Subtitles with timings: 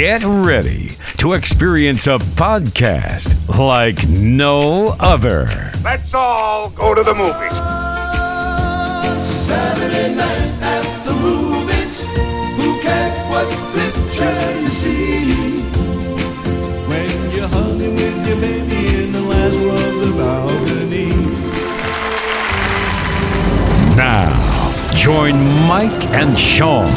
[0.00, 5.46] Get ready to experience a podcast like no other.
[5.84, 7.52] Let's all go to the movies.
[9.22, 12.00] Saturday night at the movies.
[12.56, 15.60] Who cares what picture you see?
[16.88, 21.10] When you're hugging with your baby in the last row of the balcony.
[23.96, 24.32] Now,
[24.94, 25.36] join
[25.68, 26.88] Mike and Sean,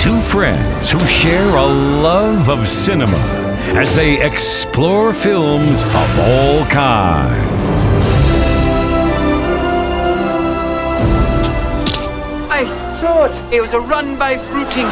[0.00, 3.18] two friends who share a love of cinema
[3.76, 7.80] as they explore films of all kinds.
[12.50, 12.64] I
[13.00, 13.54] saw it.
[13.54, 14.86] It was a run by fruiting.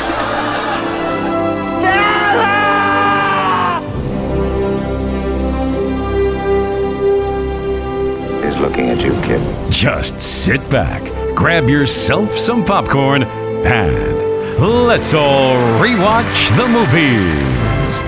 [8.44, 9.70] He's looking at you, kid.
[9.70, 11.02] Just sit back,
[11.36, 18.02] grab yourself some popcorn, and let's all rewatch the movies.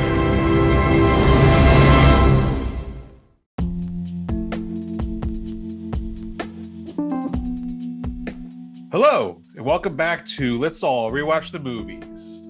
[8.91, 12.49] Hello, and welcome back to Let's All Rewatch the Movies.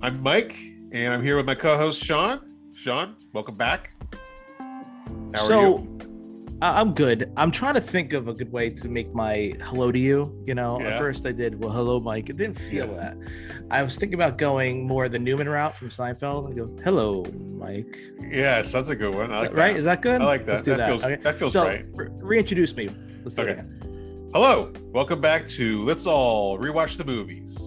[0.00, 0.56] I'm Mike,
[0.92, 2.40] and I'm here with my co-host Sean.
[2.72, 3.92] Sean, welcome back.
[4.58, 5.92] How are so you?
[5.92, 5.95] I-
[6.62, 7.30] I'm good.
[7.36, 10.42] I'm trying to think of a good way to make my hello to you.
[10.46, 10.88] You know, Yeah.
[10.88, 12.30] at first I did, well, hello, Mike.
[12.30, 12.94] It didn't feel Yeah.
[12.94, 13.16] that.
[13.70, 16.50] I was thinking about going more the Newman route from Seinfeld.
[16.50, 17.26] I go, hello,
[17.58, 17.98] Mike.
[18.30, 19.30] Yes, that's a good one.
[19.30, 19.72] Like right?
[19.74, 19.76] that.
[19.76, 20.22] Is that good?
[20.22, 20.52] I like that.
[20.52, 20.88] Let's do That that.
[20.88, 21.16] feels- okay.
[21.16, 21.84] that feels so, right.
[21.92, 22.88] re- reintroduce me.
[23.22, 23.52] Let's do it Okay.
[23.52, 24.30] again.
[24.32, 27.58] Hello, welcome back to Let's All Rewatch the Movies.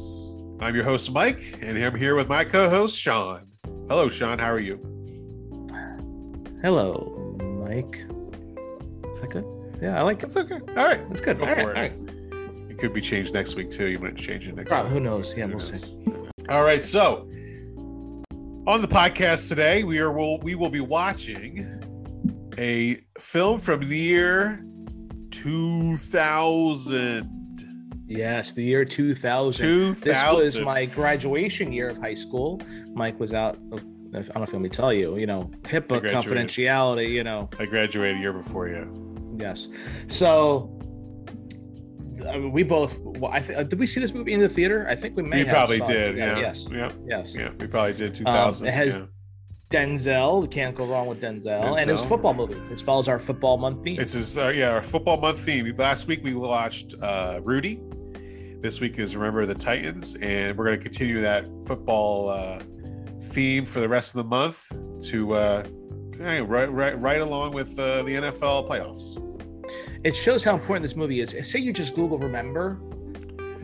[0.62, 3.42] I'm your host Mike, and I'm here with my co-host Sean.
[3.88, 4.40] Hello, Sean.
[4.40, 4.80] How are you?
[6.64, 8.06] Hello, Mike.
[9.20, 9.45] Is that good?
[9.81, 10.30] Yeah, I like it.
[10.30, 10.62] That's okay.
[10.78, 11.38] All right, That's good.
[11.39, 11.75] Go All right, for it.
[11.75, 11.92] all right.
[12.72, 13.88] It could be changed next week too.
[13.88, 14.94] You might change it next Well, week.
[14.94, 15.34] who knows?
[15.38, 15.81] Yeah, Who we'll knows?
[15.81, 16.45] see.
[16.48, 17.28] All right, so
[18.66, 21.84] on the podcast today, we are will we will be watching
[22.58, 24.64] a film from the year
[25.31, 27.30] 2000.
[28.07, 29.68] Yes, the year 2000.
[29.68, 30.01] 2000.
[30.03, 32.62] This was my graduation year of high school.
[32.94, 33.57] Mike was out.
[33.74, 33.84] Of,
[34.16, 35.18] I don't know if let me tell you.
[35.18, 36.47] You know, HIPAA graduated.
[36.47, 37.09] confidentiality.
[37.09, 39.06] You know, I graduated a year before you.
[39.39, 39.67] Yes.
[40.07, 40.75] So
[42.29, 43.00] I mean, we both.
[43.00, 44.85] Well, I th- uh, did we see this movie in the theater?
[44.89, 45.44] I think we may.
[45.44, 46.17] We probably did.
[46.17, 46.38] Yeah.
[46.38, 46.67] Yes.
[46.72, 46.91] Yeah.
[47.07, 47.35] Yes.
[47.35, 47.50] Yeah.
[47.59, 48.67] We probably did 2000.
[48.67, 49.05] it has- yeah.
[49.69, 50.41] Denzel.
[50.41, 51.61] You can't go wrong with Denzel.
[51.79, 52.59] And it's a football movie.
[52.69, 53.97] This follows our football month theme.
[53.97, 55.71] This is uh, yeah our football month theme.
[55.77, 57.79] Last week we watched uh, Rudy.
[58.61, 62.59] This week is Remember the Titans, and we're going to continue that football uh,
[63.31, 64.69] theme for the rest of the month
[65.09, 65.63] to uh,
[66.17, 69.17] right right right along with uh, the NFL playoffs.
[70.04, 71.36] It shows how important this movie is.
[71.44, 72.80] Say you just Google "Remember,"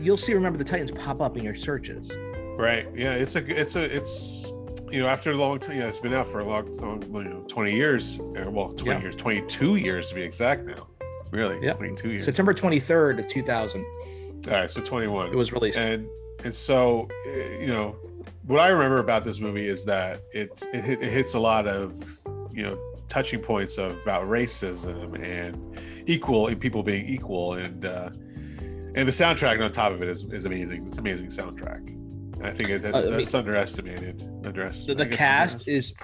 [0.00, 2.16] you'll see "Remember the Titans" pop up in your searches.
[2.58, 2.86] Right?
[2.96, 4.52] Yeah, it's a it's a it's
[4.90, 5.78] you know after a long time.
[5.78, 8.18] Yeah, it's been out for a long, long you know, twenty years.
[8.20, 9.02] Uh, well, twenty Yeah.
[9.02, 10.64] years, twenty two years to be exact.
[10.66, 10.86] Now,
[11.30, 11.76] really, Yep.
[11.78, 12.24] twenty two years.
[12.24, 13.84] September 23rd of 2000.
[14.48, 15.28] All right, so twenty one.
[15.28, 15.78] It was released.
[15.78, 16.06] and
[16.44, 17.96] and so uh, you know
[18.46, 21.98] what i remember about this movie is that it it, it hits a lot of
[22.52, 25.78] you know touching points of about racism and
[26.08, 28.10] equal and people being equal and uh
[28.94, 31.92] and the soundtrack on top of it is, is amazing it's an amazing soundtrack
[32.44, 35.94] i think it's, Uh, I mean- underestimated underestimated the, the cast is,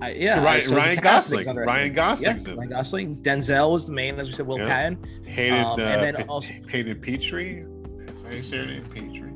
[0.00, 1.46] I yeah, Ryan- so Ryan Gosling.
[1.56, 2.68] Ryan Gosling's yeah, Ryan.
[2.70, 3.16] Gosling.
[3.22, 4.46] Denzel was the main, as we said.
[4.48, 4.66] Will Yeah.
[4.66, 5.04] Patton.
[5.26, 7.64] Hayden Um, uh, and then Pe- also- Hayden Petrie
[8.08, 9.31] is that how you say name Petrie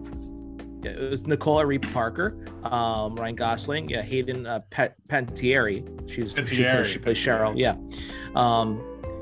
[0.86, 2.36] Yeah, it was Nicole Reed Parker.
[2.64, 3.88] Um, Ryan Gosling.
[3.88, 5.84] Yeah, Hayden uh, Pet Pantieri.
[6.08, 7.54] She's she, Panettiere, she plays Cheryl.
[7.56, 7.74] Yeah.
[8.34, 8.78] Um,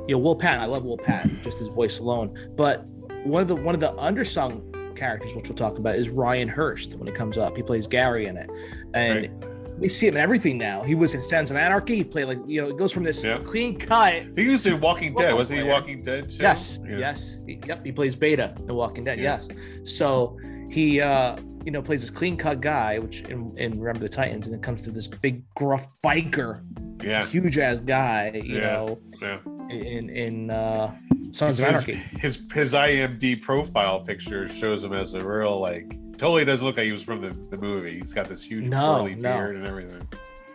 [0.06, 0.60] you know, Will Patton.
[0.60, 2.36] I love Will Patton, just his voice alone.
[2.56, 2.84] But
[3.24, 6.96] one of the one of the undersung characters, which we'll talk about, is Ryan Hurst
[6.96, 7.56] when it comes up.
[7.56, 8.50] He plays Gary in it,
[8.92, 9.78] and Right.
[9.78, 10.82] we see him in everything now.
[10.82, 11.96] He was in Sons of Anarchy.
[11.96, 13.38] He played like you know, it goes from this Yeah.
[13.38, 16.98] clean cut he was in walking dead wasn't he walking dead too Yes, Yeah.
[16.98, 17.84] yes, yep.
[17.84, 19.18] He plays Beta in Walking Dead.
[19.18, 19.38] Yeah.
[19.40, 19.48] Yes,
[19.84, 20.36] so
[20.74, 24.46] he, uh, you know, plays this clean cut guy, which in, in Remember the Titans,
[24.46, 26.62] and then comes to this big gruff biker,
[27.02, 28.72] yeah huge ass guy, you Yeah.
[28.72, 29.38] know, yeah
[29.70, 30.94] in in uh,
[31.30, 31.94] Sons his, Anarchy.
[31.94, 35.88] his his IMD profile picture shows him as a real like
[36.18, 37.96] totally doesn't look like he was from the, the movie.
[37.98, 39.34] He's got this huge No, curly no.
[39.34, 40.06] beard and everything.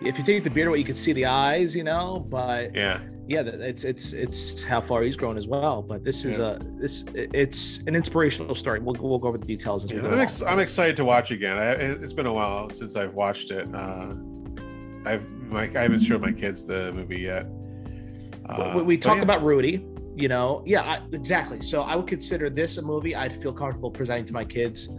[0.02, 2.26] If you take the beard away, you can see the eyes, you know.
[2.30, 5.82] But Yeah, yeah, it's it's it's how far he's grown as well.
[5.82, 6.52] But this is Yeah.
[6.56, 8.80] a this it's an inspirational story.
[8.80, 10.12] We'll we'll go over the details as we Yeah, go.
[10.12, 11.58] I'm, ex- I'm excited to watch again.
[11.58, 13.68] I, it- it's been a while since I've watched it.
[13.74, 14.14] Uh,
[15.06, 17.46] I've my, I haven't showed my kids the movie yet.
[18.46, 19.24] Uh, we, we talked yeah.
[19.24, 19.86] about Rudy.
[20.16, 21.62] You know, yeah, I, exactly.
[21.62, 24.90] So I would consider this a movie I'd feel comfortable presenting to my kids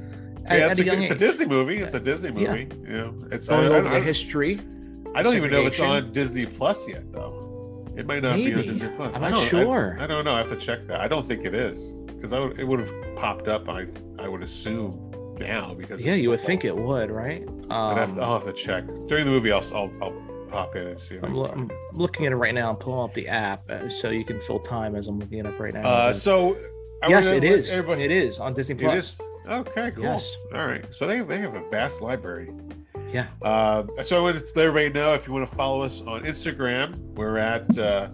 [0.46, 1.14] Yeah, at it's a a, young it's a.
[1.14, 1.78] Disney movie.
[1.78, 2.48] It's a Disney Yeah.
[2.54, 2.68] movie.
[2.86, 4.60] You know, it's Going over the history.
[5.14, 7.84] I don't even know if it's on Disney Plus yet, though.
[7.96, 9.16] It might not be on Disney Plus.
[9.16, 9.96] I'm I not don't- sure.
[9.98, 10.34] I, I don't know.
[10.34, 11.00] I have to check that.
[11.00, 13.68] I don't think it is because I it would have popped up.
[13.68, 13.86] I
[14.18, 17.46] I would assume now because Yeah, you would think it would, right?
[17.70, 19.50] I'd have to, Um, I'll have to check during the movie.
[19.52, 20.12] I'll I'll, I'll
[20.50, 21.16] pop in and see.
[21.16, 22.70] I I'm, lo- I'm looking at it right now.
[22.70, 25.46] I'm pulling up the app uh, so you can fill time as I'm looking it
[25.46, 25.80] up right now.
[25.80, 26.56] Uh, so
[27.08, 27.72] yes, it is.
[27.72, 29.20] Everybody, It is on Disney Plus.
[29.48, 30.04] Okay, cool.
[30.04, 30.36] Yes.
[30.54, 30.84] All right.
[30.92, 32.50] So they they have a vast library.
[33.12, 33.26] Yeah.
[33.42, 36.22] Uh, so I wanted to let everybody know if you want to follow us on
[36.24, 38.08] Instagram, we're at uh,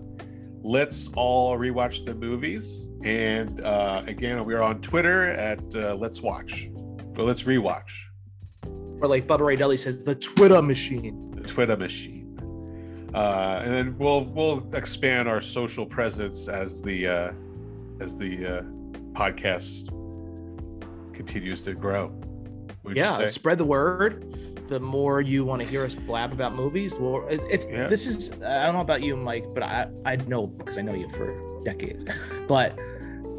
[0.63, 6.23] Let's All Rewatch the Movies, and uh, again we are on Twitter at uh, Let's
[6.23, 6.71] Watch
[7.17, 7.91] or Let's Rewatch
[9.01, 11.31] Or like Bubba Ray Dudley says, the Twitter machine.
[11.33, 12.15] the Twitter machine.
[13.15, 17.33] Uh, and then we'll we'll expand our social presence as the uh,
[18.01, 18.63] as the uh,
[19.13, 19.89] podcast
[21.15, 22.13] continues to grow.
[22.95, 24.46] Yeah, spread the word.
[24.69, 27.87] The more you want to hear us blab about movies, Well, it's, it's Yeah.
[27.87, 30.95] this is I don't know about you, Mike, but I I know because I know
[30.95, 32.05] you for decades.
[32.49, 32.77] But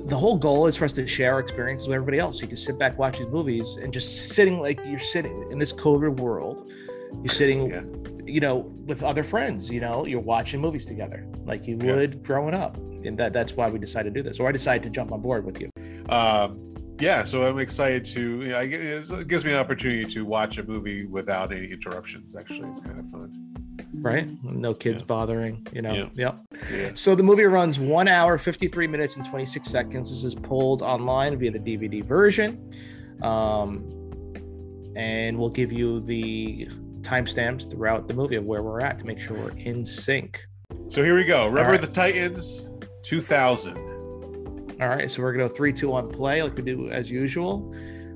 [0.07, 2.38] the whole goal is for us to share our experiences with everybody else.
[2.38, 5.57] So you can sit back, watch these movies, and just sitting like you're sitting in
[5.59, 6.69] this COVID world.
[7.24, 7.81] You're sitting, Yeah.
[8.25, 9.69] you know, with other friends.
[9.69, 11.95] You know, you're watching movies together like you Yes.
[11.95, 14.39] would growing up, and that that's why we decided to do this.
[14.39, 15.69] Or I decided to jump on board with you.
[16.09, 16.59] um
[16.99, 20.25] yeah so i'm excited to you know, I get, it gives me an opportunity to
[20.25, 23.47] watch a movie without any interruptions actually it's kind of fun
[23.94, 24.27] Right?
[24.44, 25.05] No kids Yeah.
[25.05, 25.67] bothering.
[25.71, 25.94] You know.
[25.94, 26.09] Yeah.
[26.13, 26.39] Yep.
[26.71, 30.09] yeah So the movie runs one hour, 53 minutes, and 26 seconds.
[30.09, 32.71] This is pulled online via the DVD version.
[33.21, 33.89] Um,
[34.95, 36.67] and we'll give you the
[37.01, 40.45] timestamps throughout the movie of where we're at to make sure we're in sync.
[40.89, 41.81] so here we go remember right.
[41.81, 42.69] the titans
[43.03, 43.77] 2000
[44.79, 45.09] All right.
[45.09, 47.74] So we're going to go three, two, one, play like we do as usual.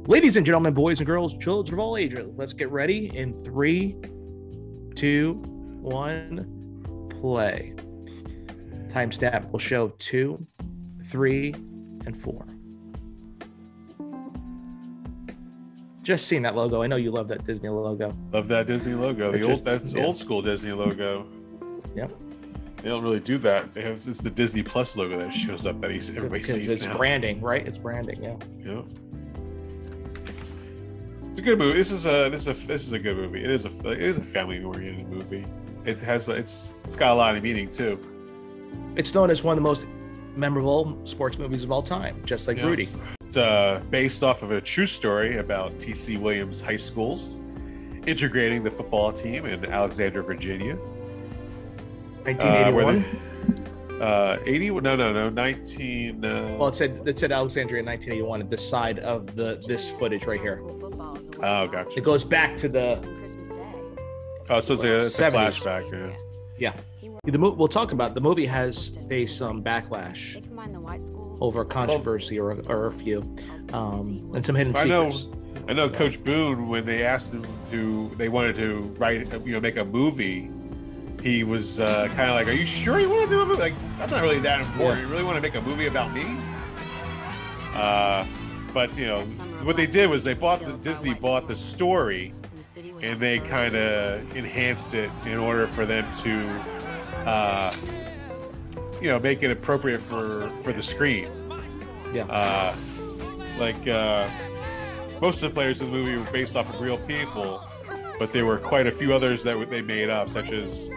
[0.08, 3.96] Ladies and gentlemen, boys and girls, children of all ages, let's get ready in three,
[4.96, 5.34] two,
[5.81, 7.75] one, play.
[8.88, 10.46] Timestamp will show two,
[11.06, 11.54] three,
[12.06, 12.46] and four.
[16.02, 18.12] Just seeing that logo, I know you love that Disney logo.
[18.31, 20.04] love that disney logo the It old that's yeah.
[20.04, 21.28] old school disney logo
[21.96, 22.12] Yep.
[22.81, 25.92] They don't really do that have it's the disney plus logo that shows up that
[25.92, 27.68] he's everybody sees it's now branding, right?
[27.68, 28.36] It's branding, yeah.
[28.66, 28.81] Yeah.
[31.30, 31.78] It's a good movie.
[31.78, 33.42] This is a this is a this is a good movie.
[33.44, 35.45] It is a it is a family oriented movie.
[35.86, 37.98] It has it's it's got a lot of meaning too.
[38.95, 39.88] It's known as one of the most
[40.36, 42.66] memorable sports movies of all time, just like Yeah.
[42.68, 42.89] Rudy.
[43.25, 46.18] It's uh, based off of a true story about T.C.
[46.18, 47.39] Williams High Schools
[48.06, 50.78] integrating the football team in Alexandria, Virginia.
[52.25, 53.01] Uh, where 1981.
[53.01, 53.18] they-
[54.01, 54.69] Uh, 80?
[54.71, 55.29] No, no, no.
[55.29, 56.25] 19.
[56.25, 59.89] Uh, well, it said it said Alexandria in 1981 at the side of the this
[59.91, 60.59] footage right here.
[60.63, 61.97] oh, gotcha.
[61.97, 62.97] It goes back to the
[64.50, 66.15] Oh, so it's a, it's a flashback.
[66.57, 66.73] Yeah.
[66.73, 67.19] yeah.
[67.25, 70.41] The mo- we'll talk about the movie has faced some backlash
[71.39, 73.21] over controversy or, or a few,
[73.71, 75.12] um, and some hidden I know.
[75.12, 75.38] secrets.
[75.69, 79.62] I know Coach Boone when they asked him to, they wanted to write, you know,
[79.62, 80.50] make a movie.
[81.21, 83.62] He was uh, kind of like, "Are you sure you want to do a movie?
[83.62, 85.01] Like, I'm not really that important.
[85.01, 86.38] You really want to make a movie about me?"
[87.75, 88.25] Uh,
[88.73, 89.21] but you know,
[89.63, 92.33] what they did was they bought the Disney bought the story
[93.01, 96.49] and they kind of enhanced it in order for them to,
[97.25, 97.73] uh,
[99.01, 101.30] you know, make it appropriate for for the screen.
[102.13, 102.25] Yeah.
[102.25, 102.75] Uh,
[103.59, 104.30] like uh,
[105.21, 107.61] most of the players in the movie were based off of real people,
[108.19, 110.90] but there were quite a few others that they made up, such as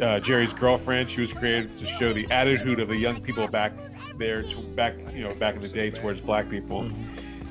[0.00, 1.10] uh, Jerry's girlfriend.
[1.10, 3.72] She was created to show the attitude of the young people back
[4.16, 6.90] there, to, back you know, back in the day towards black people.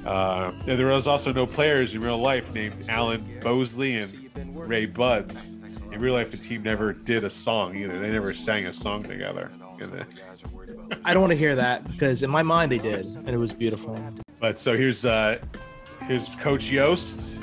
[0.05, 5.58] Uh, there was also no players in real life named Alan Bosley and Ray Budds.
[5.91, 8.00] In real life, the team never did a song either.
[8.00, 9.51] They never sang a song together.
[11.03, 13.53] I don't want to hear that because in my mind they did, and it was
[13.53, 14.00] beautiful.
[14.39, 15.39] But so here's uh
[16.03, 17.41] here's Coach Yost,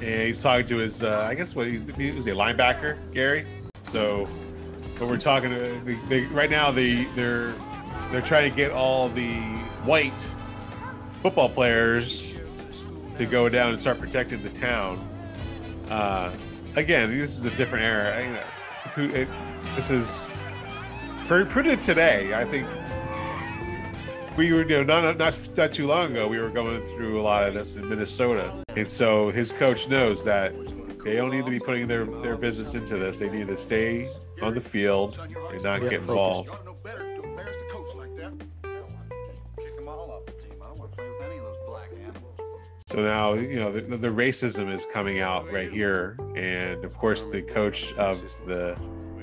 [0.00, 3.46] and he's talking to his uh, I guess what he's he was a linebacker, Gary.
[3.80, 4.28] So
[5.00, 7.54] but we're talking to they, they, right now they they're
[8.12, 9.40] they're trying to get all the
[9.84, 10.30] white
[11.22, 12.38] football players
[13.16, 14.98] to go down and start protecting the town.
[15.88, 16.30] Uh,
[16.76, 18.22] again, this is a different era.
[18.22, 18.40] You know,
[18.94, 19.28] who it,
[19.74, 20.52] this is
[21.26, 22.34] pr- printed today.
[22.34, 22.66] I think
[24.36, 27.22] we were, you know, not, not not too long ago, we were going through a
[27.22, 30.54] lot of this in Minnesota, and so his coach knows that
[31.04, 33.18] they don't need to be putting their their business into this.
[33.18, 34.10] They need to stay
[34.42, 35.18] on the field
[35.52, 36.50] and not get involved.
[36.64, 38.32] No better, to embarrass the coach like that.
[38.64, 40.54] Hell, I'd just kick them all off the team.
[40.62, 42.40] I don't want to play with any of those black animals.
[42.86, 47.24] So now you know the, the racism is coming out right here, and of course
[47.24, 48.76] the coach of the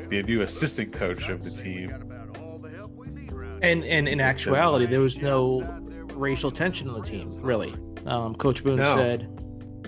[0.09, 1.91] the new assistant coach of the team.
[3.61, 5.61] And and in actuality, there was no
[6.13, 7.75] racial tension on the team, really.
[8.05, 8.95] Um, Coach Boone No.
[8.95, 9.36] said,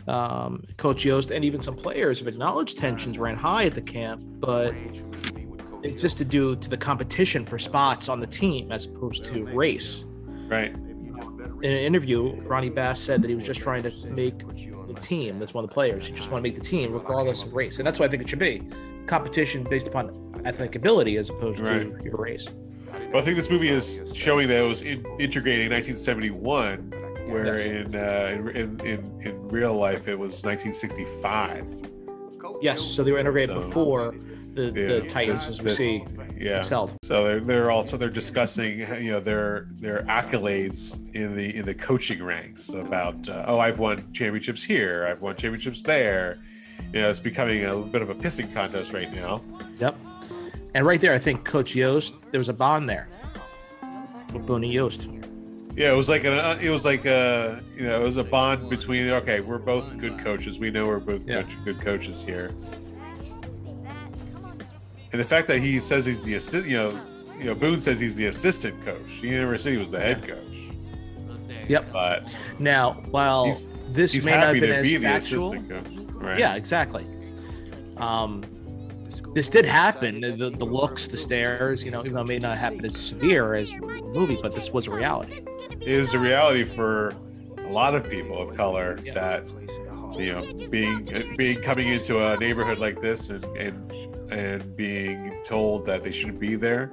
[0.10, 4.22] um, Coach Yost and even some players have acknowledged tensions ran high at the camp,
[4.26, 4.74] but
[5.84, 10.06] existed due to the competition for spots on the team as opposed to race.
[10.48, 10.74] Right.
[11.62, 14.40] In an interview, Ronnie Bass said that he was just trying to make
[14.88, 15.40] the team.
[15.40, 16.08] That's one of the players.
[16.08, 17.80] He just want to make the team regardless of race.
[17.80, 18.64] And that's what I think it should be
[19.08, 21.98] competition based upon athletic ability as opposed Right.
[21.98, 22.48] to your race.
[23.12, 26.94] Well, I think this movie is showing that it was in, integrating 1971,
[27.30, 27.66] where Yes.
[27.68, 31.66] in, uh, in in in real life it was 1965.
[32.62, 34.16] Yes, so they were integrated So, before
[34.54, 36.04] the, Yeah, the Titans, this- as we this- see,
[36.38, 36.58] Yeah.
[36.60, 36.94] excelled.
[37.04, 41.74] So they're, they're also they're discussing you know their their accolades in the in the
[41.76, 46.38] coaching ranks about uh, oh I've won championships here I've won championships there
[46.94, 49.42] you know it's becoming a bit of a pissing contest right now
[49.80, 49.96] Yep.
[50.76, 53.08] And right there, I think Coach Yost, there was a bond there.
[54.46, 55.08] Boone Yost.
[55.80, 58.70] Yeah it was like a it was like a you know it was a bond
[58.70, 61.42] between okay we're both good coaches we know we're both Yeah.
[61.44, 62.54] good, good coaches here
[65.12, 67.02] and the fact that he says he's the assist you know
[67.38, 70.22] you know Boone says he's the assistant coach he never said he was the head
[70.28, 70.46] coach
[71.70, 71.94] Yep.
[71.94, 75.48] but Now, while He's- this he's may not have been to as be the factual,
[75.54, 77.06] assistant coach right yeah, exactly.
[77.98, 78.44] Um,
[79.36, 80.20] this did happen.
[80.22, 83.54] The, the looks, the stares, you know, even though it may not happen as severe
[83.56, 83.78] as the
[84.14, 85.44] movie, but this was a reality.
[85.82, 87.14] Is a reality for
[87.60, 89.44] a lot of people of color that
[90.18, 91.08] you know being
[91.38, 93.92] being coming into a neighborhood like this and and
[94.32, 96.92] and being told that they shouldn't be there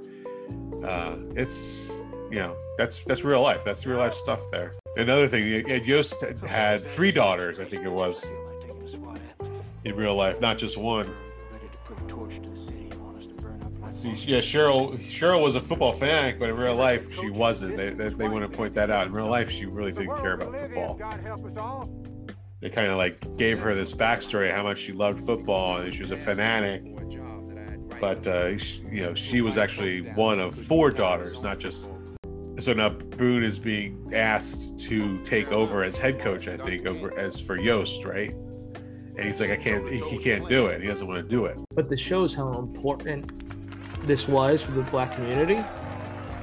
[0.85, 3.65] uh it's you know that's that's real life.
[3.65, 4.75] That's real life stuff there.
[4.97, 8.31] Another thing Ed Yost had three daughters i think it was
[9.85, 11.09] in real life not just one
[13.97, 14.99] See, yeah, Cheryl.
[15.09, 17.79] Cheryl was a football fanatic, but in real life, she wasn't.
[17.79, 19.07] They, they, they want to point that out.
[19.07, 21.89] In real life, she really didn't care about football.
[22.61, 26.01] They kind of like gave her this backstory how much she loved football and she
[26.01, 26.83] was a fanatic.
[27.99, 28.53] But uh,
[28.91, 31.97] you know, she was actually one of four daughters, not just.
[32.59, 36.49] So now Boone is being asked to take over as head coach.
[36.49, 38.35] I think over as for Yost, right?
[38.35, 39.89] And he's like, I can't.
[39.89, 40.83] He can't do it.
[40.83, 41.57] He doesn't want to do it.
[41.75, 43.46] But this shows how important
[44.03, 45.63] this was for the black community to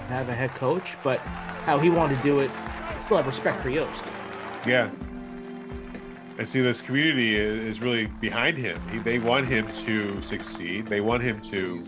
[0.10, 2.52] have a head coach, but how he wanted to do it,
[3.00, 4.04] still have respect for Yost.
[4.66, 4.90] Yeah.
[6.38, 8.82] And see, this community is, is really behind him.
[9.04, 10.88] They want him to succeed.
[10.88, 11.84] They want him to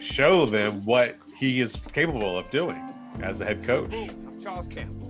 [0.00, 2.82] show them what he is capable of doing
[3.20, 3.94] as a head coach.
[3.94, 5.02] I'm Charles Campbell.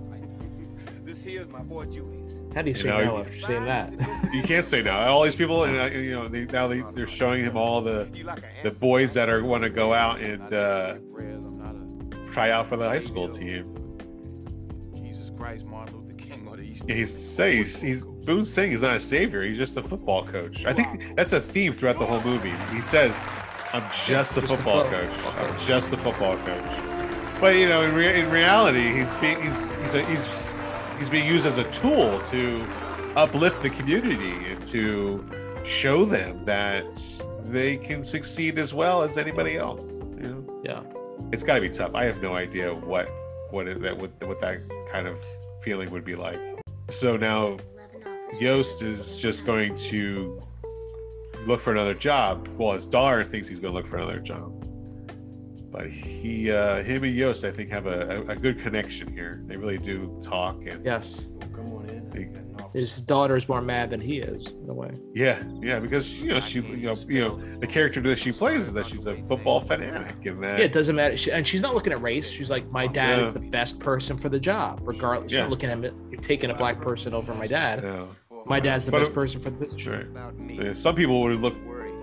[1.03, 2.22] This here's my boy Julius.
[2.55, 3.93] How do you say know, no you- after saying that?
[4.33, 4.91] You can't say no.
[4.93, 8.07] All these people, and uh, you know, they, now they, they're showing him all the
[8.63, 10.95] the boys that are want to go out and uh,
[12.31, 13.75] try out for the high school team.
[14.95, 16.83] Jesus Christ, Martin Luther King, or the East.
[16.87, 19.43] Yeah, He's saying he's, he's Boone's saying he's not a savior.
[19.43, 20.65] He's just a football coach.
[20.65, 22.53] I think that's a theme throughout the whole movie.
[22.73, 23.23] He says,
[23.73, 25.37] "I'm just a football football coach.
[25.37, 29.75] I'm just a football coach." But you know, in, rea- in reality, he's being he's
[29.75, 30.47] he's, a, he's
[31.03, 32.65] he's being used as a tool to
[33.17, 35.21] uplift the community and to
[35.65, 37.03] show them that
[37.47, 39.99] they can succeed as well as anybody else.
[40.15, 40.81] You know, yeah.
[41.33, 41.93] it's got to be tough.
[41.93, 43.09] I have no idea what
[43.51, 45.19] what it, that what, what that kind of
[45.61, 46.39] feeling would be like.
[46.87, 47.57] So now
[48.39, 50.41] Yost is just going to
[51.45, 52.47] look for another job.
[52.57, 54.62] Well, his daughter thinks he's going to look for another job,
[55.73, 59.41] but he, uh, him and Yost, I think, have a, a, a good connection here.
[59.47, 61.27] They really do talk, and Yes.
[62.11, 62.29] they,
[62.73, 64.91] His daughter is more mad than he is, in a way.
[65.15, 68.67] yeah, yeah, because you know she, you know, you know, the character that she plays
[68.67, 71.17] is that she's a football fanatic, and that Yeah, it doesn't matter.
[71.17, 72.29] She, and she's not looking at race.
[72.29, 73.25] She's like, my dad Yeah.
[73.25, 75.31] is the best person for the job, regardless.
[75.31, 75.41] She's Yeah.
[75.45, 77.83] not looking at him, taking a black person over my dad.
[77.83, 78.09] no,
[78.45, 80.13] My dad's the But best person for the position.
[80.13, 80.65] right.
[80.65, 81.55] Yeah, Some people would look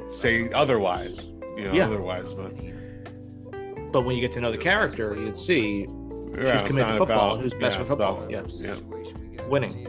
[0.09, 1.85] say otherwise, you know, Yeah.
[1.85, 2.53] otherwise, but
[3.93, 5.81] But when you get to know the character, you'd see
[6.33, 8.61] yeah, it's committed to football, about- who's best yeah, for about- football, yes.
[8.61, 9.43] yeah.
[9.49, 9.87] winning.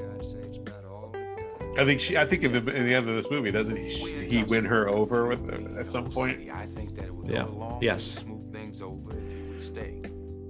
[1.78, 2.18] I think she.
[2.18, 3.88] I think in the in the end of this movie, doesn't he,
[4.28, 6.50] he win her over with at some point?
[6.52, 7.48] I think that it would Yeah.
[7.80, 8.04] Yes.
[8.04, 10.02] smooth things over and he would stay.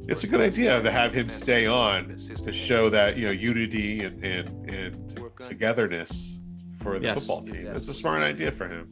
[0.07, 4.03] It's a good idea to have him stay on to show that you know unity
[4.03, 6.39] and and, and togetherness
[6.79, 7.19] for the Yes.
[7.19, 7.67] football team.
[7.67, 8.89] It's a smart idea for him.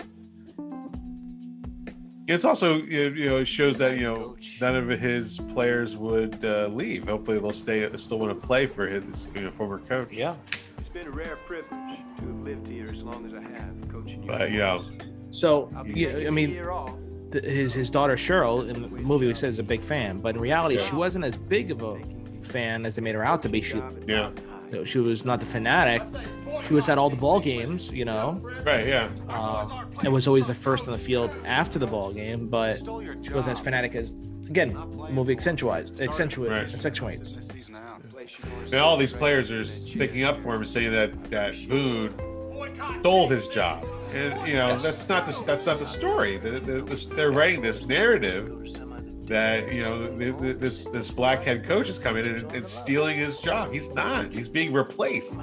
[2.30, 6.68] It's also you know, it shows that you know none of his players would uh,
[6.68, 7.08] leave.
[7.08, 10.14] Hopefully they'll stay still want to play for his you know, former coach.
[10.14, 10.36] Yeah.
[10.78, 11.72] It's been a rare privilege
[12.20, 14.30] to have lived here as long as I have, coaching you.
[14.30, 14.86] But you know,
[15.32, 16.96] So I'll yeah, I mean, year off.
[17.32, 20.36] th- his his daughter Cheryl in the movie we said is a big fan, but
[20.36, 22.00] in reality, she wasn't as big of a
[22.44, 23.60] fan as they made her out to be.
[23.60, 24.30] She yeah,
[24.72, 26.04] you know, she was not the fanatic.
[26.68, 30.46] She was at all the ball games, you know, right, yeah, uh, and was always
[30.48, 34.16] the first on the field after the ball game, but she wasn't as fanatic as
[34.48, 36.74] again the movie accentuates accentuates Right.
[36.74, 37.34] accentuates.
[38.66, 42.14] and all these players are sticking up for him, saying that that Boone
[43.00, 46.38] stole his job, and you know that's not the that's not the story.
[46.38, 48.48] The, the, this, they're writing this narrative
[49.30, 52.68] that you know th- th- this this black head coach is coming in and, and
[52.68, 53.72] stealing his job.
[53.72, 54.34] He's not.
[54.34, 55.42] He's being replaced.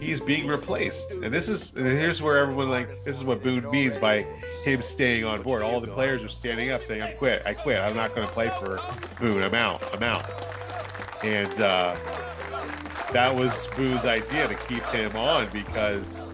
[0.00, 3.68] He's being replaced, and this is and here's where everyone like this is what Boone
[3.70, 4.22] means by
[4.62, 5.62] him staying on board.
[5.62, 7.42] All the players are standing up, saying, "I'm quit.
[7.44, 7.78] I quit.
[7.78, 8.78] I'm not going to play for
[9.20, 9.42] Boone.
[9.42, 9.82] I'm out.
[9.92, 10.24] I'm out."
[11.24, 11.96] And uh,
[13.12, 16.30] that was Boone's idea to keep him on because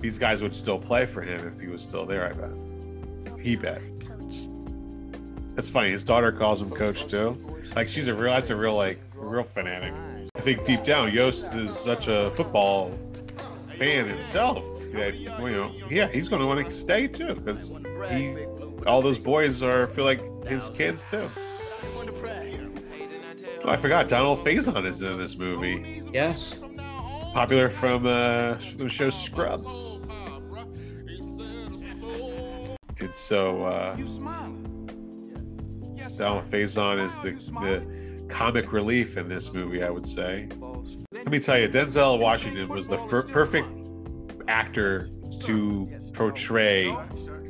[0.00, 2.26] these guys would still play for him if he was still there.
[2.26, 3.38] I bet.
[3.38, 3.82] He bet.
[5.58, 5.90] That's funny.
[5.90, 7.36] His daughter calls him coach too.
[7.74, 8.32] Like she's a real.
[8.32, 9.92] That's a real like real fanatic.
[10.36, 12.96] I think deep down, Yost is such a football
[13.72, 17.76] fan himself that you know, yeah, he's going to want to stay too because
[18.08, 18.36] he,
[18.86, 21.28] all those boys are feel like his kids too.
[23.64, 24.06] Oh, I forgot.
[24.06, 26.02] Donald Faison is in this movie.
[26.14, 26.60] Yes,
[27.34, 29.98] Popular from uh, the show Scrubs.
[33.00, 33.96] And so uh,
[36.18, 40.48] Donald Faison is the, the comic relief in this movie, I would say.
[41.12, 43.68] Let me tell you, Denzel Washington was the fir- perfect
[44.48, 45.08] actor
[45.40, 46.94] to portray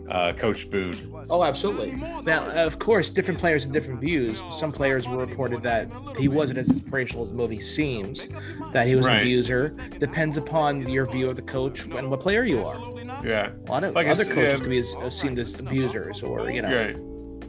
[0.08, 1.26] uh, Coach Boone.
[1.30, 2.00] Oh, absolutely.
[2.25, 4.42] Now, of course, different players have different views.
[4.50, 8.28] Some players were reported that he wasn't as inspirational as the movie seems,
[8.72, 9.16] that he was Right.
[9.16, 9.68] an abuser.
[9.98, 12.78] Depends upon your view of the coach and what player you are.
[13.25, 16.22] Yeah, A lot of Like other coaches um, could be as, uh, seen as abusers
[16.22, 16.96] or, you know, right.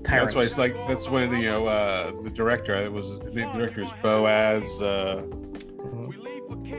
[0.03, 0.33] Tyrants.
[0.33, 2.75] That's why it's like that's when you know uh, the director.
[2.75, 4.81] It was the director is Boaz.
[4.81, 5.23] Uh,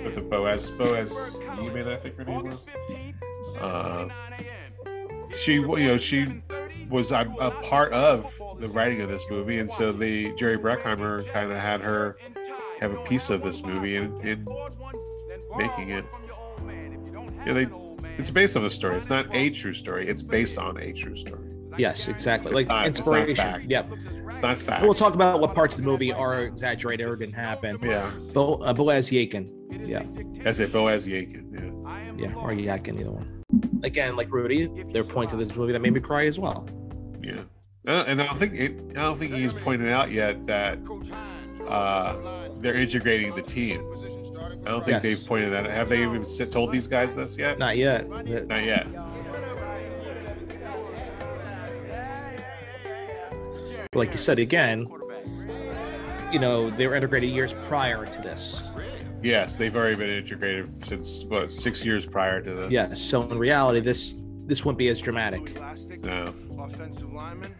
[0.04, 2.64] with the Boaz Boaz Yemen, I think her name was.
[3.58, 4.08] Uh,
[5.32, 6.42] she you know she
[6.88, 11.26] was a, a part of the writing of this movie, and so the Jerry Bruckheimer
[11.32, 12.16] kind of had her
[12.80, 14.46] have a piece of this movie in, in
[15.56, 16.04] making it.
[17.46, 17.68] Yeah, they.
[18.16, 18.96] It's based on a story.
[18.96, 20.06] It's not a true story.
[20.06, 21.49] It's based on a true story.
[21.78, 22.52] Yes, exactly.
[22.52, 23.66] Like not- inspiration.
[23.68, 23.92] Yep.
[24.28, 24.82] It's not fact.
[24.84, 27.78] We'll talk about what parts of the movie are exaggerated or didn't happen.
[27.82, 29.50] yeah, Bo, uh, Boaz Yakin.
[29.84, 30.02] Yeah.
[30.42, 30.72] that's it.
[30.72, 32.12] Boaz Yakin.
[32.18, 32.28] Yeah.
[32.28, 32.34] Yeah.
[32.34, 33.42] Or Yakin, either one.
[33.82, 36.68] Again, like Rudy, there are points of this movie that made me cry as well.
[37.22, 37.40] Yeah,
[37.86, 40.78] Uh, and I don't think it, I don't think he's pointed out yet that
[41.66, 43.80] uh, they're integrating the team.
[44.66, 45.02] I don't think Yes.
[45.02, 45.66] they've pointed that.
[45.66, 47.58] Have they even told these guys this yet?
[47.58, 48.08] Not yet.
[48.08, 48.86] Not yet.
[53.96, 54.86] Like you said again,
[56.32, 58.62] you know, they were integrated years prior to this.
[59.20, 62.70] Yes, they've already been integrated since what six years prior to this.
[62.70, 62.94] Yeah.
[62.94, 64.14] So in reality, this
[64.46, 65.56] this wouldn't be as dramatic.
[66.02, 66.32] No.
[66.56, 67.52] Offensive lineman.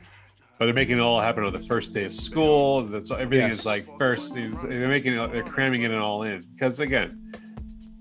[0.58, 2.82] But they're making it all happen on the first day of school.
[2.82, 3.60] That's everything Yes.
[3.60, 4.34] is like first.
[4.34, 5.32] They're making it.
[5.32, 7.32] They're cramming it all in because again,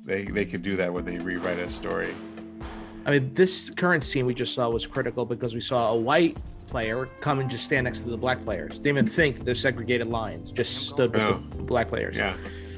[0.06, 2.14] they they can do that when they rewrite a story.
[3.08, 6.38] I mean, this current scene we just saw was critical because we saw a white
[6.70, 8.80] player come and just stand next to the black players.
[8.80, 10.52] Didn't even think they're segregated lines.
[10.52, 11.42] Just stood with Oh.
[11.56, 12.16] the black players.
[12.18, 12.36] Yeah,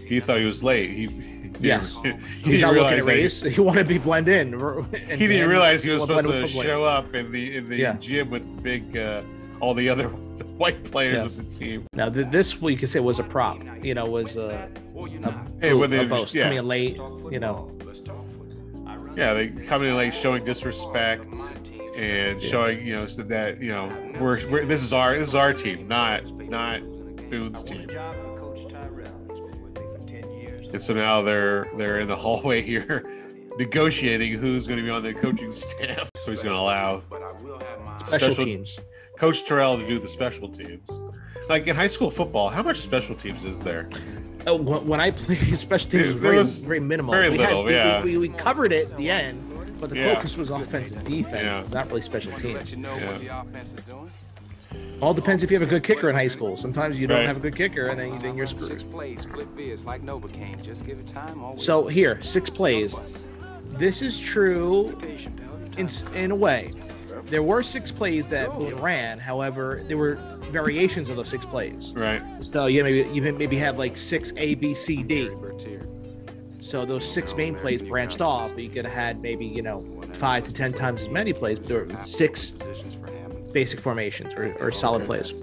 [0.07, 0.89] he thought he was late.
[0.89, 1.97] He, he Yes.
[2.03, 2.11] he
[2.43, 3.41] He's not looking at that he- race.
[3.41, 4.53] He wanted to be blend in.
[4.53, 7.97] and- he didn't realize he was supposed to show up in the in the Yeah.
[7.97, 9.21] gym with big uh,
[9.59, 10.07] all the other
[10.57, 11.37] white players Yes.
[11.39, 11.85] of the team.
[11.93, 13.59] Now, th- this could say was a prop.
[13.83, 16.43] You know, was a, a, Hey, when a boast yeah.
[16.43, 16.97] coming in late.
[16.97, 17.71] You know,
[19.15, 21.35] Yeah, they coming in late, showing disrespect
[21.95, 25.35] and showing you know so that you know we're, we're this is our this is
[25.35, 26.81] our team, not not
[27.29, 27.87] Boone's team.
[27.89, 29.11] Job for Coach Tyrell.
[29.29, 30.67] He's been with me for 10 years.
[30.67, 33.05] And so now they're they're in the hallway here
[33.57, 36.09] negotiating who's going to be on the coaching staff.
[36.17, 38.79] So he's going to allow But I will have my special, Special- teams.
[39.17, 40.89] Coach Terrell to do the special teams.
[41.49, 43.87] Like in high school football, how much special teams is there?
[44.47, 47.11] Oh, when, I played special teams, There was very, very minimal.
[47.13, 48.01] very we little, we- yeah.
[48.03, 49.37] We, we, we covered it at the end,
[49.81, 50.13] but the Yeah.
[50.15, 51.73] focus was offense and defense, Yeah.
[51.73, 52.71] not really special teams.
[52.71, 53.07] you know Yeah.
[53.11, 54.11] what the offense is doing.
[55.01, 56.55] All depends if you have a good kicker in high school.
[56.55, 57.25] Sometimes you don't Right.
[57.27, 58.89] have a good kicker, and then, then you're screwed.
[58.91, 60.61] plays, split beers like Novocaine.
[60.61, 61.43] Just give it time.
[61.43, 62.95] Always So here, six plays.
[63.77, 65.47] This is true patient, pal.
[65.59, 66.71] Your in in a way.
[67.27, 69.17] There were six plays that Boone ran.
[69.19, 70.15] However, there were
[70.51, 71.93] variations of those six plays.
[71.97, 72.21] Right.
[72.41, 75.29] So you maybe you maybe have like six A, B, C, D.
[76.61, 78.57] So those six main plays branched off.
[78.57, 81.67] You could have had maybe you know five to ten times as many plays, but
[81.67, 82.53] there were six
[83.51, 85.33] basic formations or, or solid plays.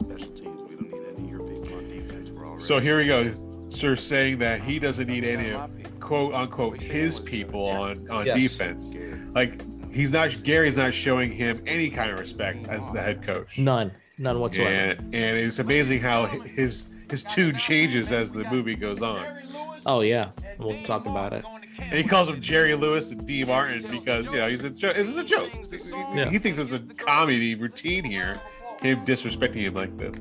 [2.59, 3.29] So here we go.
[3.69, 8.37] Sir saying that he doesn't need any of quote unquote his people on on Yes.
[8.37, 8.93] defense.
[9.35, 9.61] Like
[9.93, 13.59] he's not Gary's not showing him any kind of respect as the head coach.
[13.59, 14.71] None, none whatsoever.
[14.71, 19.27] And and it's amazing how his his tune changes as the movie goes on.
[19.85, 21.45] Oh yeah, we'll talk about it.
[21.79, 24.97] And he calls him Jerry Lewis and Dean Martin because you know he's a joke.
[24.97, 25.51] This is a joke.
[26.15, 26.29] Yeah.
[26.29, 28.41] He thinks it's a comedy routine here,
[28.83, 30.21] him disrespecting him like this.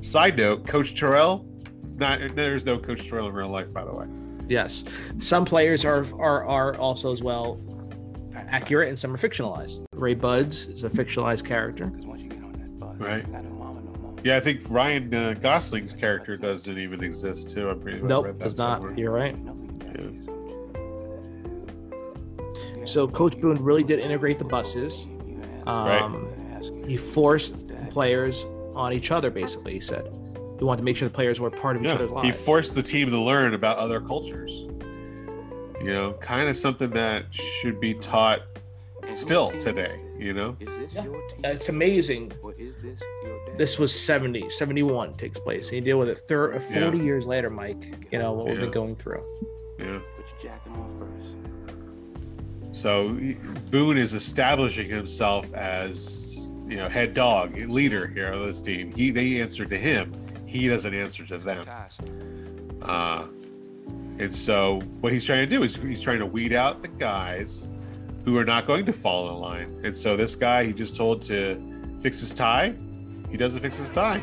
[0.00, 1.46] Side note: Coach Terrell.
[1.96, 4.06] Not there's no Coach Terrell in real life, by the way.
[4.48, 4.84] Yes,
[5.18, 7.60] some players are are are also as well
[8.48, 9.84] accurate, and some are fictionalized.
[9.92, 11.92] Ray Budds is a fictionalized character.
[12.96, 13.24] Right.
[14.22, 17.70] Yeah, I think Ryan uh, Gosling's character doesn't even exist too.
[17.70, 17.98] I'm pretty.
[17.98, 18.78] I read Nope, that does not.
[18.80, 18.98] somewhere.
[18.98, 19.36] You're right.
[19.94, 20.10] Yeah.
[22.84, 25.06] So Coach Boone really did integrate the buses.
[25.66, 26.28] Um,
[26.86, 29.30] He forced players on each other.
[29.30, 30.10] Basically, he said
[30.58, 32.74] he wanted to make sure the players were part of each other's Yeah, he forced
[32.74, 34.66] the team to learn about other cultures.
[35.80, 38.42] You know, kind of something that should be taught
[39.14, 39.98] still today.
[40.18, 40.56] You know,
[41.42, 42.32] it's amazing.
[43.60, 45.68] This was 70, 71 takes place.
[45.68, 47.04] And you deal with it thir- 40 Yeah.
[47.04, 47.92] years later, Mike.
[48.10, 49.22] You know what we've been going through.
[49.78, 49.98] yeah.
[52.72, 53.18] So
[53.70, 58.92] Boone is establishing himself as you know head dog, leader here of this team.
[58.96, 60.14] He they answer to him.
[60.46, 61.66] He doesn't answer to them.
[62.80, 63.26] Uh,
[64.18, 67.70] and so what he's trying to do is he's trying to weed out the guys
[68.24, 69.80] who are not going to fall in line.
[69.84, 71.60] And so this guy he just told to
[72.00, 72.74] fix his tie.
[73.30, 74.22] He doesn't fix his tie.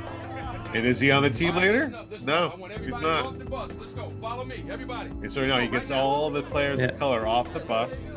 [0.74, 1.91] And is he on the team later?
[2.26, 2.50] No,
[2.84, 3.38] he's not.
[3.50, 4.12] Let's go.
[4.22, 5.10] Follow me, everybody.
[5.10, 6.88] And so now he gets all the players Yeah.
[6.88, 8.13] of color off the bus.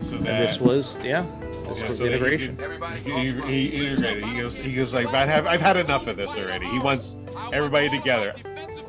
[0.00, 1.24] So that this was, yeah,
[1.68, 2.56] this yeah, was so he integration.
[2.56, 4.24] can- He, he, he integrated.
[4.24, 4.56] He goes.
[4.58, 5.46] He goes like, I have.
[5.46, 6.66] I've had enough of this already.
[6.66, 7.18] He wants
[7.52, 8.34] everybody together.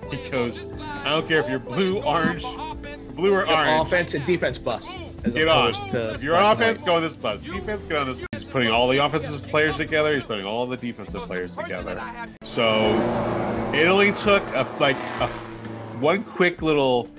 [0.09, 0.65] He goes.
[0.81, 2.43] I don't care if you're blue, orange,
[3.15, 3.85] blue or orange.
[3.85, 4.97] offense and defense bus.
[5.23, 5.73] As Get on.
[5.89, 7.43] to If you're on offense, go on this bus.
[7.43, 8.21] Defense, get on this.
[8.31, 10.13] He's putting all the offensive players together.
[10.13, 11.99] He's putting all the defensive players together.
[12.43, 12.93] So
[13.73, 15.27] it only took a like a
[15.99, 17.09] one quick little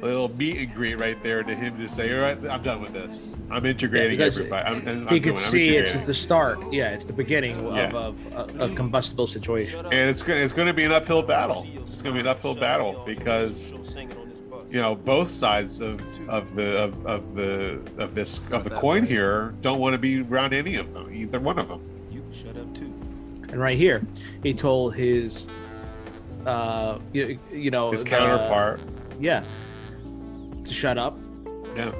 [0.00, 2.92] little meet and greet right there to him to say, "All right, I'm done with
[2.92, 3.40] this.
[3.50, 4.68] I'm integrating because everybody.
[4.68, 6.58] I'm, I'm he could see it's integrating." the start.
[6.70, 7.86] Yeah, it's the beginning Yeah.
[7.96, 9.86] of, of a, a combustible situation.
[9.86, 11.66] and it's gonna it's gonna be an uphill battle.
[11.86, 13.72] It's gonna be an uphill battle because
[14.72, 19.04] you know both sides of of the of, of the of this of the coin
[19.04, 21.80] here don't want to be around any of them, either one of them.
[22.10, 22.92] You shut up too
[23.52, 24.02] and right here,
[24.42, 25.46] he told his,
[26.46, 28.80] uh, you, you know, His the- counterpart,
[29.20, 29.44] yeah,
[30.64, 31.18] to shut up.
[31.76, 31.92] yeah,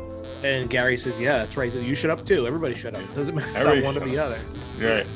[0.43, 2.47] And Gary says, "Yeah, that's right." So "You shut up too.
[2.47, 3.03] Everybody shut up.
[3.13, 3.51] Doesn't matter.
[3.51, 4.25] It's not one or the up.
[4.29, 4.41] other."
[4.79, 5.07] you're right.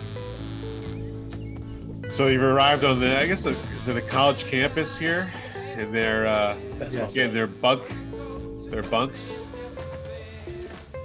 [2.12, 5.33] So you've arrived on the I guess is it a college campus here,
[5.77, 6.57] and they're uh,
[6.91, 7.12] Yes.
[7.12, 7.83] again their bunk,
[8.71, 9.51] their bunks.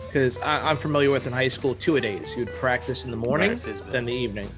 [0.08, 2.36] Because I'm familiar with in high school two a days.
[2.36, 3.82] You'd practice in the morning, Right.
[3.92, 4.50] then the evening,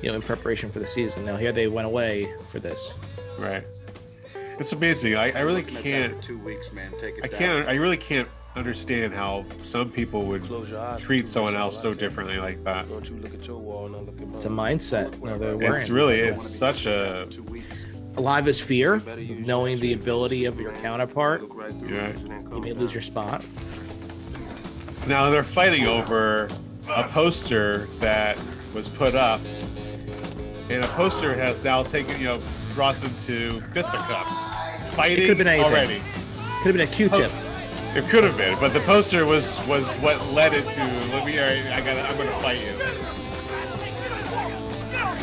[0.00, 1.24] you know, in preparation for the season.
[1.26, 2.94] Now here they went away for this.
[3.38, 3.62] Right.
[4.58, 5.14] It's amazing.
[5.16, 6.22] I, I really can't.
[6.22, 6.92] Two weeks, man.
[6.98, 7.68] Take it I can't.
[7.68, 10.98] I really can't understand how some people would eyes.
[11.02, 12.88] treat someone else so differently like that.
[12.88, 14.36] Don't you look at your wall, now look at mine.
[14.36, 15.12] It's a mindset.
[15.22, 16.20] You It's really.
[16.20, 17.28] It's such a.
[18.16, 18.28] Two weeks.
[18.28, 19.02] a lot of his fear,
[19.44, 21.42] knowing the ability of your counterpart.
[21.42, 22.06] Look right through Yeah.
[22.06, 23.44] it and then You may lose your spot.
[25.06, 26.48] Now they're fighting over
[26.88, 28.38] a poster that
[28.74, 29.40] was put up,
[30.68, 32.40] and a poster has now taken, you know,
[32.74, 34.48] brought them to fisticuffs,
[34.94, 35.64] fighting been anything.
[35.64, 36.02] already.
[36.62, 37.30] Could have been a Q-tip.
[37.32, 37.42] Oh,
[37.98, 40.80] it could have been, but the poster was was what led it to.
[41.12, 41.38] Let me.
[41.38, 41.96] All right, I got.
[42.10, 42.72] I'm going to fight you.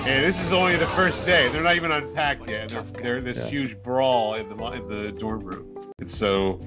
[0.06, 1.48] And this is only the first day.
[1.50, 2.70] They're not even unpacked yet.
[2.70, 3.52] They're, they're this Yeah.
[3.52, 5.94] huge brawl in the in the dorm room.
[6.00, 6.60] And so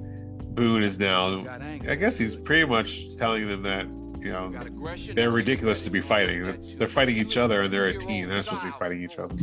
[0.54, 1.44] Boone is now.
[1.86, 3.86] I guess he's pretty much telling them that
[4.24, 4.50] you know
[5.12, 6.46] they're ridiculous to be fighting.
[6.46, 8.26] It's, they're fighting each other, and they're a team.
[8.26, 9.34] They're not supposed to be fighting each other.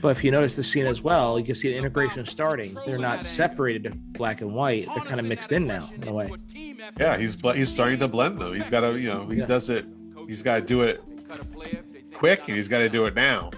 [0.00, 2.74] But if you notice the scene as well, you can see the integration starting.
[2.86, 4.86] They're not separated black and white.
[4.94, 6.30] They're kind of mixed in now, in a way.
[6.98, 8.54] Yeah, he's he's starting to blend them.
[8.54, 9.44] He's got to you know he Yeah.
[9.44, 9.84] does it.
[10.26, 11.02] He's got to do it
[12.12, 13.50] quick, and he's got to do it now.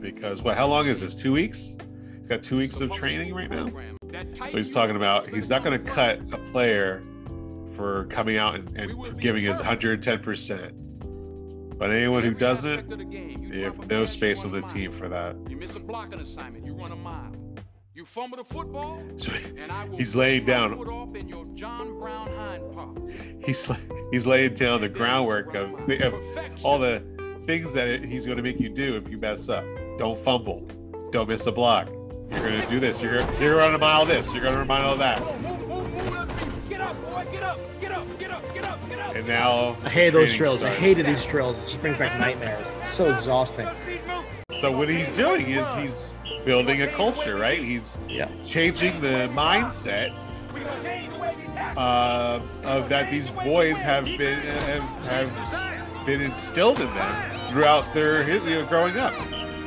[0.00, 0.56] Because what?
[0.56, 1.14] How long is this?
[1.14, 1.78] Two weeks?
[2.18, 3.70] He's got two weeks of training right now.
[4.46, 7.02] So he's talking about he's not going to cut a player
[7.72, 10.72] for coming out and, and giving his 110 percent.
[11.78, 12.88] But anyone who doesn't,
[13.50, 15.36] they have no space on the team for that.
[15.48, 17.32] You miss a blocking assignment, you run a mile.
[17.96, 20.74] You fumble the football, So and I will he's laying down.
[20.74, 23.70] off in your John Brown hind he's
[24.10, 26.14] he's laying down the groundwork of, of
[26.64, 27.04] all the
[27.44, 29.64] things that he's going to make you do if you mess up.
[29.96, 30.66] Don't fumble.
[31.12, 31.88] Don't miss a block.
[32.32, 33.00] You're going to do this.
[33.00, 34.32] You're gonna, you're going to run a mile this.
[34.32, 35.18] You're going to run a mile that.
[36.68, 37.26] Get up, boy!
[37.30, 37.60] Get up!
[37.80, 38.18] Get up!
[38.18, 38.54] Get up!
[38.54, 38.88] Get up!
[38.88, 39.14] Get up!
[39.14, 40.64] And now I hated those training drills.
[40.64, 41.62] I hated these drills.
[41.62, 42.72] It just brings back nightmares.
[42.72, 43.68] It's so exhausting.
[44.60, 46.14] So what he's doing is he's
[46.44, 47.58] building a culture, right?
[47.62, 48.28] He's Yeah.
[48.44, 50.12] changing the mindset
[51.76, 54.82] uh, of that these boys have been have,
[55.30, 59.12] have been instilled in them throughout their his, you know, growing up.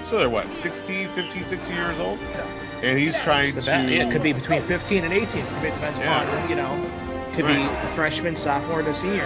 [0.04, 2.20] So they're what, 16, 15, 16 years old?
[2.20, 2.46] Yeah.
[2.84, 5.42] And he's trying to ba- it could be between 15 and 18.
[5.42, 6.24] It could be depends Yeah.
[6.24, 6.90] upon, you know,
[7.34, 7.84] could be Right.
[7.84, 9.18] a freshman, sophomore to senior.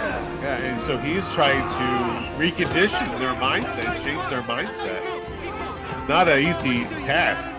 [0.42, 5.00] Yeah, and so he's trying to recondition their mindset, change their mindset.
[6.12, 7.54] Not an easy task.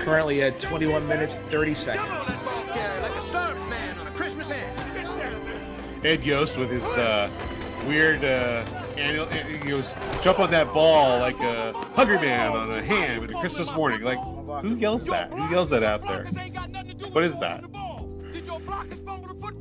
[0.00, 2.08] Currently at 21 minutes 30 seconds.
[2.08, 6.06] Like a star man on a Christmas hand.
[6.06, 7.28] Ed Yost with his uh,
[7.86, 8.64] weird uh,
[8.96, 13.30] annual, he goes jump on that ball like a hungry man on a hand with
[13.30, 14.00] a Christmas morning.
[14.00, 14.18] Like
[14.62, 15.30] who yells that?
[15.34, 16.24] Who yells that out there?
[17.10, 17.62] What is that?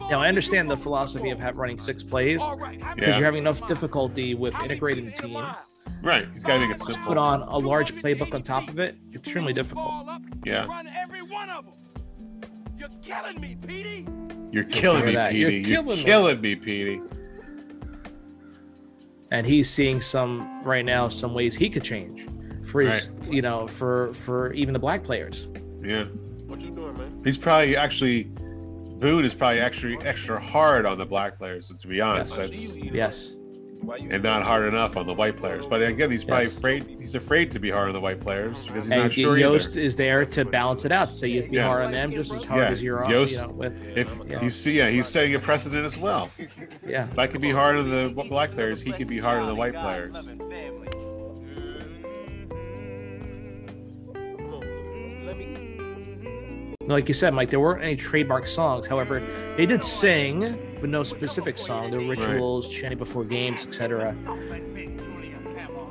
[0.09, 3.17] Now I understand the philosophy of have running six plays because Yeah.
[3.17, 5.45] you're having enough difficulty with integrating the team.
[6.01, 8.97] Right, he's got to make it Put on a large playbook on top of it.
[9.13, 9.93] Extremely difficult.
[10.45, 11.75] Yeah, Run every one of them.
[12.77, 14.07] You're killing me, Petey.
[14.49, 15.35] you're killing me, hear that.
[15.35, 15.69] You're Petey.
[15.69, 16.03] You're killing me.
[16.03, 17.01] killing me, Petey.
[19.31, 22.27] and he's seeing some right now some ways he could change
[22.65, 25.47] for his you know for for even the black players
[25.83, 26.03] Yeah,
[26.47, 27.21] What you doing, man?
[27.23, 28.23] he's probably actually
[28.99, 31.71] Boone is probably actually extra hard on the black players.
[31.75, 33.40] To be honest, yes that's yes Why you?
[34.09, 35.65] And not hard enough on the white players.
[35.65, 36.57] But again, he's probably Yes.
[36.57, 36.85] afraid.
[36.99, 39.39] He's afraid to be hard on the white players because he's and not sure either.
[39.39, 41.67] Yost is there to balance it out so you have to be Yeah.
[41.67, 44.19] hard on them just as hard Yeah, as you're on Yost- you know, with If
[44.29, 44.39] Yeah.
[44.39, 46.29] he's yeah, he's setting a precedent as well.
[46.85, 49.47] yeah If I can be hard on the black players, he can be hard on
[49.47, 50.15] the white players.
[56.87, 59.21] like you said mike there weren't any trademark songs however
[59.55, 64.13] they did sing but no specific song the rituals chanting before games etc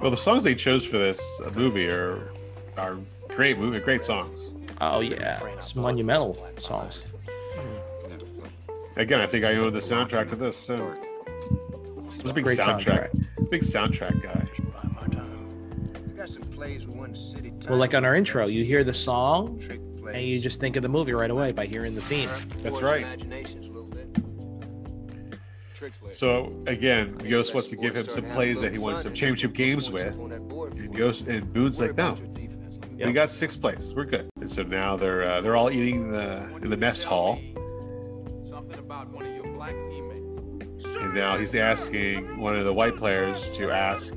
[0.03, 2.33] Well, the songs they chose for this uh, movie are
[2.76, 2.98] are
[3.29, 4.53] great movie, great songs.
[4.81, 7.05] oh yeah it's monumental songs
[8.96, 10.74] Again, I think I own the soundtrack to this too.
[10.74, 13.09] I was a big Great soundtrack,
[13.48, 14.44] big soundtrack guy.
[16.16, 17.50] Got some plays with one city.
[17.68, 19.62] well like on our intro you hear the song
[20.12, 22.29] and you just think of the movie right away by hearing the theme
[22.62, 23.07] That's right.
[26.12, 29.90] So again, Yost wants to give him some plays that he wants some championship games
[29.90, 30.14] with,
[30.77, 32.19] and Yost and Boone's like, no,
[33.07, 34.29] we got six plays, we're good.
[34.37, 37.37] And so now they're uh, they're all eating the in the mess hall,
[38.49, 40.85] Something about one of your black teammates.
[40.97, 44.14] and now he's asking one of the white players to ask.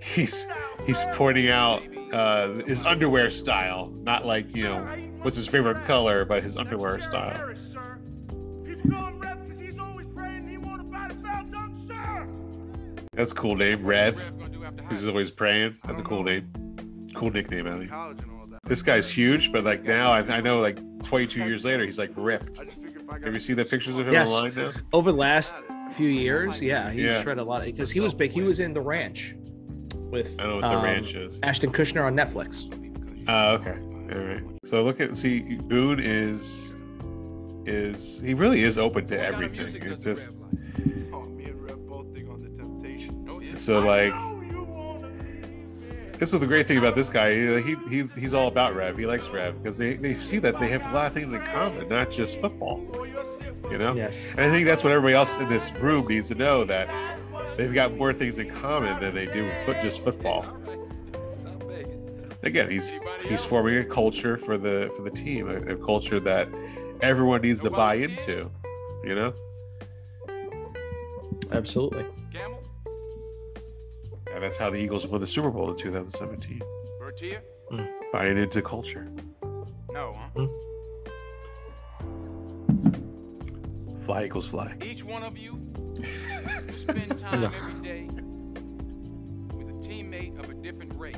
[0.00, 0.46] He's
[0.86, 4.84] he's pointing out uh, his underwear style, not like you know
[5.22, 7.54] what's his favorite color, but his underwear style.
[13.14, 14.16] That's a cool name, Rev.
[14.16, 15.76] Rev gonna do after He's always praying.
[15.84, 16.50] That's a cool name.
[17.14, 17.90] Cool nickname, I think.
[17.90, 18.60] college and all that.
[18.64, 22.10] This guy's huge, but like now, I, I know like 22 years later, he's like
[22.16, 22.58] ripped.
[23.22, 24.30] Have you seen the pictures of him Yes.
[24.32, 24.70] online now?
[24.94, 25.56] over the last
[25.92, 27.20] few years yeah he's Yeah.
[27.20, 29.34] shredded a lot because he was big he was in the ranch
[29.94, 31.38] with I don't know what the um, ranch is.
[31.42, 32.72] ashton kutcher on netflix
[33.28, 33.76] Oh, okay.
[34.16, 34.42] All right.
[34.64, 36.74] So look at see, Boone is
[37.66, 39.82] is he really is open to What kind of everything.
[39.92, 41.01] It's just Rev
[43.54, 44.14] so like
[46.22, 47.60] this is the great thing about this guy.
[47.60, 48.96] He, he he's all about Rev.
[48.96, 51.42] He likes Rev because they, they see that they have a lot of things in
[51.42, 52.80] common, not just football.
[53.68, 53.94] You know.
[53.94, 56.88] yes And I think that's what everybody else in this room needs to know that
[57.56, 60.46] they've got more things in common than they do with foot just football.
[62.44, 66.48] Again, he's he's forming a culture for the for the team, a, a culture that
[67.00, 68.48] everyone needs to buy into.
[69.02, 69.34] You know,
[71.50, 72.06] absolutely
[74.42, 76.60] that's how the Eagles won the Super Bowl in 2017,
[76.98, 77.42] Bertier?
[77.70, 77.84] Hmm.
[78.12, 79.06] buying into culture.
[79.92, 80.28] No, huh?
[80.36, 80.48] Hmm.
[84.00, 84.74] Fly equals fly.
[84.84, 85.54] Each one of you
[85.94, 88.08] will spend time every day
[89.56, 91.14] with a teammate of a different race.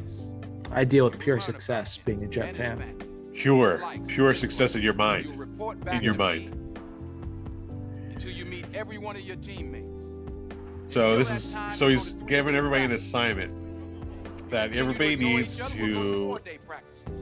[0.71, 2.99] i deal with pure success being a jet fan.
[3.33, 5.35] Pure, pure success in your mind.
[5.39, 6.51] report In your mind.
[8.11, 9.94] Until you meet every one of your teammates.
[10.89, 13.53] So this is so he's giving everybody an assignment
[14.51, 16.39] that everybody needs to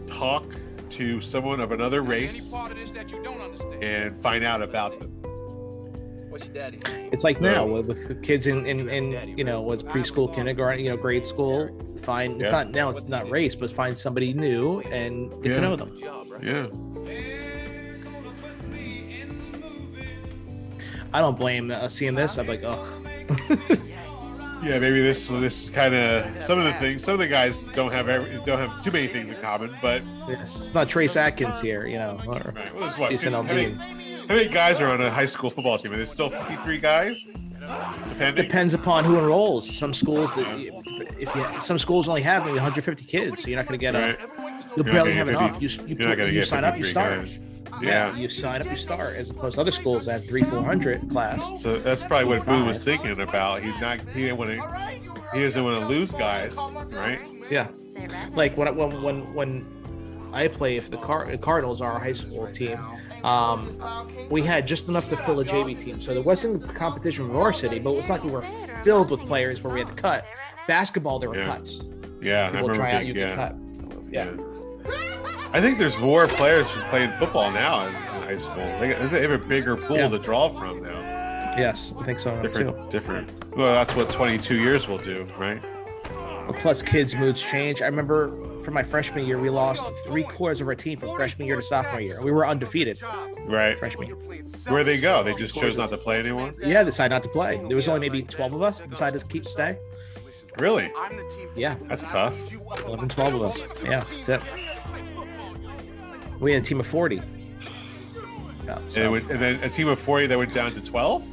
[0.07, 0.45] talk
[0.91, 2.53] to someone of another race
[3.81, 5.11] and find out about them.
[7.13, 10.91] It's like now with, with kids in, in, in you know was preschool, kindergarten, you
[10.91, 11.71] know, grade school.
[12.03, 12.65] Find it's Yeah.
[12.65, 15.55] not now it's not race, but find somebody new and get Yeah.
[15.55, 15.97] to know them.
[16.43, 16.67] Yeah.
[21.15, 22.39] I don't blame uh, seeing this.
[22.39, 23.03] I'm like, oh,
[24.63, 27.03] Yeah, maybe this this kind of some of the things.
[27.03, 30.03] Some of the guys don't have every, don't have too many things in common, but
[30.29, 32.21] yes, it's not Trace Atkins here, you know.
[32.29, 35.51] Or, right, well, what Jason how many, how many guys are on a high school
[35.51, 35.93] football team?
[35.93, 37.29] Are there still fifty three guys?
[38.07, 38.45] Depending.
[38.45, 39.69] Depends upon who enrolls.
[39.69, 40.47] Some schools that
[41.19, 43.97] if you some schools only have maybe 150 kids, so you're not going to get
[43.97, 43.99] a.
[43.99, 44.19] Right.
[44.77, 45.61] You'll You're barely have enough.
[45.61, 47.23] You, you, you're you sign up, you start.
[47.23, 47.41] guys.
[47.83, 48.15] Yeah.
[48.17, 51.09] you sign up, you start, as opposed to other schools that have three, four hundred
[51.11, 51.63] class.
[51.63, 53.63] So that's probably what Boone was thinking about.
[53.63, 55.01] He not he didn't want to
[55.35, 56.59] he doesn't want to lose guys,
[56.91, 57.23] right?
[57.51, 57.69] Yeah,
[58.35, 62.79] like when when when when I play for the Car- Cardinals, our high school team,
[63.25, 63.77] um,
[64.31, 66.01] we had just enough to fill a JV team.
[66.01, 68.43] So there wasn't competition with city, but it was like we were
[68.83, 70.25] filled with players where we had to cut.
[70.67, 71.47] Basketball, there were Yeah.
[71.47, 71.83] cuts.
[72.23, 72.75] Yeah, I remember.
[72.75, 73.57] try out, you yeah, get cut.
[74.11, 74.31] Yeah.
[75.55, 78.65] I think there's more players playing football now in, in high school.
[78.81, 80.09] They, they have a bigger pool Yeah.
[80.09, 81.01] to draw from now.
[81.59, 82.43] Yes, I think so too.
[82.43, 83.57] Different, different.
[83.57, 85.61] Well, that's what 22 years will do, right?
[86.59, 87.83] Plus, kids' moods change.
[87.83, 91.47] I remember for my freshman year, we lost three quarters of our team from freshman
[91.47, 92.21] year to sophomore year.
[92.21, 93.01] We were undefeated
[93.47, 93.79] Right.
[93.79, 94.17] freshman year.
[94.69, 95.23] Where they go?
[95.23, 96.53] They just chose not to play anymore.
[96.61, 97.63] Yeah, decided not to play.
[97.69, 99.79] There was only maybe 12 of us that decided to keep stay.
[100.59, 100.91] Really?
[101.57, 102.37] Yeah, That's tough.
[102.85, 103.63] 11, 12 of us.
[103.83, 104.41] Yeah, that's it.
[106.43, 107.23] We had a team of 40.
[108.67, 111.25] Yeah, And, went, and then a team of 40 that went down to 12.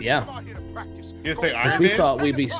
[0.00, 0.40] yeah.
[1.24, 2.50] You think Because we thought we'd be.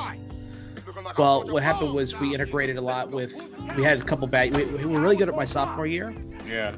[1.17, 3.33] Well, what happened was we integrated a lot with.
[3.77, 4.55] We had a couple bad.
[4.55, 6.13] We, we were really good at my sophomore year,
[6.47, 6.75] Yeah.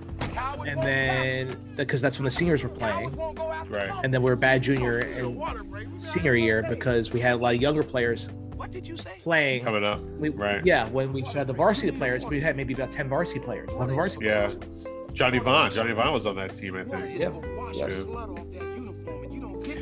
[0.66, 3.92] and then because that's when the seniors were playing, Right.
[4.04, 7.62] and then we were bad junior and senior year because we had a lot of
[7.62, 9.18] younger players what did you say?
[9.22, 9.64] playing.
[9.64, 10.02] Coming up.
[10.18, 10.66] We, Right.
[10.66, 13.96] Yeah, when we had the varsity players, we had maybe about ten varsity players, eleven
[13.96, 14.48] varsity Yeah.
[14.48, 14.58] players.
[15.16, 15.72] Johnny Vaughn.
[15.72, 17.20] Johnny Vaughn was on that team, I think.
[17.20, 17.30] Yeah.
[17.74, 17.94] Yes.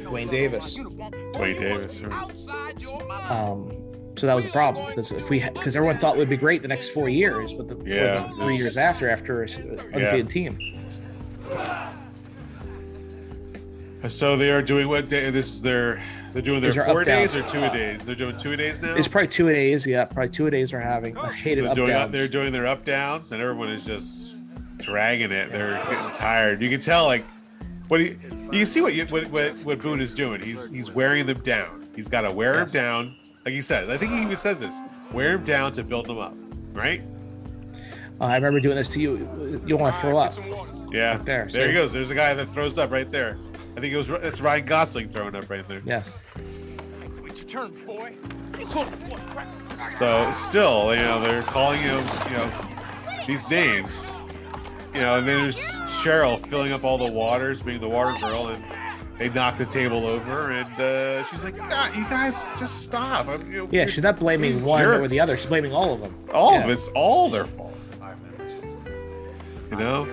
[0.06, 0.78] Dwayne Davis.
[0.78, 2.00] Dwayne Davis.
[2.02, 3.32] right.
[3.32, 3.74] Um,
[4.16, 6.68] so that was a problem because if we because everyone thought we'd be great the
[6.68, 8.30] next four years, but the, Yeah.
[8.38, 10.60] the three years after after a s- undefeated team.
[14.10, 15.30] So they are doing what day?
[15.32, 16.04] This is their.
[16.34, 18.06] They're doing their These four up days or two a days.
[18.06, 18.96] They're doing two a days now.
[18.96, 19.88] It's probably two a days.
[19.88, 21.18] Yeah, probably two a days are having.
[21.18, 22.12] I So hated they're up doing downs.
[22.12, 24.33] they're doing their up downs, and everyone is just
[24.84, 25.52] dragging it.
[25.52, 26.62] They're getting tired.
[26.62, 27.26] You can tell like
[27.88, 30.42] what he, you can see what you, what, what what Boone is doing.
[30.42, 31.88] He's he's wearing them down.
[31.96, 32.72] He's got to wear Yes.
[32.72, 33.16] them down.
[33.46, 34.80] Like he said, I think he even says this:
[35.12, 36.34] wear them down to build them up.
[36.74, 37.02] Right?
[38.22, 39.62] Uh, I remember doing this to you.
[39.66, 40.34] You want to throw up?
[40.92, 41.18] Yeah.
[41.24, 41.92] there, There he goes.
[41.92, 43.38] There's a guy that throws up right there.
[43.76, 45.82] I think it was it's Ryan Gosling throwing up right there.
[45.84, 46.20] Yes.
[47.24, 48.14] Wait your turn, boy.
[49.96, 52.52] So still, you know, they're calling him, you know,
[53.28, 54.16] these names.
[54.94, 58.50] You know, and then there's Sheryl filling up all the waters, being the water girl,
[58.50, 58.64] and
[59.18, 63.52] they knock the table over, and uh, she's like, God, "You guys, just stop!" I'm,
[63.52, 65.36] you know, Yeah, she's not blaming you're one or the other.
[65.36, 66.16] She's blaming all of them.
[66.32, 66.64] All Yeah.
[66.66, 67.76] of it's all their fault.
[69.72, 70.06] You know.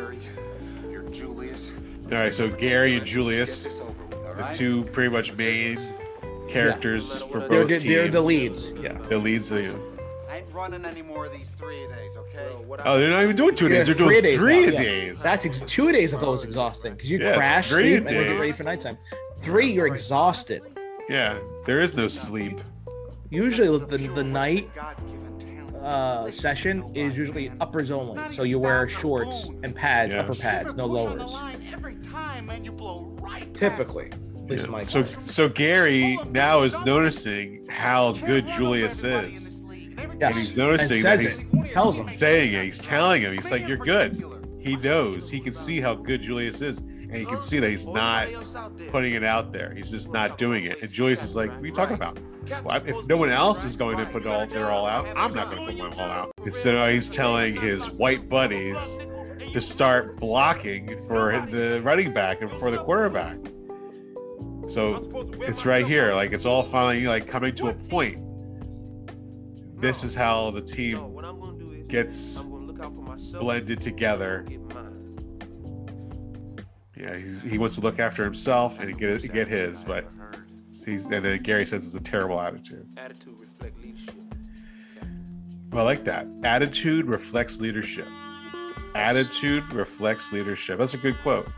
[0.91, 1.71] You're Julius.
[2.07, 3.81] All right, so Gary and Julius,
[4.37, 5.79] the two pretty much main
[6.49, 7.85] characters for both They're, they're, teams.
[7.85, 8.71] they're the leads.
[8.73, 8.95] Yeah.
[9.09, 9.51] The leads.
[9.51, 9.69] You know.
[9.69, 9.90] I ain't
[10.53, 12.49] running any more of these three days, okay?
[12.85, 13.87] Oh, they're not even doing two days.
[13.87, 14.83] They're doing three days three now, yeah.
[14.83, 15.23] days.
[15.23, 16.15] That's ex- two days.
[16.15, 18.41] I thought was exhausting because you Yeah, crash, three sleep, and then get days.
[18.41, 18.99] ready for nighttime.
[19.39, 20.63] Three, you're exhausted.
[21.09, 22.61] Yeah, there is no sleep.
[23.31, 24.71] Usually, the the night
[25.81, 28.21] uh, session is usually uppers only.
[28.29, 30.21] So you wear shorts and pads, Yeah.
[30.21, 31.35] upper pads, no lowers.
[31.73, 34.11] Every time, man, you blow right Typically,
[34.49, 34.85] Yeah.
[34.87, 39.50] So, so Gary now is noticing how good Julius is.
[40.21, 42.09] Yes, he's noticing and that says he's- it, tells him.
[42.09, 43.33] Saying it, he's telling him.
[43.35, 44.23] He's like, "You're good."
[44.59, 45.31] He knows.
[45.31, 48.29] He can see how good Julius is, and he can see that he's not
[48.91, 49.73] putting it out there.
[49.75, 50.83] He's just not doing it.
[50.83, 52.19] And Julius is like, "What are you talking about?
[52.65, 55.51] Well, if no one else is going to put all their all out, I'm not
[55.51, 58.99] going to put my all out." Instead, of he's telling his white buddies
[59.53, 63.39] to start blocking for the running back and for the quarterback.
[64.67, 66.15] So it's right here.
[66.15, 68.19] Like it's all finally like coming to a point.
[69.81, 71.17] This is how the team
[71.89, 72.45] gets
[73.39, 74.47] blended together.
[76.97, 80.07] Yeah, he's, he wants to look after himself and get get his, but
[80.85, 82.87] he's and then Gary says it's a terrible attitude.
[82.99, 84.15] Attitude reflect leadership.
[85.73, 86.27] Well, I like that.
[86.43, 88.07] Attitude reflects leadership.
[88.95, 90.79] Attitude reflects leadership.
[90.79, 91.49] That's a good quote.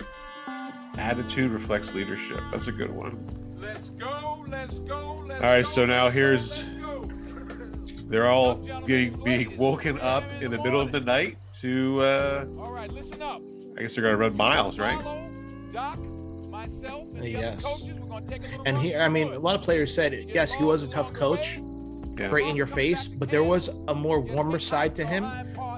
[0.96, 2.38] Attitude reflects leadership.
[2.52, 3.26] That's a good one.
[3.58, 6.81] Let's go, let's go, let's All right, so now here's- let's go.
[8.12, 8.56] They're all
[8.86, 12.02] getting being woken up in the middle of the night to.
[12.02, 13.40] uh All right, listen up.
[13.78, 15.02] I guess they're gonna run miles, right?
[15.72, 17.64] Doc, myself, and Yes.
[17.64, 19.94] coaches, we're gonna take a little And run here, I mean, a lot of players
[19.94, 21.58] said, yes, he was a tough coach,
[22.18, 22.28] Yeah.
[22.28, 25.22] great in your face, but there was a more warmer side to him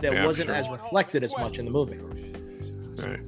[0.02, 0.56] that Yeah, wasn't sure.
[0.56, 2.00] as reflected as much in the movie.
[2.98, 3.20] Right.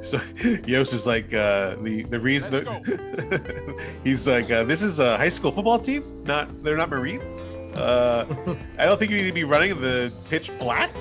[0.00, 0.18] So
[0.66, 5.28] Yoast is like uh, the the reason that he's like uh, this is a high
[5.28, 6.24] school football team.
[6.24, 7.40] Not they're not Marines.
[7.76, 8.24] Uh,
[8.78, 10.92] I don't think you need to be running the pitch black.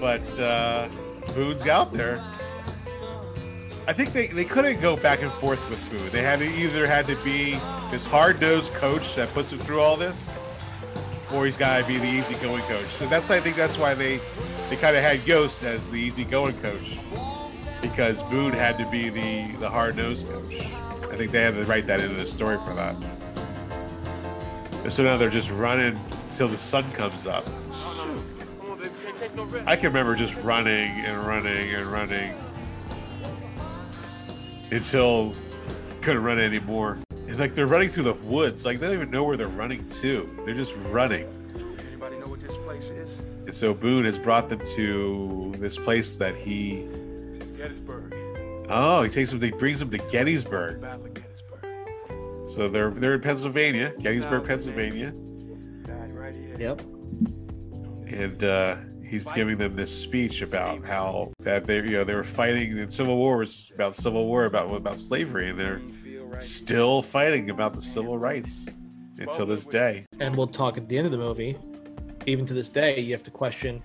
[0.00, 0.88] But uh,
[1.34, 2.22] Boone's out there.
[3.86, 6.10] I think they, they couldn't go back and forth with Boone.
[6.10, 7.58] They had to either had to be
[7.90, 10.32] this hard nosed coach that puts him through all this,
[11.32, 12.86] or he's got to be the easygoing coach.
[12.86, 14.20] So that's I think that's why they
[14.68, 17.00] they kind of had Yoast as the easygoing coach
[17.80, 20.68] because Boone had to be the the hard nosed coach.
[21.10, 22.94] I think they had to write that into the story for that.
[24.82, 25.98] And so now they're just running
[26.32, 27.46] till the sun comes up.
[29.66, 32.34] I can remember just running and running and running
[34.70, 35.34] until
[36.00, 36.98] couldn't run anymore.
[37.30, 39.86] And like they're running through the woods, like they don't even know where they're running
[39.86, 40.28] to.
[40.44, 41.28] They're just running.
[41.86, 43.18] Anybody know what this place is?
[43.44, 46.88] And so Boone has brought them to this place that he
[47.56, 48.14] Gettysburg.
[48.68, 50.80] oh he takes them he brings them to Gettysburg.
[50.80, 52.48] Battle of Gettysburg.
[52.48, 55.12] So they're they're in Pennsylvania, Gettysburg, Pennsylvania,
[55.86, 56.56] Died right here.
[56.58, 56.80] Yep.
[58.08, 62.24] and uh, he's giving them this speech about how that they you know they were
[62.24, 65.80] fighting the Civil War was about Civil War about about slavery, and they're
[66.38, 68.68] still fighting about the civil rights
[69.18, 70.06] until this day.
[70.18, 71.56] And we'll talk at the end of the movie.
[72.26, 73.82] Even to this day, you have to question,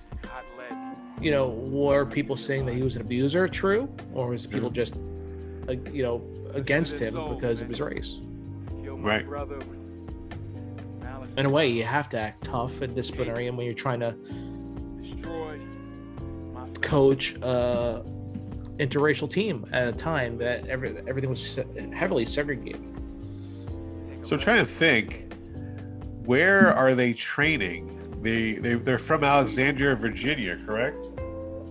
[1.21, 4.69] you know, were people saying that he was an abuser true, or was it people
[4.69, 4.97] just,
[5.69, 6.21] uh, you know,
[6.53, 8.19] against him because of his race?
[8.71, 9.27] Right.
[9.27, 11.33] brother with malice.
[11.35, 14.15] In a way, you have to act tough and disciplinary, and when you're trying to
[16.81, 18.03] coach a
[18.77, 21.59] interracial team at a time that every, everything was
[21.93, 22.81] heavily segregated.
[24.23, 25.33] So I'm trying to think,
[26.25, 27.91] where are they training?
[28.21, 31.05] They they they're from Alexandria, Virginia, correct?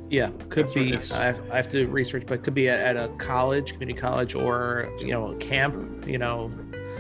[0.09, 0.95] Yeah, could That's be.
[1.19, 3.99] I have, I have to research, but it could be at, at a college, community
[3.99, 6.07] college, or you know, a camp.
[6.07, 6.53] You know,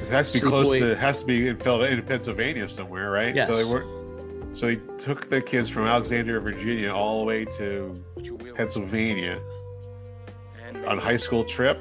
[0.02, 0.90] It has to be Sleepaway- close to.
[0.90, 3.32] It has to be in Philadelphia, in Pennsylvania somewhere, right?
[3.34, 3.46] Yes.
[3.46, 3.86] So they were.
[4.52, 8.04] So they took the kids from Alexandria, Virginia, all the way to
[8.56, 9.40] Pennsylvania
[10.86, 11.78] on high school trip.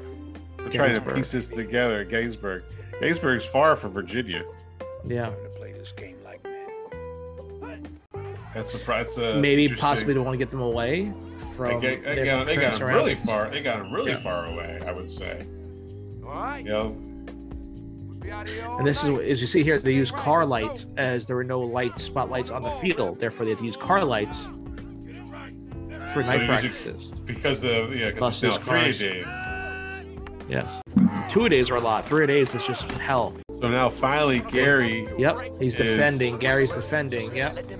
[0.58, 2.00] I'm trying to piece this together.
[2.00, 2.64] at Gettysburg.
[3.00, 4.44] Gettysburg's far from Virginia.
[5.04, 6.42] yeah, to play this game like
[7.62, 7.98] men.
[8.54, 8.78] That's a.
[8.78, 11.80] That's a maybe possibly to want to get them away They from.
[11.80, 13.50] they got, they got them really far.
[13.50, 14.18] They got them really Yeah.
[14.18, 14.80] far away.
[14.86, 15.44] I would say.
[16.24, 16.64] All right.
[16.64, 16.96] You know,
[18.06, 20.46] We'll be out here all And this is, as you see here, they use car
[20.46, 23.18] lights as there were no lights, spotlights on the field.
[23.18, 24.48] Therefore, they had to use car lights
[26.14, 27.12] for night using- practices.
[27.26, 29.26] because the yeah, because it's three days.
[30.48, 30.80] Yes,
[31.28, 32.06] two days are a lot.
[32.06, 33.34] Three days is just hell.
[33.60, 35.08] So now finally Gary.
[35.18, 36.38] Yep, he's Is- defending.
[36.38, 37.34] Gary's defending.
[37.34, 37.70] Yep.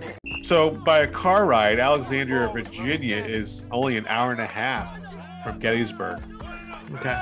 [0.42, 4.98] So by a car ride, Alexandria, Virginia is only an hour and a half
[5.42, 6.20] from Gettysburg.
[6.96, 7.16] Okay.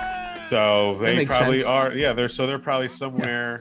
[0.50, 1.68] So they probably sense.
[1.68, 1.92] are.
[1.92, 3.60] Yeah, they're so they're probably somewhere,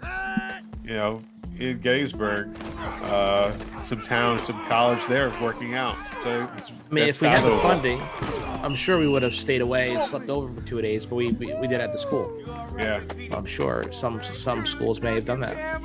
[0.84, 1.24] you know,
[1.62, 2.50] in Gettysburg,
[3.04, 3.52] uh,
[3.82, 5.96] some town, some college there working out.
[6.24, 8.02] So it's, I mean, if we had the funding,
[8.64, 11.06] I'm sure we would have stayed away and slept over for two days.
[11.06, 12.28] But we we, we did at the school.
[12.78, 13.02] yeah.
[13.32, 15.82] I'm sure some some schools may have done that.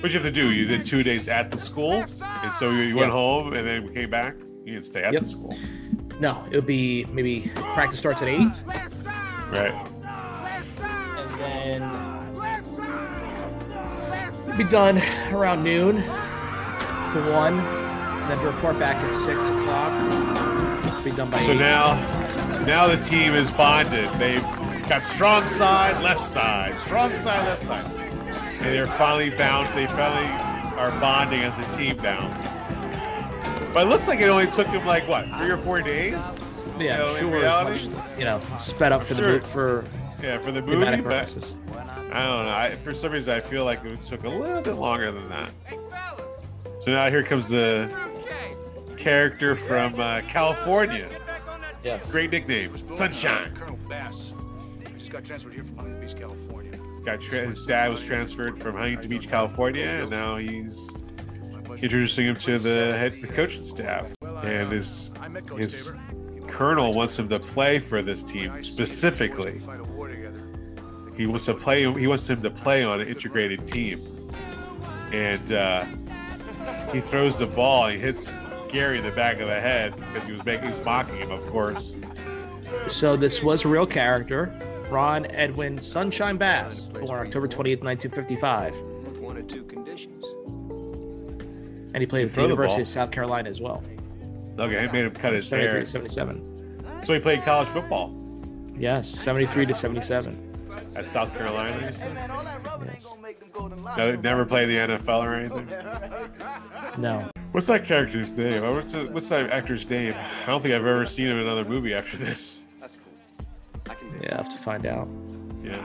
[0.00, 0.50] What you have to do?
[0.50, 3.12] You did two days at the school, and so you, you went Yeah.
[3.16, 4.34] home and then came back.
[4.64, 5.22] You didn't stay at Yep.
[5.22, 5.56] the school,
[6.20, 8.48] No, it would be maybe practice starts at eight,
[9.50, 9.74] right?
[10.80, 11.82] and then
[14.54, 15.00] it'd be done
[15.32, 19.92] around noon to one, and then report back at six o'clock.
[21.04, 21.58] Be done by So eight.
[21.58, 21.94] now,
[22.66, 24.08] now the team is bonded.
[24.14, 24.42] They've
[24.88, 29.76] got strong side, left side, strong side, left side, and they're finally bound.
[29.76, 30.28] They finally
[30.78, 32.30] are bonding as a team now.
[33.74, 36.14] But it looks like it only took them like what three or four days.
[36.78, 37.84] yeah, you know, sure, much,
[38.18, 39.38] you know, sped up for Sure.
[39.38, 39.84] the for
[40.22, 41.54] Yeah, for the movie, but.
[42.12, 42.52] I don't know.
[42.52, 45.50] I, for some reason, I feel like it took a little bit longer than that.
[46.80, 47.90] So now here comes the
[48.96, 51.08] character from uh, California.
[51.82, 52.10] Yes.
[52.10, 53.54] Great nickname, Sunshine.
[53.54, 54.32] Colonel Bass.
[54.78, 56.78] We just got transferred here from Huntington Beach, California.
[57.04, 60.94] got tra- his dad was transferred from Huntington Beach, California, and now he's
[61.70, 64.14] introducing him to the head the coaching staff.
[64.42, 65.10] And his
[65.56, 65.92] his
[66.46, 69.60] colonel wants him to play for this team specifically.
[71.16, 71.80] He wants to play.
[71.98, 74.30] He wants him to play on an integrated team,
[75.12, 75.84] and uh,
[76.92, 77.88] he throws the ball.
[77.88, 78.38] He hits
[78.68, 81.30] Gary in the back of the head because he was making, he was mocking him,
[81.30, 81.92] of course.
[82.88, 84.58] So this was a real character,
[84.88, 88.80] Ron Edwin Sunshine Bass, born October 28th, 1955,
[89.20, 90.24] One or two conditions.
[91.94, 93.82] and he played the Throw the University of South Carolina as well.
[94.58, 95.80] Okay, he made him cut his 73 hair.
[95.80, 97.04] to 77.
[97.04, 98.18] So he played college football
[98.78, 100.51] Yes, 73 to 77.
[100.94, 101.86] At South Carolina.
[101.86, 102.14] you said?
[102.14, 103.96] Man, all that rubbing ain't gonna make them go to line.
[103.96, 105.68] No, never played the NFL or anything.
[107.00, 107.28] No.
[107.52, 108.62] What's that character's name?
[108.62, 110.14] What's, the, what's that actor's name?
[110.14, 112.66] I don't think I've ever seen him in another movie after this.
[112.80, 113.46] That's cool.
[113.90, 115.08] I can do Yeah, I have to find out.
[115.62, 115.76] Yeah.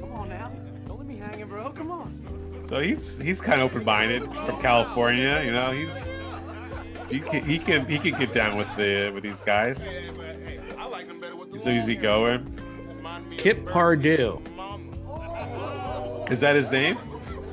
[0.00, 0.52] Come on now.
[0.86, 1.70] Don't let me hanging, bro.
[1.70, 2.64] Come on.
[2.64, 5.42] So he's he's kind of open-minded from California.
[5.44, 6.08] You know, he's
[7.10, 9.96] he can he can he can get down with the with these guys.
[10.78, 12.58] I like them better with the He's easygoing.
[13.36, 14.40] Kip Pardue.
[16.30, 16.98] Is that his name?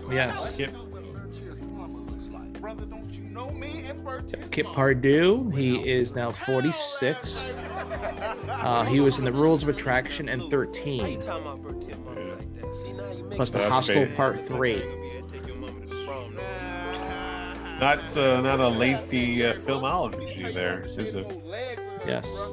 [0.09, 0.55] Yes.
[0.55, 0.73] Kip.
[2.59, 4.33] Brother, don't you know me and Bert?
[4.51, 5.49] Kip Pardue.
[5.49, 7.55] He is now 46.
[8.47, 12.61] Uh, he was in the Rules of Attraction and 13, Talking about Bertier Mama like
[12.61, 12.75] that.
[12.75, 14.15] See, now you make plus the That's Hostel great.
[14.15, 14.73] Part 3.
[14.73, 16.35] Your mama to the prom.
[17.79, 21.41] Not uh, not a lengthy uh, filmology there, is it?
[22.05, 22.51] Yes.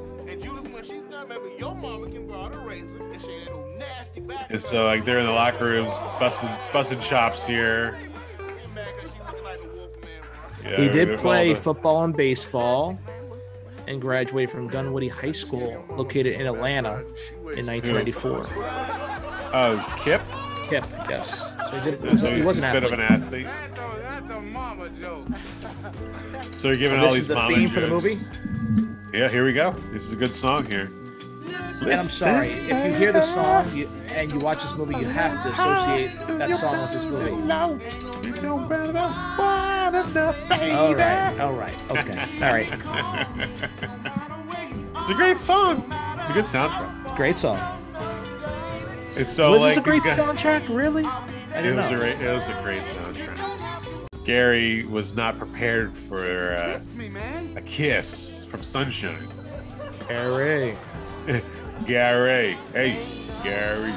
[3.81, 4.19] And Judas, when she's done, maybe your mama can borrow the razor and shave that
[4.19, 4.51] old nasty back.
[4.51, 7.97] And so like they're in the locker rooms, busting busting chops here.
[8.37, 10.71] Get mad 'cause she looking like the wolf man.
[10.71, 12.99] Yeah, He did play the- football and baseball
[13.87, 17.03] and graduated from Dunwoody High School, located in Atlanta
[17.55, 18.45] in 1994.
[19.51, 20.21] Oh, Kip.
[20.69, 21.55] Kip, yes.
[21.71, 23.45] So he, did, Yeah, so he was he's an a bit of an athlete.
[23.47, 25.25] That's a, that's a mama joke.
[26.57, 28.17] So you're giving And all this these is the mama theme for the movie?
[29.11, 29.71] Yeah, here we go.
[29.91, 30.91] This is a good song here.
[31.81, 35.05] And I'm sorry, if you hear the song you, and you watch this movie, you
[35.05, 37.31] have to associate that song with this movie.
[40.73, 42.69] All right, all right, okay, all right.
[45.01, 45.77] It's a great song.
[46.19, 47.15] It's a good soundtrack.
[47.15, 47.57] Great song.
[49.15, 50.69] It's so was like this a great these guys- soundtrack?
[50.75, 51.03] Really?
[51.05, 51.23] I
[51.55, 51.97] It didn't was, know.
[51.99, 54.23] a, re- it was a great soundtrack.
[54.23, 56.79] Gary was not prepared for uh,
[57.55, 59.27] a kiss from Sunshine.
[60.07, 60.77] Harry.
[61.85, 63.05] Gary, hey,
[63.43, 63.93] Gary.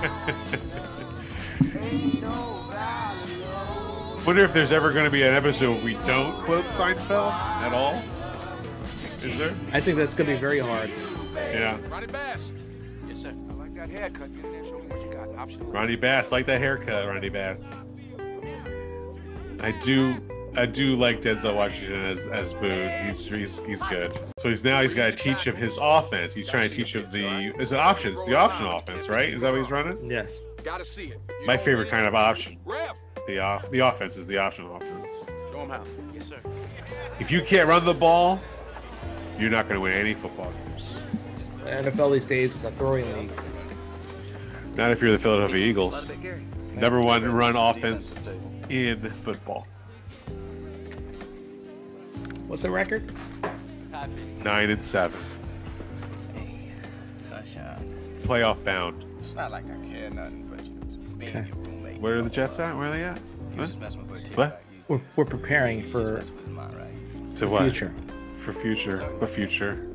[4.26, 7.72] Wonder if there's ever going to be an episode where we don't quote Seinfeld at
[7.72, 8.02] all.
[9.22, 9.54] Is there?
[9.72, 10.90] I think that's gonna be very hard.
[11.34, 11.78] Yeah.
[11.88, 12.52] Ronnie Bass.
[13.06, 13.34] Yes, sir.
[13.50, 14.34] I like that haircut.
[14.34, 15.34] Get in there, show me what you got.
[15.36, 15.66] Optional.
[15.66, 17.86] Ronnie Bass, like that haircut, Ronnie Bass.
[19.60, 20.16] I do,
[20.56, 23.06] I do like Denzel Washington as as Boone.
[23.06, 24.12] He's he's he's good.
[24.38, 26.34] So he's now he's got to teach him his offense.
[26.34, 29.28] He's trying to teach him the is it options, the option offense, right?
[29.28, 30.10] Is that what he's running?
[30.10, 30.40] Yes.
[30.64, 31.20] Gotta see it.
[31.46, 32.58] My favorite kind of option.
[33.26, 35.10] The off the offense is the option offense.
[35.52, 35.84] Show him how.
[36.12, 36.40] Yes, sir.
[37.20, 38.40] If you can't run the ball,
[39.38, 41.02] you're not going to win any football games.
[41.64, 43.30] The NFL these days is a throwing league.
[44.74, 46.06] Not if you're the Philadelphia Eagles.
[46.74, 48.16] Number one run offense
[48.68, 49.66] in football.
[52.50, 53.12] What's the record?
[54.42, 55.16] Nine and seven.
[57.22, 58.18] Sunshine.
[58.22, 59.04] Playoff bound.
[59.22, 61.46] It's not like I care nothing, but being Okay.
[61.46, 62.00] your roommate.
[62.00, 62.76] Where are the Jets at?
[62.76, 63.20] Where are they at?
[63.52, 64.62] You just messing with Bertier, What?
[64.88, 67.34] We're, we're preparing for messing with his mind, right?
[67.36, 67.62] To the what?
[67.62, 67.94] future.
[68.34, 68.98] For future.
[68.98, 69.86] What future?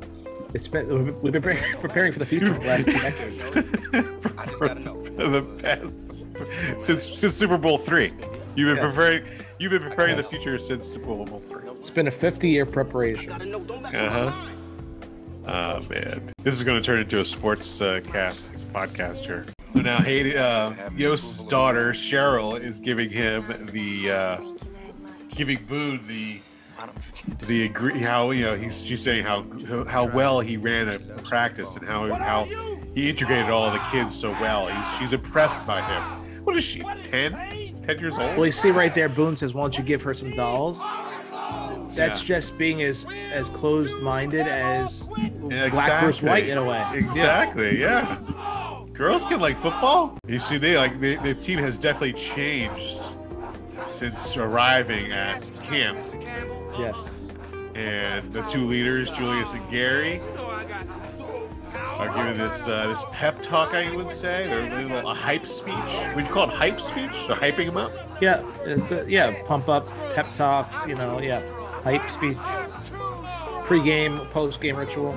[0.54, 1.42] It's been we've been
[1.80, 3.42] preparing for the future for the last two decades.
[4.22, 4.76] for, for-
[5.10, 8.12] for the past since since Super Bowl three.
[8.54, 8.94] You've been Yes.
[8.94, 9.24] preparing.
[9.58, 11.55] You've been preparing the future since Super Bowl three.
[11.78, 13.30] It's been a 50 year preparation.
[13.32, 14.50] Uh huh.
[15.48, 19.46] Oh man, this is going to turn into a sports uh, cast podcast here.
[19.72, 24.40] So now, Hayden, uh, Yoast's daughter Sheryl is giving him the uh,
[25.28, 26.40] giving Boone the
[27.46, 29.44] the agree how you know he's she's saying how
[29.86, 32.46] how well he ran a practice and how how
[32.94, 34.66] he integrated all the kids so well.
[34.66, 36.44] He's, she's impressed by him.
[36.44, 36.80] What is she?
[37.02, 37.76] 10?
[37.82, 38.36] 10 years old?
[38.36, 40.80] Well, you see right there, Boone says, "Why don't you give her some dolls?"
[41.96, 42.36] That's Yeah.
[42.36, 45.08] just being as as closed minded as
[45.50, 46.84] Yeah, black versus white in a way.
[46.94, 47.80] Exactly.
[47.80, 48.18] Yeah.
[48.92, 50.18] Girls can like football.
[50.26, 53.14] You see, they like the, the team has definitely changed
[53.82, 55.98] since arriving at camp.
[56.78, 57.10] Yes.
[57.74, 60.20] And the two leaders, Julius and Gary,
[61.98, 63.74] are giving this uh, this pep talk.
[63.74, 65.74] I would say they're doing a little a hype speech.
[66.14, 67.26] Would you call it hype speech?
[67.26, 67.92] They're hyping them up.
[68.20, 71.40] Yeah, it's a, yeah, pump up, pep talks, you know, yeah,
[71.86, 72.36] hype speech,
[73.64, 75.12] pre-game, post-game ritual.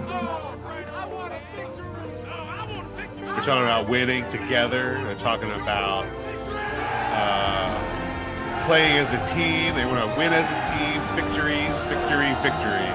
[3.16, 5.02] They're talking about winning together.
[5.04, 6.06] They're talking about
[7.12, 9.74] uh, playing as a team.
[9.74, 11.02] They want to win as a team.
[11.16, 12.86] Victories, victory, victory.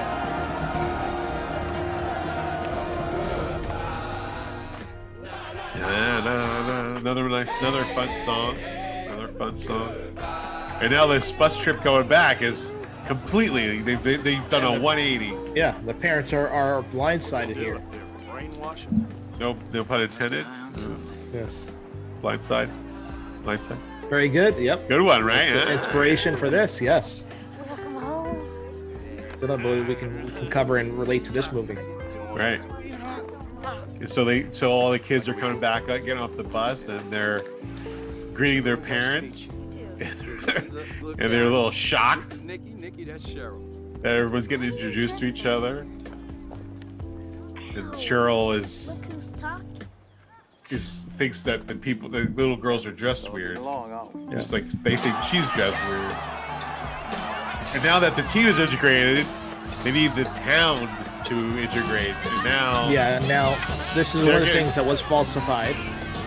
[7.01, 8.57] Another nice, another fun song.
[8.57, 9.93] Another fun song.
[10.79, 12.73] And now this bus trip going back is
[13.05, 15.53] completely, they've, they, they've done a 180.
[15.55, 17.81] Yeah, the parents are, are blindsided here.
[19.39, 20.45] No, no pun intended.
[21.33, 21.69] Yes.
[22.21, 22.69] Blindside.
[23.43, 23.77] Blindside.
[24.09, 24.57] Very good.
[24.57, 24.87] Yep.
[24.87, 25.47] Good one, right?
[25.47, 25.71] Yeah.
[25.71, 26.81] inspiration for this.
[26.81, 27.23] Yes.
[29.39, 31.77] That I believe we can, we can cover and relate to this movie.
[32.33, 32.61] Right.
[34.05, 37.11] So they, so all the kids are coming back, uh, getting off the bus, and
[37.11, 37.43] they're
[38.33, 39.55] greeting their parents,
[39.99, 44.01] and they're a little shocked Nikki, Nikki, that's Sheryl.
[44.01, 45.79] that everyone's getting introduced to each other.
[47.75, 49.03] And Sheryl is,
[50.69, 53.57] is thinks that the people, the little girls are dressed weird.
[54.31, 56.11] Just like they think she's dressed weird.
[57.73, 59.25] And now that the team is integrated,
[59.83, 60.77] they need the town
[61.25, 62.13] to integrate.
[62.25, 63.19] And now, Yeah.
[63.27, 63.57] Now,
[63.93, 65.75] this is one of the getting- things that was falsified.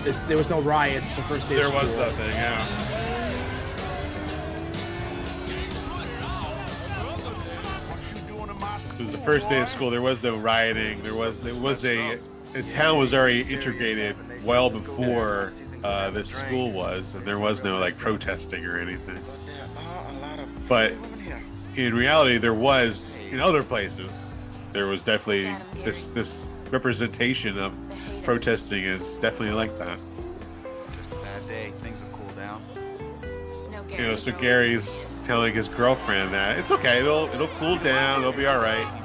[0.06, 2.30] Is there was no riot the first day there of was nothing.
[2.30, 2.66] Yeah.
[9.12, 9.88] Was the first day of school.
[9.88, 11.02] There was no rioting.
[11.02, 12.18] There was there was a
[12.52, 15.52] the town was already integrated well before
[15.82, 19.18] uh, this school was, and there was no like protesting or anything.
[20.68, 20.92] But
[21.76, 24.30] in reality, there was in other places.
[24.74, 27.72] There was definitely this this representation of
[28.24, 29.98] protesting is definitely like that.
[31.10, 32.62] Bad day, things will cool down.
[33.90, 36.98] You know, so Gary's telling his girlfriend that it's okay.
[36.98, 38.20] It'll it'll cool down.
[38.20, 38.97] It'll be all right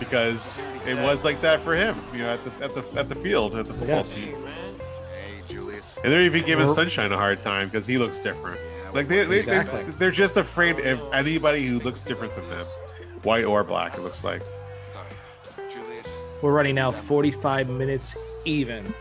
[0.00, 1.96] because it was like that for him.
[2.12, 4.12] You know, at the at the at the field at the football Yes.
[4.12, 4.36] team.
[4.44, 5.96] Hey, Julius.
[6.02, 8.58] And they're even giving Sunshine a hard time because he looks different.
[8.92, 9.84] Like they, they, Exactly.
[9.84, 12.66] they they're just afraid of anybody who looks different than them,
[13.22, 13.96] white or black.
[13.96, 14.42] It looks like.
[16.42, 18.94] We're running now 45 minutes even.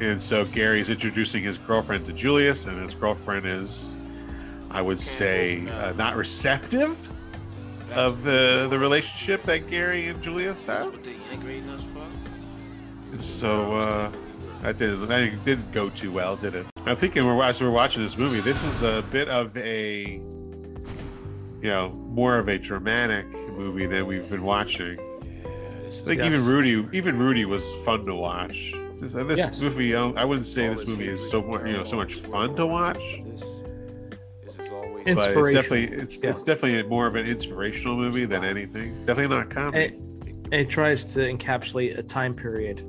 [0.00, 3.98] And so Gary's introducing his girlfriend to Julius, and his girlfriend is,
[4.70, 6.96] I would say, uh, not receptive
[7.92, 10.92] of the the relationship that Gary and Julius have.
[13.10, 14.10] And so uh,
[14.62, 16.66] that didn't that didn't go too well, did it?
[16.86, 21.62] I'm thinking we're as we're watching this movie, this is a bit of a, you
[21.62, 23.26] know, more of a dramatic
[23.56, 24.98] movie that we've been watching.
[25.00, 26.26] I think Yes.
[26.32, 28.72] even Rudy, even Rudy was fun to watch.
[29.00, 29.60] This, uh, this Yes.
[29.60, 32.54] movie, I I wouldn't say this movie is so mu- you know so much fun
[32.56, 33.20] to watch,
[35.04, 36.30] but it's definitely it's Yeah.
[36.30, 39.02] it's definitely more of an inspirational movie than anything.
[39.04, 39.84] Definitely not comedy.
[39.84, 40.00] It,
[40.52, 42.80] it tries to encapsulate a time period,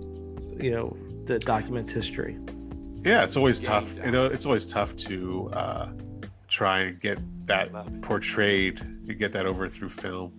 [0.59, 2.38] you know, that documents history.
[3.03, 3.97] yeah, it's always tough.
[4.03, 5.89] You know, it's always tough to uh,
[6.47, 10.34] try and get that portrayed and get that over through film.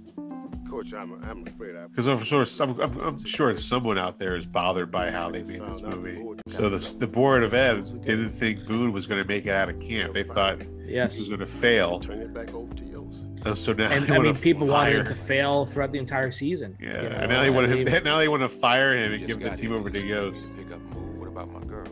[0.69, 1.87] Coach, I'm, I'm afraid I.
[1.87, 5.43] Because I'm sure some, I'm, I'm sure someone out there is bothered by how they
[5.43, 6.25] made this movie.
[6.47, 9.69] So the the board of ed didn't think Boone was going to make it out
[9.69, 10.15] of camp.
[10.15, 11.19] They thought he Yes.
[11.19, 12.01] was going to fail.
[12.01, 13.25] Turn it back over to yours.
[13.45, 15.99] And so now And I mean, wanna people wanted fire- him to fail throughout the
[15.99, 16.77] entire season.
[16.81, 19.13] Yeah, you know, and now they want I to now they want to fire him
[19.13, 20.57] and give the team over to Yoast.
[20.57, 21.19] Pick up mood.
[21.19, 21.89] What about my girls?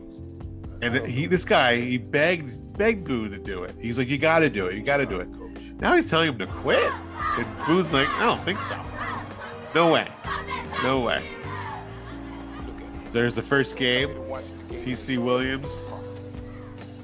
[0.83, 3.75] And he, this guy, he begged begged Boone to do it.
[3.81, 4.77] He's like, "You got to do it.
[4.77, 5.29] You got to do it."
[5.81, 6.91] Now he's telling him to quit,
[7.37, 8.79] and Boo's like, "I don't think so.
[9.75, 10.09] No way.
[10.83, 11.23] No way."
[13.13, 14.09] There's the first game.
[14.71, 15.89] TC Williams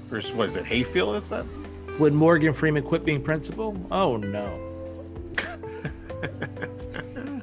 [0.09, 0.65] versus what is it?
[0.65, 1.17] Hayfield?
[1.17, 1.45] Is that?
[1.99, 3.77] Would Morgan Freeman quit being principal?
[3.91, 4.63] Oh no.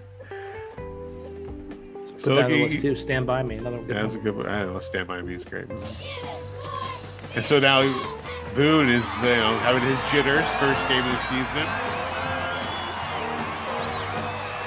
[2.15, 2.95] So So look, that he- list too.
[2.95, 3.55] Stand by me.
[3.57, 4.47] Another good Yeah, that's a good one.
[4.47, 5.65] I Let's Stand By Me is great.
[7.35, 7.81] And so now
[8.55, 11.67] Boone is you know having his jitters first game of the season.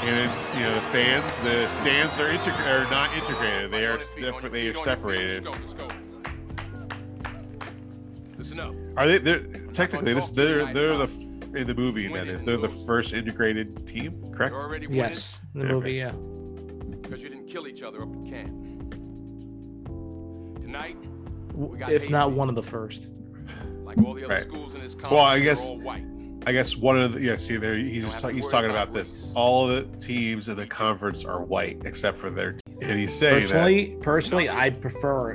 [0.02, 3.70] And you know the fans, the stands are integ- are not integrated.
[3.70, 4.52] They are separate.
[4.52, 5.46] They are separated.
[5.46, 5.84] Let's go.
[5.84, 6.00] Let's go.
[8.56, 8.98] Listen up.
[8.98, 9.18] Are they?
[9.18, 9.40] They're
[9.72, 10.30] technically this.
[10.30, 12.44] They're they're the in the movie that is.
[12.44, 14.52] They're the first integrated team, correct?
[14.52, 15.40] You're already winning Yes.
[15.54, 15.74] In the Okay.
[15.74, 16.12] movie, yeah.
[17.02, 18.52] because you didn't kill each other up at camp.
[20.60, 20.96] Tonight,
[21.54, 23.10] We got If not one of the first.
[23.84, 24.42] like all the other Right.
[24.42, 26.04] schools in this Well, I guess- all white.
[26.46, 27.34] I guess one of the yeah.
[27.34, 29.22] See there, he's just he's talking about this.
[29.34, 33.96] All the teams in the conference are white except for their, and he's saying Personally,
[34.00, 35.34] personally, I prefer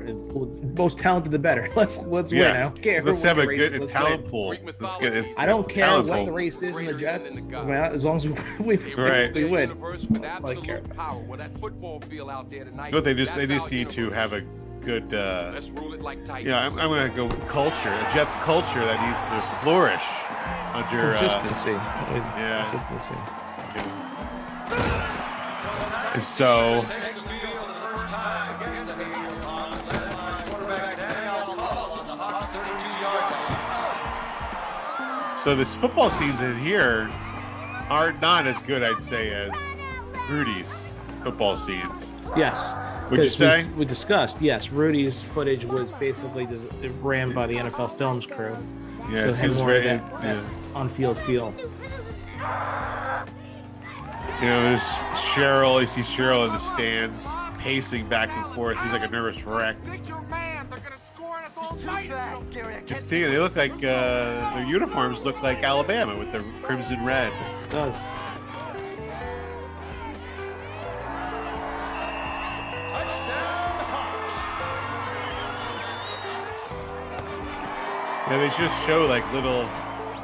[0.74, 1.68] most talented the better.
[1.76, 2.38] Let's let's that.
[2.38, 2.56] win.
[2.56, 3.04] I don't care.
[3.04, 4.32] let's have a race good is, talent win.
[4.32, 4.56] pool.
[4.80, 5.14] Let's get.
[5.14, 6.26] It's, I don't care what pool.
[6.28, 7.42] the race is in the Jets.
[7.42, 8.26] I mean, as long as
[8.60, 9.34] we, we, Right.
[9.34, 9.68] we win.
[9.70, 11.20] Universe That's all I care absolute power.
[11.24, 12.94] Well, that football field out there tonight.
[12.94, 14.46] But they just they just need to have a
[14.82, 15.14] good.
[15.14, 16.48] uh Let's rule it like Titans.
[16.50, 17.90] Yeah, I'm, I'm gonna go with culture.
[17.94, 20.08] A Jets culture that needs to flourish
[20.74, 21.72] under uh, Consistency.
[21.72, 22.64] yeah.
[22.64, 23.16] Consistency.
[26.14, 26.84] And so
[35.44, 37.10] So this football season here
[37.90, 39.52] are not as good, I'd say, as
[40.30, 40.92] Rudy's
[41.24, 42.16] football scenes.
[42.38, 42.60] Yes.
[43.12, 43.66] Would you say?
[43.72, 46.68] We, we discussed, yes, Rudy's footage was basically just
[47.02, 48.56] ran by the NFL Films crew.
[49.10, 49.84] Yeah, So it it seems more very.
[49.84, 50.42] that, yeah.
[50.74, 51.54] on-field feel.
[54.42, 54.82] You know, there's
[55.14, 55.80] Sheryl.
[55.82, 58.82] You see Sheryl in the stands, pacing back and forth.
[58.82, 59.78] He's like a nervous wreck.
[59.84, 60.68] Think your man.
[60.70, 62.88] They're gonna score us all night.
[62.88, 67.32] Just see, they look like uh, their uniforms look like Alabama with the crimson red.
[67.64, 67.96] It does.
[78.32, 79.68] Yeah, they just show like little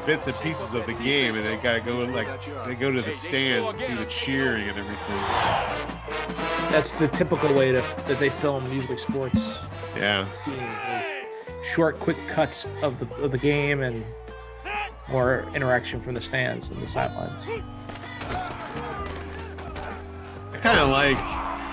[0.05, 2.29] bits and pieces of the game, and they gotta go like
[2.65, 5.17] they go to the stands and see the cheering and everything.
[6.71, 9.61] That's the typical way to, that they film usually sports
[9.97, 14.05] Yeah, scenes is short, quick cuts of the of the game and
[15.09, 17.45] more interaction from the stands and the sidelines.
[20.53, 21.17] I kind of like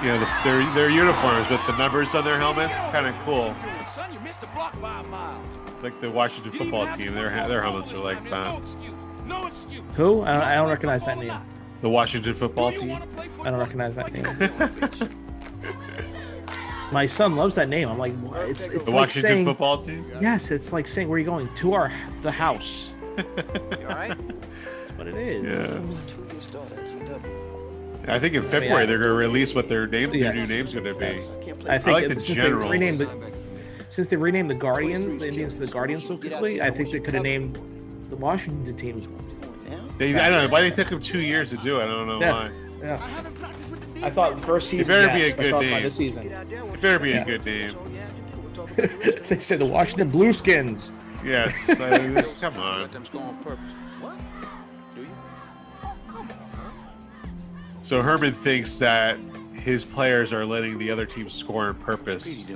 [0.02, 2.74] you know the, their their uniforms with the numbers on their helmets.
[2.90, 3.54] Kind of cool,
[3.94, 5.40] Son, you missed the block by a mile.
[5.84, 7.14] Like the Washington football team.
[7.14, 8.60] Their ha- their helmets are like that.
[9.26, 9.82] No excuse.
[9.94, 10.22] Who?
[10.22, 11.38] I don't, I don't recognize that name.
[11.82, 12.92] The Washington football team.
[13.42, 14.24] I don't recognize that name.
[14.24, 15.12] can go, bitch.
[16.92, 17.88] My son loves that name.
[17.88, 18.48] I'm like, what?
[18.48, 20.04] it's it's The like Washington saying football team.
[20.20, 20.50] yes.
[20.50, 22.92] It's like saying where are you going to our the house.
[23.18, 23.24] All
[23.84, 24.16] right?
[24.78, 25.44] That's what it is.
[25.44, 25.96] Yeah.
[26.06, 26.84] Two-year start at
[28.06, 30.48] I think in oh, February they're going to release what their names, their new Yes.
[30.48, 31.06] names going to be.
[31.06, 31.38] Yes.
[31.42, 32.70] Can't play I think like it- the since generals.
[32.70, 33.32] they renamed the
[33.88, 37.00] since they renamed the Guardians, the Indians to the Guardians so quickly, I think they
[37.00, 37.58] could have named
[38.10, 39.00] the Washington team.
[39.68, 39.80] now.
[39.98, 41.84] They, I don't know why they took them two years to do it.
[41.84, 42.32] I don't know Yeah.
[42.32, 42.50] why.
[42.82, 42.94] Yeah.
[43.02, 44.04] I haven't practiced with the defense.
[44.04, 44.94] I thought the first season.
[44.94, 45.82] It better be yes, a I good name.
[45.84, 46.22] this season.
[46.28, 46.46] Get out.
[46.74, 47.22] It better be Yeah.
[47.22, 47.70] a good name.
[47.70, 48.06] So, yeah,
[48.42, 49.24] we'll talk about the rest.
[49.28, 50.92] they said the Washington Blueskins.
[51.24, 51.80] Yes.
[51.80, 52.82] I mean, this- come on.
[52.82, 53.64] Let them score on purpose.
[54.00, 54.16] What?
[54.94, 55.08] Do you?
[57.82, 59.18] So Herman thinks that
[59.54, 62.46] his players are letting the other team score on purpose.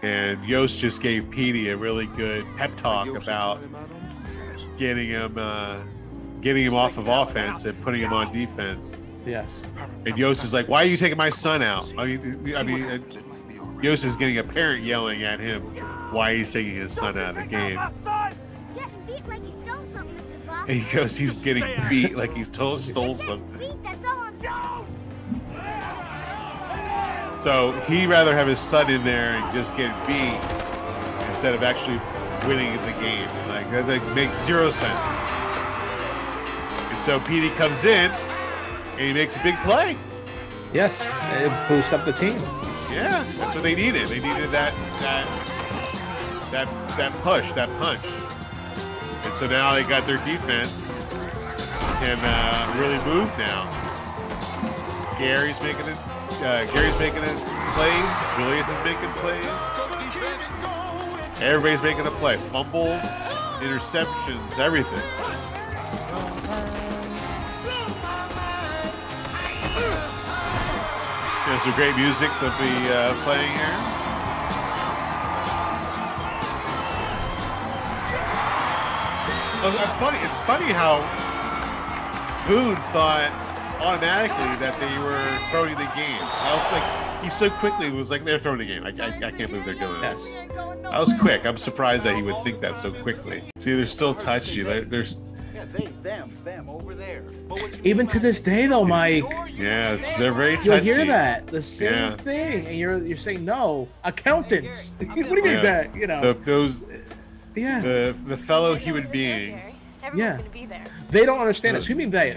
[0.00, 3.60] Doing it And Yoast just gave Petey a really good pep talk about
[4.76, 5.80] getting him uh,
[6.40, 9.00] getting him off of offense and putting him on defense.
[9.26, 9.62] Yes.
[10.06, 12.84] And Yoast is like, "Why are you taking my son out?" I mean, I mean,
[12.84, 12.98] uh,
[13.82, 15.62] Yoast is getting a parent yelling at him
[16.12, 17.78] why he's taking his son out of the game.
[18.74, 20.46] getting beat like he stole something, Mr.
[20.46, 20.68] Bob.
[20.68, 23.60] And he goes, "He's getting beat like he's told stole something."
[27.42, 30.38] So he'd rather have his son in there and just get beat
[31.26, 32.00] instead of actually
[32.46, 33.28] winning the game.
[33.48, 35.08] Like that like, makes zero sense.
[36.90, 39.96] And so Petey comes in and he makes a big play.
[40.72, 41.00] Yes.
[41.32, 42.40] It boosts up the team.
[42.92, 44.08] Yeah, that's what they needed.
[44.08, 45.26] They needed that that
[46.50, 48.04] that that push, that punch.
[49.24, 50.92] And so now they got their defense
[52.00, 53.68] can uh, really move now.
[55.18, 56.09] Gary's making it.
[56.42, 57.36] Uh, Gary's making it
[57.74, 58.12] plays.
[58.34, 59.44] Julius is making plays.
[61.38, 62.38] Everybody's making a play.
[62.38, 63.02] Fumbles,
[63.60, 65.02] interceptions, everything.
[71.46, 73.76] There's some great music to be uh, playing here.
[79.62, 80.18] Oh, funny.
[80.24, 81.00] It's funny how
[82.48, 83.49] Boone thought
[83.80, 86.20] automatically that they were throwing the game.
[86.22, 88.84] I was like, he so quickly was like, they're throwing the game.
[88.84, 90.22] I, I, I can't believe they're doing Yes.
[90.24, 90.34] this.
[90.82, 91.46] That was quick.
[91.46, 93.42] I'm surprised that he would think that so quickly.
[93.56, 94.62] See, they're still touchy.
[94.62, 95.18] They're, there's,
[95.54, 97.22] Yeah, they, them, them over there.
[97.48, 99.24] But what you Even to this day, though, Mike,
[99.54, 100.86] yeah, they're very touchy.
[100.86, 102.16] you'll hear that the same Yeah.
[102.16, 104.94] thing, and you're you're saying no, accountants.
[104.98, 105.88] what do you mean Yes.
[105.88, 105.96] that?
[105.96, 106.84] You know, The, those,
[107.54, 109.90] yeah, the, the fellow human beings.
[110.14, 110.38] yeah.
[111.10, 111.86] They don't understand us.
[111.86, 112.36] Who mean they?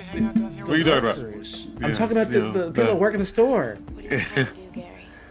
[0.65, 1.83] What are you talking about?
[1.83, 3.77] I'm talking about the, you know, the people the- that work at the store.
[3.99, 4.21] You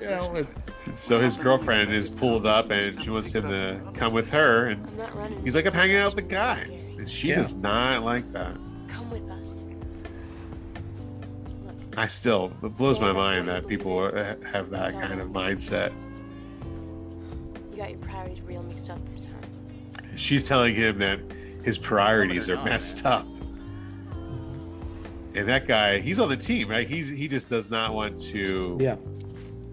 [0.01, 0.47] know,
[0.91, 4.85] So his girlfriend is pulled up and she wants him to come with her, and
[4.89, 5.43] I'm not running.
[5.43, 7.37] he's like, "I'm hanging out with the guys," and she Yeah.
[7.37, 8.57] does not like that.
[8.89, 9.65] Come with us.
[11.97, 14.05] I still it blows my mind that people
[14.45, 15.93] have that kind of mindset.
[17.71, 19.37] You got your priorities real mixed up this time.
[20.17, 21.21] She's telling him that
[21.63, 23.27] his priorities are messed up.
[25.35, 26.87] And that guy, he's on the team, right?
[26.89, 28.97] He's he just does not want to Yeah.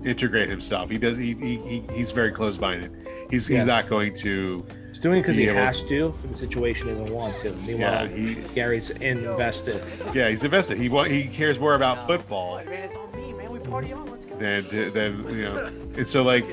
[0.06, 0.90] integrate himself.
[0.90, 2.92] He does he, he, he he's very close minded.
[3.30, 3.66] He's he's Yes.
[3.66, 6.94] not going to He's doing it because he able- has to for the situation he
[6.96, 7.52] doesn't want to.
[7.68, 9.82] Meanwhile, he- Gary's invested.
[10.16, 10.78] Yeah, he's invested.
[10.78, 13.52] He wa- he cares more about football Man, it's on me, man.
[13.52, 14.10] We party on.
[14.10, 14.36] Let's go.
[14.38, 15.66] than than you know.
[15.98, 16.46] And so like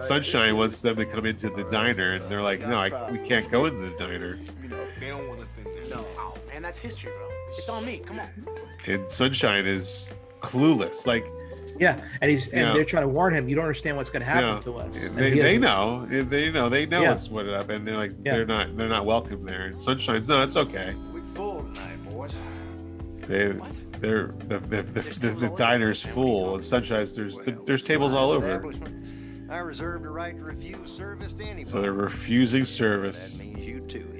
[0.00, 3.48] Sunshine wants them to come into the diner, and they're like, "No, I, we can't
[3.50, 5.90] go into the diner." you know They don't want us in there.
[5.90, 7.28] No, oh, man, that's history, bro.
[7.56, 7.98] It's on me.
[7.98, 8.28] Come on.
[8.86, 11.06] And Sunshine is clueless.
[11.06, 11.26] Like,
[11.78, 12.72] Yeah, and he's and Yeah.
[12.74, 13.48] they're trying to warn him.
[13.48, 14.60] You don't understand what's going to happen Yeah.
[14.60, 15.10] to us.
[15.10, 17.10] And they, they know they know they know Yeah.
[17.10, 18.34] what's what up, and they're like Yeah.
[18.34, 19.62] they're not they're not welcome there.
[19.66, 20.94] And Sunshine's no, it's okay.
[21.12, 22.32] We full tonight, boys.
[23.26, 23.54] They
[23.98, 28.62] they're the the, the, the, the diner's full, and Sunshine's there's there's tables all over.
[29.48, 31.64] I reserve the right to refuse service to anyone.
[31.64, 33.36] So they're refusing service.
[33.36, 34.19] That means you too, hippie boy.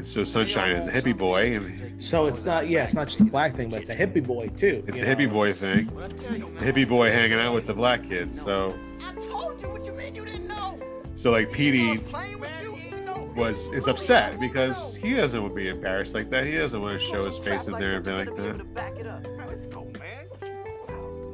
[0.00, 3.24] so Sunshine is a hippie boy, and So it's not yeah, it's not just a
[3.24, 4.82] black thing, but it's a hippie boy too.
[4.86, 5.86] it's you a hippie boy thing.
[5.86, 8.38] The hippie boy hanging out with the black kids.
[8.40, 10.78] So I told you what you mean you didn't know.
[11.14, 12.76] so like Petey Playing with you.
[13.06, 13.32] No.
[13.36, 16.44] was is upset because he doesn't want to be embarrassed like that.
[16.46, 18.74] He doesn't want to show his face in there and be like that.
[18.74, 19.24] Back it up.
[19.46, 20.26] Let's go, man.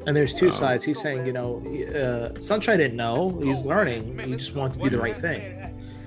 [0.07, 0.51] And there's two Oh.
[0.51, 0.83] sides.
[0.85, 1.63] He's saying, you know,
[1.95, 3.39] uh, Sunshine didn't know.
[3.43, 4.19] He's learning.
[4.19, 5.43] He just wanted to do the right thing.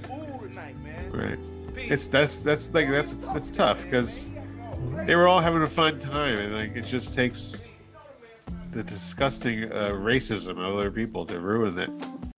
[0.07, 1.11] Fool tonight, man.
[1.11, 1.39] Right.
[1.89, 4.29] It's that's that's like that's that's tough because
[5.05, 7.75] they were all having a fun time and like it just takes
[8.71, 11.89] the disgusting uh, racism of other people to ruin it.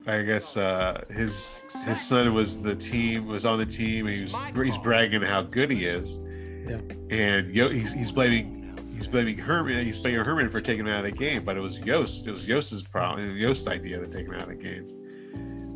[0.08, 4.08] I guess uh, his his son was the team was on the team.
[4.08, 6.20] And he was he's bragging how good he is.
[6.68, 6.80] Yeah.
[7.10, 9.84] And Yo, he's he's blaming he's blaming Herman.
[9.84, 12.28] He's blaming Herman for taking him out of the game, but it was Yoast.
[12.28, 13.28] It was Yoast's problem.
[13.36, 14.88] Yoast's idea to take him out of the game.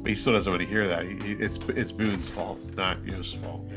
[0.02, 1.06] But he still doesn't want to hear that.
[1.06, 3.70] He, he, it's it's Boone's fault, not Yoast's fault.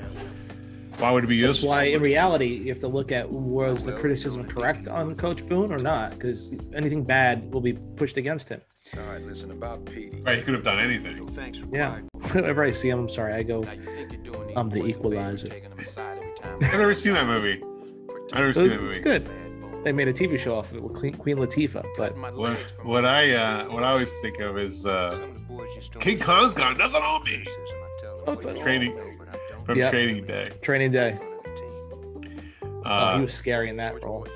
[0.99, 3.85] Why would it be That's Yoast's why, in reality, you have to look at was
[3.85, 6.11] the criticism correct on Coach Boone or not?
[6.13, 8.61] Because anything bad will be pushed against him.
[8.97, 10.21] All right, listen about Petey.
[10.23, 11.27] Right, he could have done anything.
[11.29, 11.99] Thanks for Yeah.
[12.33, 13.33] Whenever I see him, I'm sorry.
[13.33, 15.49] I go, Now you think you're doing these I'm the boys a favor, equalizer.
[15.49, 16.57] taking them aside every time.
[16.63, 17.63] I've never seen that movie.
[18.33, 18.89] I've never seen that movie.
[18.91, 19.29] It's good.
[19.85, 22.55] They made a TV show off of it with Queen Queen Latifah, but What,
[22.85, 25.93] what I uh, what I always think of is uh, Some of the boys used
[25.95, 28.61] to King Kong's got nothing on me criticism, I tell them, Oh, "Well, you the-
[28.61, 29.91] Training- know, but from Yeah.
[29.91, 30.51] Training Day.
[30.61, 31.13] Training Day.
[31.13, 32.41] on the team."
[32.85, 34.27] Oh, Uh, he was scary in that role.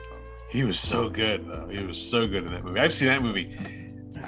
[0.48, 1.68] he was so good though.
[1.68, 2.80] He was so good in that movie.
[2.80, 3.56] I've seen that movie.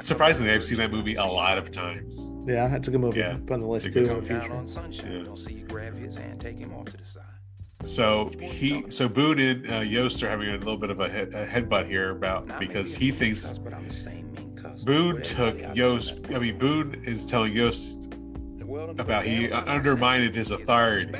[0.01, 2.31] Surprisingly, I've seen that movie a lot of times.
[2.47, 3.19] Yeah, that's a good movie.
[3.21, 4.53] Yeah, Put on the list too in the future.
[4.53, 5.11] on sunshine.
[5.13, 5.23] Yeah.
[5.25, 7.23] Don't see you grab his hand, take him off to the side.
[7.85, 11.33] So he, so Boone and uh, Yoast are having a little bit of a, head,
[11.33, 14.83] a headbutt here about because he thinks But I'm the same mean cuss.
[14.83, 16.35] Boone took everybody Yoast.
[16.35, 18.13] I mean, Boone is telling Yoast
[18.65, 21.13] Well, about he damn undermined his authority.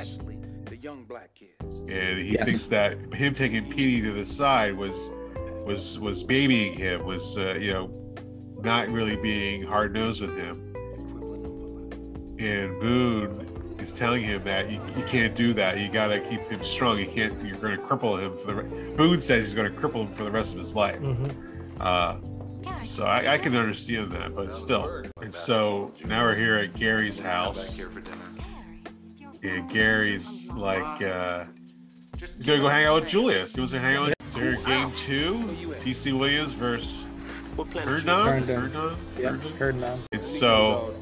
[0.81, 1.53] Young black kids.
[1.89, 2.45] and he Yes.
[2.45, 5.11] thinks that him taking Petey to the side was
[5.65, 8.15] was was babying him, was uh, you know
[8.63, 10.73] not really being hard nosed with him.
[11.13, 13.48] Quibbling them for And Boone
[13.79, 15.79] is telling him that you, you can't do that.
[15.79, 16.99] You got to keep him strong.
[16.99, 17.45] You can't.
[17.45, 18.55] You're going to cripple him for the.
[18.57, 20.99] re- Boone says he's going to cripple him for the rest of his life.
[21.01, 21.35] Mhm.
[21.81, 22.17] Uh,
[22.83, 25.05] so I, I can understand that, but still.
[25.23, 27.79] And so now we're here at Gary's house,
[29.43, 31.03] and Gary's like.
[31.03, 31.45] Uh,
[32.37, 33.55] He's gonna go hang out with Julius.
[33.55, 34.09] He wants to hang out.
[34.09, 34.15] With...
[34.33, 35.35] So here, game two,
[35.79, 37.07] TC Williams versus
[37.65, 38.27] Herndon.
[38.27, 38.61] Herndon.
[38.61, 38.97] Herndon.
[39.19, 39.53] Yeah, Herndon.
[39.57, 39.99] heard now.
[40.13, 40.95] And so,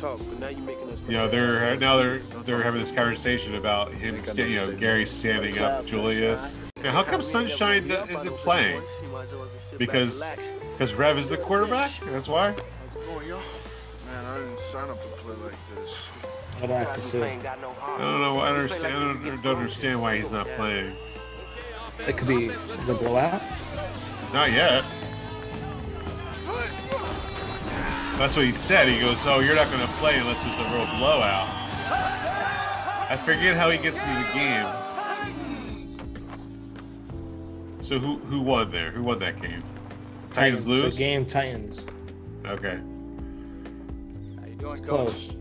[1.06, 5.58] you know, they're now they're they're having this conversation about him, you know, Gary standing
[5.58, 6.64] up Julius.
[6.82, 8.82] Now, how come Sunshine isn't playing?
[9.78, 10.24] Because
[10.72, 11.92] because Rev is the quarterback.
[12.06, 12.54] That's why.
[12.82, 13.42] How's it going, y'all?
[14.06, 16.08] Man, I didn't sign up to play like this.
[16.62, 17.22] I'd have to see.
[17.22, 18.38] I don't know.
[18.38, 18.94] I understand.
[18.94, 20.96] I don't, don't understand why he's not playing.
[22.06, 23.42] It could be is it a blowout?
[24.32, 24.84] Not yet.
[28.18, 28.88] That's what he said.
[28.88, 31.48] He goes, "Oh, you're not going to play unless there's a real blowout."
[33.08, 34.66] I forget how he gets into the game.
[37.82, 38.90] So who who won there?
[38.90, 39.62] Who won that game?
[40.32, 40.96] Titans So lose.
[40.96, 41.86] game Titans.
[42.46, 42.78] Okay.
[44.40, 44.88] How you doing, It's coach?
[44.88, 45.34] close.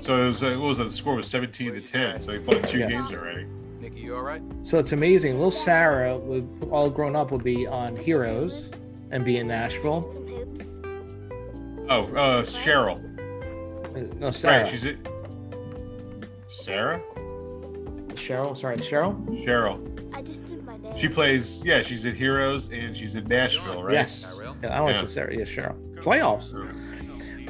[0.00, 0.84] So it was uh, what was that?
[0.84, 2.20] The score was 17 to 10.
[2.20, 2.92] So he played two Yes.
[2.92, 3.46] games already.
[3.80, 4.40] Nikki, you all right?
[4.62, 5.34] So it's amazing.
[5.34, 8.70] Little Sarah, would, all grown up, would be on Heroes
[9.10, 10.08] and be in Nashville.
[10.08, 10.78] Some hoops.
[11.90, 13.02] Oh, uh, Sheryl.
[14.18, 14.62] No, Sarah.
[14.62, 14.98] Right, she's it.
[16.50, 17.00] Sarah.
[18.14, 18.56] Sheryl.
[18.56, 19.16] Sorry, Sheryl.
[19.44, 20.14] Sheryl.
[20.14, 20.98] I just did my nails.
[20.98, 21.64] She plays.
[21.64, 23.94] Yeah, she's in Heroes and she's in Nashville, right?
[23.94, 24.40] Yes.
[24.62, 25.06] Yeah, I want to Yeah.
[25.06, 25.34] say Sarah.
[25.36, 25.94] Yeah, Sheryl.
[26.02, 26.52] Playoffs.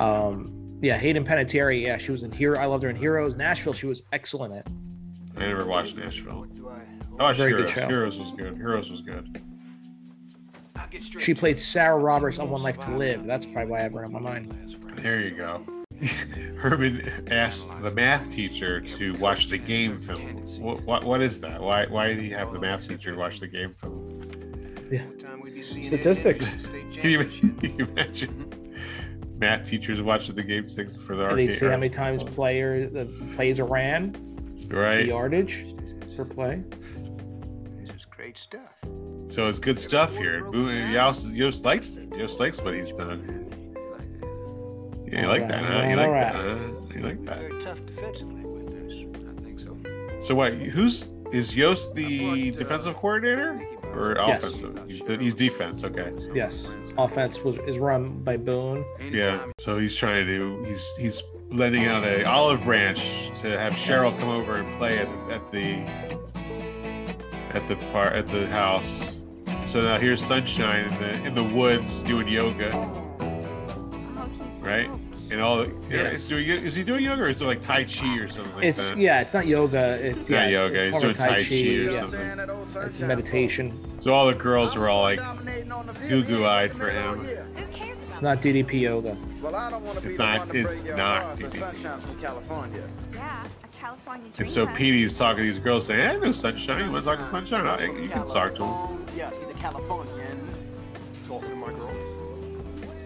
[0.01, 0.55] Um.
[0.81, 1.81] Yeah, Hayden Panettiere.
[1.83, 2.57] Yeah, she was in Hero.
[2.59, 3.35] I loved her in Heroes.
[3.35, 3.73] Nashville.
[3.73, 4.63] She was excellent in.
[5.37, 6.47] I never watched Nashville.
[7.19, 7.71] I watched Very good Heroes.
[7.73, 7.89] show.
[7.89, 8.57] Heroes was good.
[8.57, 9.43] Heroes was good.
[11.19, 13.27] She played Sarah Roberts on One Life to Live.
[13.27, 14.77] That's probably why I have her on my mind.
[14.97, 15.65] There you go.
[16.59, 20.37] Herman asked the math teacher to watch the game film.
[20.61, 21.61] What, what, what is that?
[21.61, 24.21] Why why did he have the math teacher watch the game film?
[24.91, 25.03] Yeah.
[25.83, 26.67] Statistics.
[26.93, 28.75] Can you, can you imagine
[29.39, 31.53] math teachers watching the game six for the And they arcade?
[31.53, 33.05] see how many times player the
[33.35, 34.13] plays are ran,
[34.69, 35.07] the right?
[35.07, 35.67] yardage
[36.17, 36.63] per play.
[38.29, 38.75] Great stuff.
[39.25, 40.45] So it's good stuff here.
[40.45, 42.11] Boo- Yoast, Yoast likes it.
[42.11, 43.47] Yoast likes what he's done.
[45.11, 45.89] Yeah, you like that, huh?
[45.89, 46.59] You like that, huh?
[46.95, 47.39] You like that.
[47.39, 49.25] Very tough defensively with this.
[49.27, 49.79] I think so.
[50.21, 50.53] So what?
[50.53, 53.63] Who's is Yoast the defensive coordinator
[53.95, 54.43] or Yes.
[54.45, 54.87] offensive?
[54.87, 55.83] He's, de- he's defense.
[55.83, 56.13] Okay.
[56.35, 56.69] Yes,
[56.99, 58.85] offense was is run by Boone.
[59.11, 59.43] Yeah.
[59.59, 60.63] So he's trying to.
[60.65, 65.09] He's he's lending out a olive branch to have Sheryl come over and play at
[65.29, 66.19] the, at the
[67.55, 69.17] at the part at the house.
[69.67, 72.71] So now here's Sunshine in the in the woods doing yoga.
[74.61, 74.91] Right.
[75.31, 76.15] And all the yeah, Yes.
[76.21, 78.65] is doing is he doing yoga or is it like Tai Chi or something like
[78.65, 78.99] It's that?
[78.99, 79.99] yeah, it's not yoga.
[80.03, 80.83] It's, It's yeah, not yoga.
[80.85, 82.01] it's He's doing of Tai Chi or yeah.
[82.01, 82.83] something.
[82.87, 83.79] It's meditation.
[84.01, 85.21] So all the girls were all like
[86.09, 87.21] goo goo eyed for him.
[88.09, 89.17] It's not DDP yoga.
[89.43, 91.53] Well, I don't want to be It's not- one to break it's not heart, but
[91.53, 93.08] DDP.
[93.81, 94.31] Sunshine's from California.
[94.35, 96.85] Yeah, And so Petey's talking to these girls saying, "Hey, I know Sunshine.
[96.85, 97.67] You want to talk to Sunshine?
[97.67, 100.49] I, you can talk to him." Yeah, he's a Californian.
[101.27, 101.91] Talking to my girl.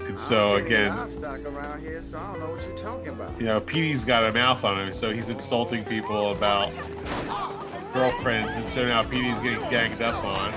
[0.06, 3.38] And so again, I'm stuck around here, so I don't know what you're talking about.
[3.38, 6.70] you know, Petey's got a mouth on him, so he's insulting people about
[7.94, 10.52] girlfriends, and so now Petey's getting ganged up on.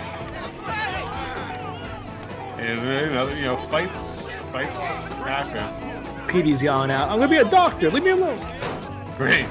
[2.59, 6.27] And uh, you know, you know, fights, fights happen.
[6.27, 7.91] Petey's yelling out, "I'm gonna be a doctor.
[7.91, 8.39] Leave me alone."
[9.17, 9.45] Great.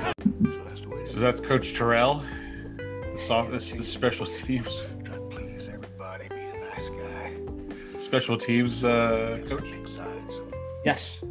[1.14, 2.24] So that's Coach Terrell,
[2.76, 4.82] the soft, this the special teams,
[7.98, 9.68] special teams uh, coach.
[10.84, 11.22] Yes.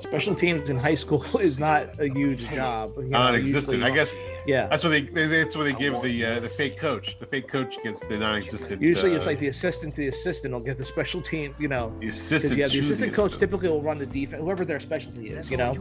[0.00, 2.92] Special teams in high school is not a huge job.
[2.98, 3.78] you know, non-existent.
[3.80, 4.14] usually- I guess.
[4.46, 4.68] Yeah.
[4.68, 5.00] That's what they.
[5.02, 7.18] they that's what they give the uh, the fake coach.
[7.18, 8.80] The fake coach gets the non-existent.
[8.80, 11.52] Usually, uh, it's like the assistant to the assistant will get the special team.
[11.58, 14.06] You know, The 'cause, assistant Yeah, the to the assistant coach typically will run the
[14.06, 15.50] defense, whoever their specialty is.
[15.50, 15.74] You know,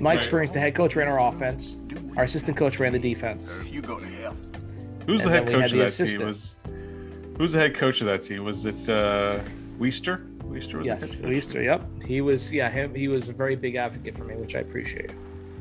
[0.00, 0.18] my Right.
[0.18, 1.76] experience, the head coach ran our offense.
[2.16, 3.60] Our assistant coach ran the defense.
[3.64, 4.36] You go to hell.
[5.06, 6.26] Who's the head coach of the that team?
[6.26, 6.56] Was
[7.38, 8.42] who's the head coach of that team?
[8.44, 9.38] Was it uh,
[9.78, 10.20] Weister?
[10.52, 11.32] Weister was Yes, head?
[11.32, 11.62] Easter.
[11.62, 12.52] Yep, he was.
[12.52, 12.94] Yeah, him.
[12.94, 15.10] He was a very big advocate for me, which I appreciate.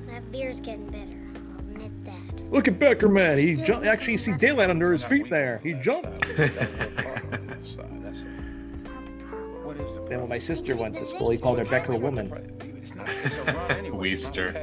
[0.07, 1.17] That beer's getting better.
[1.53, 2.51] I'll admit that.
[2.51, 3.37] Look at Becker, man.
[3.37, 3.85] He jumped.
[3.87, 5.59] Actually, you see daylight under his feet there.
[5.63, 6.21] He jumped.
[10.09, 12.29] Then when my sister went to school, he called her Becker woman.
[13.89, 14.53] Weister.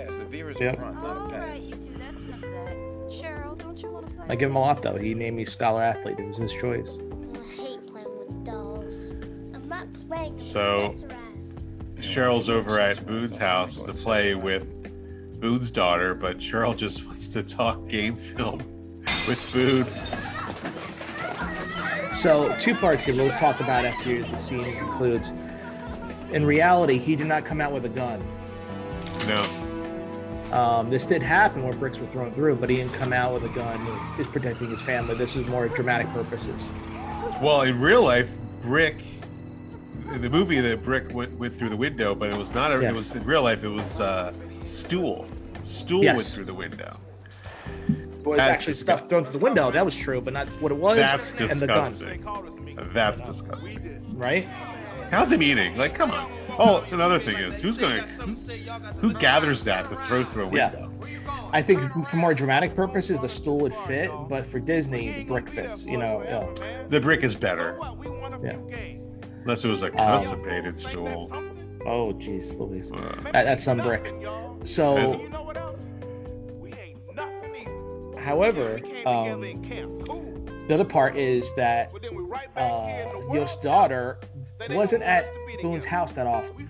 [0.61, 0.79] Yep.
[0.81, 2.77] Alright, you two, that's enough that.
[3.09, 4.27] Sheryl, don't you want to play?
[4.29, 4.97] I give him a lot though.
[4.97, 6.19] He named me scholar athlete.
[6.19, 7.01] It was his choice.
[10.37, 10.95] So-
[11.97, 14.85] Sheryl's over at Boone's house to play with
[15.41, 18.59] Boone's daughter, but Sheryl just wants to talk game film
[19.27, 19.85] with Boone.
[22.15, 23.15] So two parts here.
[23.17, 25.33] We'll talk about after the scene concludes.
[26.31, 28.23] In reality, he did not come out with a gun.
[29.27, 29.45] No.
[30.53, 33.45] Um, this did happen where bricks were thrown through, but he didn't come out with
[33.45, 33.79] a gun.
[34.13, 35.15] He was protecting his family.
[35.15, 36.73] This was more dramatic purposes.
[37.43, 38.97] Well, in real life, Brick,
[40.15, 42.73] in the movie, the brick went, went through the window, but it was not.
[42.73, 43.65] A, It was in real life.
[43.65, 44.33] It was uh,
[44.65, 45.27] stool.
[45.63, 46.17] Stool Yes.
[46.17, 46.99] went through the window.
[47.89, 49.71] It was That's actually stuff thrown through the window.
[49.71, 50.97] That was true, but not what it was.
[50.97, 52.93] That's and the gun, disgusting.
[52.93, 54.17] That's disgusting.
[54.19, 54.47] right?
[55.11, 55.77] How's it meaning?
[55.77, 56.31] Like, come on.
[56.59, 58.35] Oh, another thing is, who's gonna, who,
[58.99, 60.71] who gathers that to throw through a Yeah.
[60.71, 60.93] window?
[61.53, 65.49] I think for more dramatic purposes, the stool would fit, but for Disney, the brick
[65.49, 65.87] fits.
[65.87, 66.85] You know, yeah.
[66.89, 67.79] The brick is better,
[68.43, 68.59] yeah.
[69.49, 71.33] Unless it was a constipated stool.
[71.87, 72.93] Oh, jeez, Louise.
[72.93, 72.99] Uh,
[73.33, 74.15] That, that's some brick.
[74.65, 75.19] So,
[78.19, 79.41] however, um,
[80.69, 81.91] the other part is that
[82.57, 84.19] uh, Yoast's daughter
[84.69, 85.31] wasn't at
[85.63, 86.69] Boone's house that often.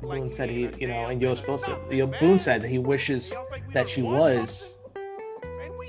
[0.00, 3.34] Boone said he, you know, and Yoast both said, you Boone said that he wishes
[3.74, 4.73] that she was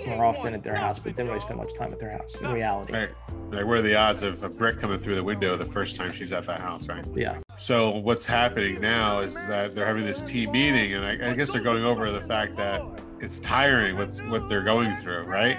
[0.08, 2.52] more often at their house, but didn't really spend much time at their house in
[2.52, 2.94] reality.
[2.94, 3.10] Right.
[3.52, 6.12] Like, what are the odds of a brick coming through the window the first time
[6.12, 7.06] she's at that house, right?
[7.14, 7.38] Yeah.
[7.56, 11.52] So what's happening now is that they're having this team meeting, and I, I guess
[11.52, 12.82] they're going over the fact that
[13.20, 15.58] it's tiring what's what they're going through, right?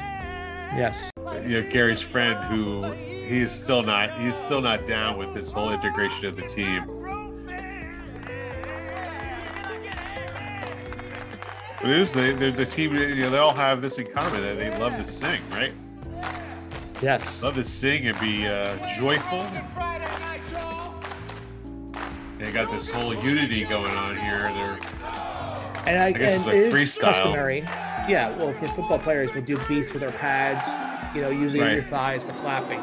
[0.75, 1.11] Yes.
[1.47, 2.83] You know, Gary's friend who
[3.27, 6.85] he's still not he's still not down with this whole integration of the team.
[11.87, 14.59] It is the, the, the team, you know, they all have this in common that
[14.59, 15.72] they love to sing, right?
[17.01, 17.41] Yes.
[17.45, 19.47] Love to sing and be uh, joyful.
[22.39, 24.51] They got this whole unity going on here.
[24.53, 24.78] They're
[25.87, 27.01] And I, I guess it's and like it is freestyle.
[27.03, 27.59] customary.
[28.09, 30.66] Yeah, well, for football players, we do beats with our pads,
[31.14, 31.74] you know, using Right.
[31.74, 32.80] your thighs to clapping.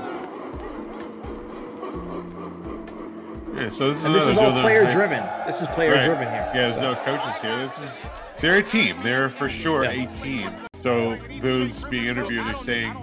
[3.63, 5.23] Yeah, so this is, this is all player driven.
[5.47, 6.03] This is player Right.
[6.05, 6.51] driven here.
[6.53, 7.55] Yeah, there's no coaches here.
[7.57, 8.05] This is
[8.41, 8.97] they're a team.
[9.03, 10.51] They're for sure a team.
[10.81, 12.45] So Boone's being interviewed.
[12.45, 12.93] They're saying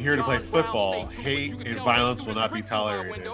[0.00, 1.06] here to play football.
[1.06, 3.28] Hate and violence will not be tolerated.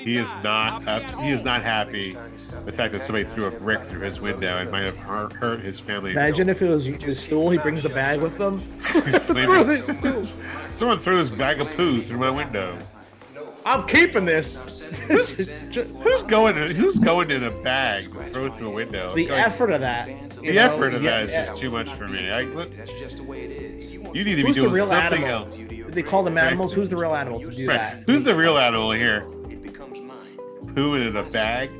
[0.00, 0.86] He is not.
[0.88, 2.16] ups- He is not happy.
[2.64, 5.60] The fact that somebody threw a brick through his window and might have hurt, hurt
[5.60, 6.12] his family.
[6.12, 8.62] Imagine if it was his stool, he brings the bag with them.
[10.74, 12.78] Someone threw this bag of poo through my window.
[13.66, 14.62] I'm keeping this.
[15.08, 16.56] Who's going?
[16.56, 19.14] Who's going in a bag to throw it through a window?
[19.14, 20.06] The Like, effort of that.
[20.30, 21.44] The you know, effort of yeah, that is yeah.
[21.44, 22.30] just too much for me.
[22.30, 23.92] I, look, That's just the way it is.
[23.94, 25.48] you need to be Who's the doing real something animal?
[25.48, 25.94] else.
[25.94, 26.74] They call them animals.
[26.74, 27.76] Who's the real animal to do Right.
[27.76, 28.02] that?
[28.06, 29.24] Who's the real animal here?
[29.48, 30.74] It becomes mine.
[30.74, 31.70] Poo in a bag?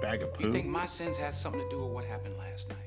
[0.00, 0.46] Bag of poo.
[0.46, 2.78] You think my sins had something to do with what happened last night?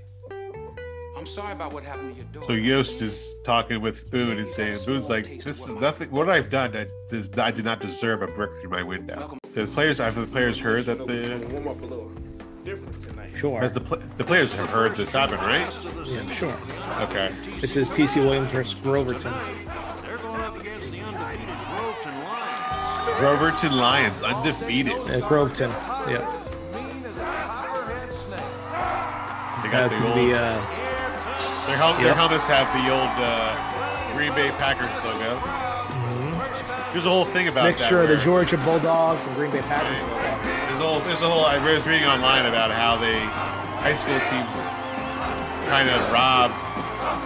[1.17, 2.45] I'm sorry about what happened to your daughter.
[2.45, 6.11] So Yoast is talking with Boone and saying, Boone's like, this is nothing.
[6.11, 9.37] What I've done, I, does, I did not deserve a brick through my window.
[9.53, 12.11] The players, after the players heard that the Warm up a little
[12.63, 13.31] different tonight.
[13.35, 13.59] Sure.
[13.59, 15.71] as the pl- the players have heard this happen, right?
[16.05, 16.55] Yeah, I'm sure.
[17.01, 17.31] Okay.
[17.61, 19.33] This is TC Williams versus Groverton.
[23.17, 24.93] Groverton Lions undefeated.
[24.93, 25.69] Uh, Groveton.
[26.09, 26.33] Yeah.
[29.63, 30.17] They got Uh, the old.
[30.17, 30.86] the, uh,
[31.67, 32.15] their, hel- their Yep.
[32.15, 35.39] helmets have the old uh, Green Bay Packers logo.
[36.91, 37.67] There's a whole thing about Mm-hmm.
[37.77, 39.99] mixture of the Georgia Bulldogs and Green Bay Packers.
[39.99, 41.45] There's a whole, there's a whole.
[41.45, 43.19] I was reading online about how they
[43.83, 44.55] high school teams
[45.69, 46.51] kind of rob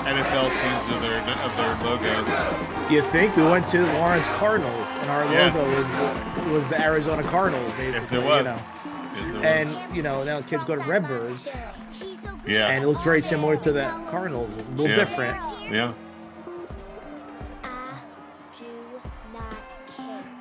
[0.03, 2.91] NFL teams of their of their logos.
[2.91, 5.53] You think we went to Lawrence Cardinals and our Yeah.
[5.53, 7.93] logo was the was the Arizona Cardinals, basically.
[7.93, 8.37] Yes, it was.
[8.39, 8.59] You know?
[9.15, 9.45] Yes, it was.
[9.45, 11.53] And you know now kids go to Redbirds,
[12.47, 12.67] Yeah.
[12.69, 14.95] and it looks very similar to the Cardinals, a little Yeah.
[14.95, 15.37] different.
[15.71, 15.93] Yeah.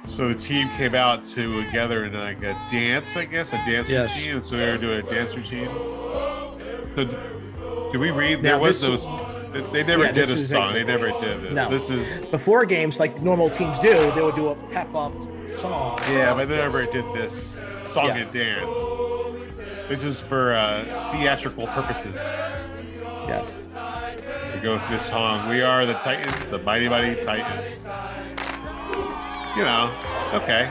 [0.07, 3.89] So the team came out to together in like a dance, I guess, a dance
[3.91, 4.17] Yes.
[4.17, 4.41] routine.
[4.41, 5.69] So they were doing a dance routine.
[6.97, 7.17] So d-
[7.93, 8.43] did we read?
[8.43, 9.11] Now There was this- those.
[9.53, 10.63] They they never Yeah, did a song.
[10.63, 11.53] ex- They never did this.
[11.53, 11.69] No.
[11.69, 15.13] This is Before games, like normal teams do, they would do a pep up
[15.57, 16.01] song.
[16.11, 18.17] yeah, but they never did this song Yeah.
[18.19, 18.77] and dance.
[19.91, 22.15] This is for uh, theatrical purposes.
[23.27, 23.57] Yes.
[24.55, 25.49] We go with this song.
[25.49, 27.87] We are the Titans, the mighty mighty Titans.
[29.57, 29.93] You know,
[30.33, 30.71] okay.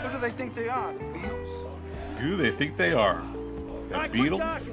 [0.00, 0.92] Who do they think they are?
[0.92, 2.18] The Beatles?
[2.18, 3.20] Who do they think they are?
[3.88, 4.72] The Beatles?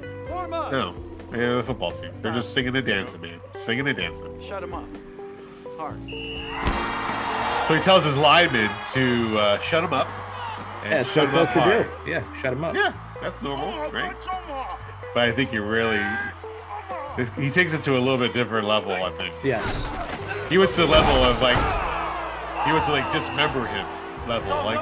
[0.70, 0.94] No,
[1.32, 2.12] they're the football team.
[2.20, 3.40] They're just singing and dancing, man.
[3.54, 4.40] Singing and dancing.
[4.40, 4.86] Shut him up.
[5.76, 5.98] Hard.
[7.66, 10.06] So he tells his linemen to uh, shut him up.
[10.82, 11.86] And Yeah, that's shut what him up coach hard.
[12.04, 12.10] do.
[12.10, 12.74] Yeah, shut him up.
[12.74, 14.14] Yeah, that's normal, right?
[15.14, 16.00] But I think he really,
[17.16, 18.92] this- he takes it to a little bit different level.
[18.92, 19.64] I think Yes.
[20.48, 21.56] he went to the level of like,
[22.66, 23.86] he went to like dismember him
[24.26, 24.56] level.
[24.64, 24.80] Like,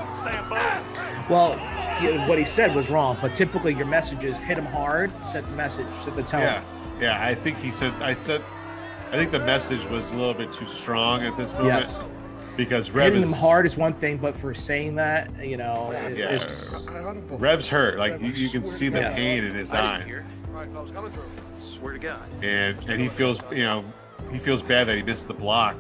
[1.29, 1.59] Well,
[2.29, 5.87] what he said was wrong, but typically your messages hit him hard, set the message,
[5.93, 6.41] set the tone.
[6.43, 7.19] yes, yeah.
[7.25, 8.43] I think he said, I said,
[9.13, 11.99] I think the message was a little bit too strong at this moment Yes.
[12.57, 15.91] Because Rev Hitting is him hard is one thing, but for saying that, you know,
[15.93, 16.31] it- Yeah.
[16.31, 16.87] it's
[17.31, 17.99] Rev's hurt.
[17.99, 19.15] Like you, you can see the Yeah.
[19.15, 20.27] pain in his eyes.
[21.79, 22.21] Swear to God.
[22.43, 23.85] and and he feels you know
[24.31, 25.77] he feels bad that he missed the block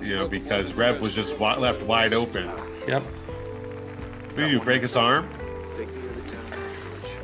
[0.00, 2.48] you know because Rev was just wi- left wide open.
[2.86, 3.02] Yep.
[3.02, 5.28] What did you break his arm?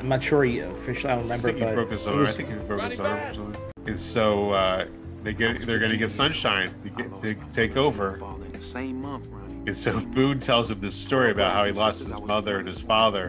[0.00, 1.12] I'm not sure he officially.
[1.12, 2.18] I don't remember, I think he but broke his arm.
[2.18, 3.52] was- I think he broke his arm or.
[3.86, 4.86] And so uh,
[5.22, 8.20] they get they're going to get Sunshine to, get, to take over.
[8.56, 9.54] In the same month, Ronnie.
[9.66, 12.80] And so Boone tells him this story about how he lost his mother and his
[12.80, 13.28] father.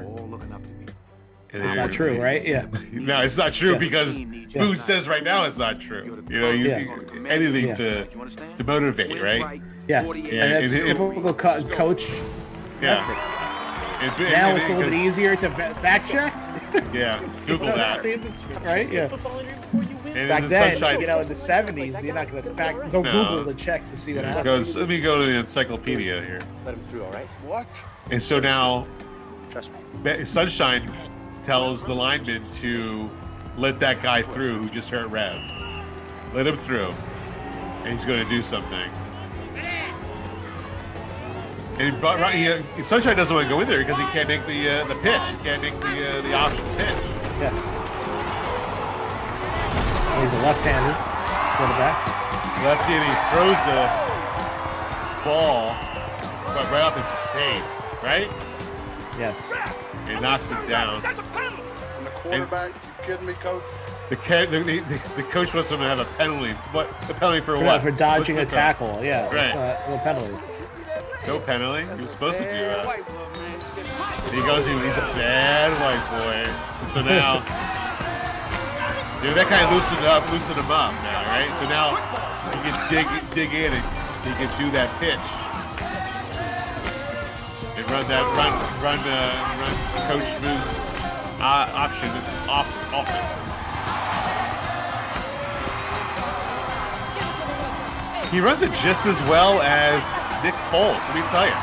[1.53, 2.45] And It's not true, right?
[2.45, 2.65] Yeah.
[2.91, 3.77] No, it's not true Yeah.
[3.77, 4.45] because Yeah.
[4.57, 6.23] Boone says right now it's not true.
[6.29, 6.85] You know, you, Yeah.
[7.27, 7.73] anything Yeah.
[7.73, 8.05] to
[8.55, 9.61] to motivate, right?
[9.87, 12.09] Yes, Yeah, and that's and- and- typical co- coach.
[12.81, 12.99] Yeah.
[13.07, 13.17] method.
[14.03, 16.33] And- and- Now and- it's a little bit easier to fa- fact check.
[16.93, 18.01] Yeah, Google You that.
[18.01, 18.91] see if it's- Right?
[18.91, 19.07] Yeah.
[20.15, 22.91] And Back then, Sunshine you know, in the '70s, you're not going to fact.
[22.91, 23.37] So no, No.
[23.37, 24.45] Google to check to see what Yeah, happened.
[24.45, 26.41] goes, let me go to the encyclopedia here.
[26.65, 27.27] Let him through, all right?
[27.43, 27.67] What?
[28.11, 28.87] And so now
[29.51, 29.71] Trust
[30.03, 30.23] me.
[30.25, 30.91] Sunshine
[31.41, 33.09] tells the lineman to
[33.57, 35.39] let that guy through who just hurt Rev.
[36.33, 36.93] Let him through.
[37.83, 38.89] And he's going to do something.
[41.79, 44.27] And he brought, he, uh, Sunshine doesn't want to go in there because he can't
[44.27, 45.21] make the uh, the pitch.
[45.29, 46.89] He can't make the uh, the option pitch.
[47.39, 47.86] Yes.
[50.21, 50.95] He's a left-hander
[51.57, 51.95] quarterback.
[52.63, 54.07] Lefty and he throws the
[55.23, 55.75] ball
[56.55, 58.27] right, right off his face, right?
[59.19, 59.53] Yes.
[60.07, 61.03] And knocks him down.
[61.05, 61.17] And
[62.05, 63.63] the quarterback, you kidding me, coach?
[64.09, 66.53] The, the, the, the coach wants him to have a penalty.
[66.71, 67.81] What the penalty for, For, what?
[67.81, 69.03] for dodging a What's the tackle.
[69.03, 69.27] Yeah.
[69.33, 69.45] Right.
[69.45, 70.33] It's a, a penalty.
[71.27, 71.83] No penalty.
[71.95, 72.85] He was supposed to do that.
[74.33, 76.79] He goes, he's a bad white boy.
[76.79, 77.43] And so now,
[79.23, 81.49] know, that kind of loosened up, loosened him up now, right?
[81.57, 81.97] So now
[82.53, 83.85] he can dig dig in and
[84.21, 85.25] he can do that pitch
[87.77, 89.73] and run that run run uh, run
[90.09, 90.97] Coach Boone's
[91.39, 92.09] uh, option
[92.49, 93.53] off, offense.
[98.31, 101.07] He runs it just as well as Nick Foles.
[101.07, 101.55] Let me tell you,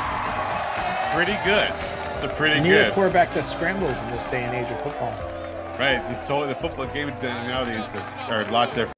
[1.13, 1.71] pretty good.
[2.13, 4.81] It's a pretty You need a quarterback that scrambles in this day and age of
[4.81, 5.34] football.
[5.79, 6.03] Right.
[6.07, 7.93] This whole the football game nowadays
[8.29, 8.93] are a lot different.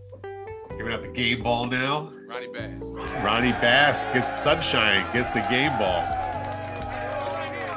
[0.78, 2.14] Giving out the game ball now.
[2.28, 2.84] Ronnie Bass.
[3.24, 6.02] Ronnie Bass gets sunshine, gets the game ball.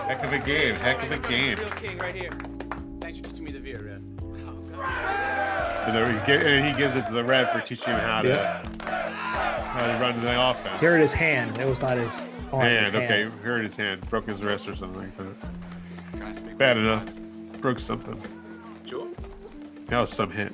[0.07, 0.75] Heck of a game.
[0.75, 1.57] Heck of a game.
[1.59, 2.33] Real king right here.
[3.01, 4.03] Thanks for teaching me the veer, Rev.
[5.87, 8.37] And then he, and he gives it to the ref for teaching him how to
[8.85, 10.79] how to run the offense.
[10.81, 11.57] Here it is hand.
[11.59, 12.67] It was not his arm.
[12.67, 16.59] it was Hand, okay, hurt his hand, broke his wrist or something like that.
[16.59, 17.19] Bad enough.
[17.61, 18.21] Broke something.
[19.91, 19.97] Sure.
[19.97, 20.53] That was some hit.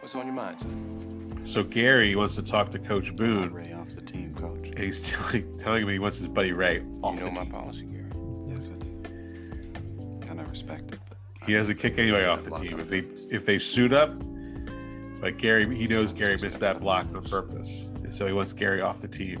[0.00, 1.40] What's on your mind, son?
[1.44, 3.52] So Gary wants to talk to Coach Boone.
[3.52, 4.68] Ray off the team, coach.
[4.68, 7.42] And he's telling, telling him he wants his buddy Ray off you know the my
[7.42, 7.50] team.
[7.52, 8.04] policy, Gary.
[8.48, 10.30] Yes, I do.
[10.30, 11.00] And I respect it.
[11.46, 12.78] He doesn't kick anybody off the team.
[12.78, 12.98] If they
[13.30, 14.12] if they suit up,
[15.20, 17.88] but Gary he knows Gary missed that block on purpose.
[18.04, 19.38] And so he wants Gary off the team.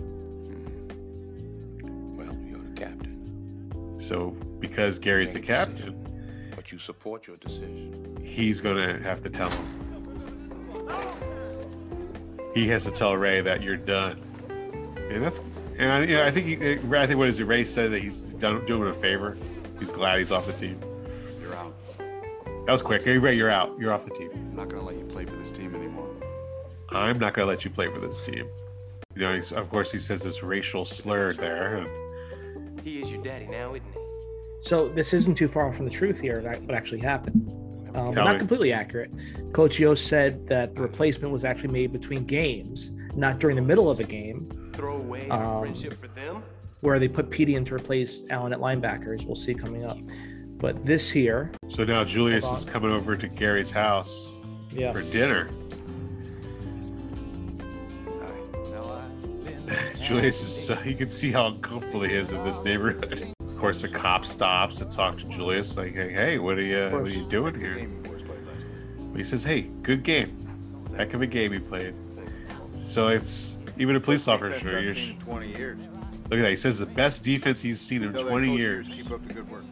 [2.16, 5.97] Well, you're the captain, So because Gary's the captain,
[6.72, 8.18] you support your decision.
[8.22, 10.88] he's gonna have to tell him.
[12.54, 14.22] He has to tell Ray that you're done.
[15.10, 15.40] And that's
[15.78, 17.44] and I, you know, I think he, I think what is it?
[17.44, 19.36] Ray said that he's done doing him a favor.
[19.78, 20.80] He's glad he's off the team.
[21.40, 21.72] You're out.
[22.66, 23.04] That was quick.
[23.04, 23.78] Hey Ray, you're out.
[23.78, 24.30] You're off the team.
[24.34, 26.10] I'm not going to let you play for this team anymore.
[26.90, 28.48] I'm not going to let you play for this team.
[29.14, 31.86] You know, he's, of course, he says this racial slur there.
[32.82, 34.07] He is your daddy now, isn't he?
[34.60, 36.40] So this isn't too far from the truth here.
[36.42, 37.48] What actually happened.
[37.94, 38.38] Um, but not me.
[38.38, 39.10] completely accurate.
[39.52, 43.90] Coach Yoast said that the replacement was actually made between games, not during the middle
[43.90, 46.42] of a game, Throw away Um, our friendship for them?
[46.80, 49.24] where they put Petey in to replace Allen at linebackers.
[49.24, 49.98] We'll see coming up.
[50.58, 54.36] But this here, So now Julius is coming over to Gary's house
[54.70, 55.48] yeah, for dinner.
[60.00, 63.32] Julius is so you can see how uncomfortable he is in this neighborhood.
[63.58, 66.90] Of course, the cop stops and talk to Julius, like, "Hey, hey, what are you,
[66.90, 67.88] what are you doing here?"
[69.16, 70.46] He says, "Hey, good game,
[70.96, 71.92] heck of a game you played."
[72.80, 74.80] So it's even a police officer.
[74.80, 75.76] You're, 20 years.
[76.30, 76.50] look at that.
[76.50, 78.86] He says the best defense he's seen in 20 years.
[78.86, 79.64] Keep up the good work.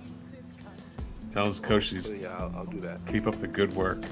[1.31, 3.07] Tells coach he's Yeah, I'll, I'll do that.
[3.07, 4.03] keep up the good work.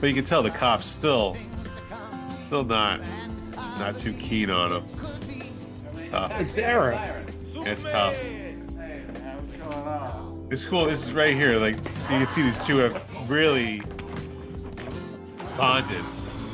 [0.00, 1.36] But you can tell the cops still,
[2.38, 3.02] still not,
[3.78, 4.84] not too keen on him.
[6.02, 6.40] It's tough.
[6.40, 7.24] it's the era.
[7.64, 8.14] It's tough.
[10.50, 10.84] It's cool.
[10.84, 11.56] This is right here.
[11.56, 13.82] Like you can see, these two have really
[15.56, 16.04] bonded.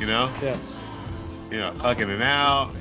[0.00, 0.76] You know, Yes.
[1.50, 2.72] you know, hugging it out.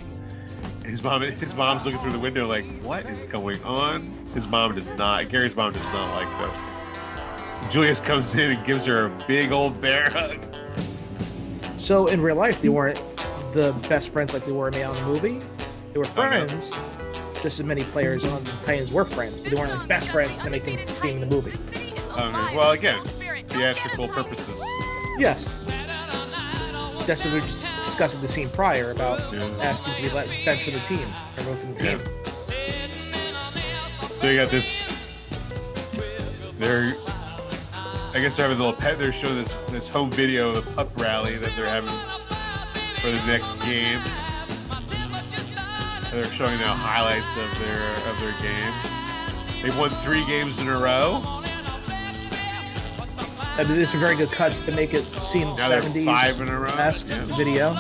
[0.83, 4.09] His mom, his mom's looking through the window, like, what is going on?
[4.33, 5.29] His mom does not.
[5.29, 7.71] Gary's mom does not like this.
[7.71, 10.39] Julius comes in and gives her a big old bear hug.
[11.77, 12.99] So in real life, they weren't
[13.51, 15.41] the best friends like they were in the movie.
[15.93, 16.71] They were friends,
[17.41, 20.41] just as many players on the Titans were friends, but they weren't like best friends
[20.43, 21.57] to make them seem in the movie.
[22.11, 23.03] Um, well, again,
[23.49, 24.61] theatrical purposes.
[25.19, 25.65] Yes.
[27.05, 27.45] That's what we were
[27.83, 29.47] discussing the scene prior about Yeah.
[29.61, 31.07] asking to be let bench for the team,
[31.37, 32.01] removed from the team.
[34.21, 34.93] So you got this.
[36.59, 36.95] They're,
[38.13, 38.99] I guess they're having a little pet.
[38.99, 41.89] They're showing this this home video of the pup rally that they're having
[43.01, 43.99] for the next game.
[46.11, 48.73] They're showing now highlights of their of their game.
[49.63, 51.21] They've won three games in a row.
[53.57, 56.39] I mean, there's some very good cuts to make it seem Now they're 70s five
[56.41, 56.67] in a row.
[56.69, 57.19] esque Yeah.
[57.37, 57.73] video.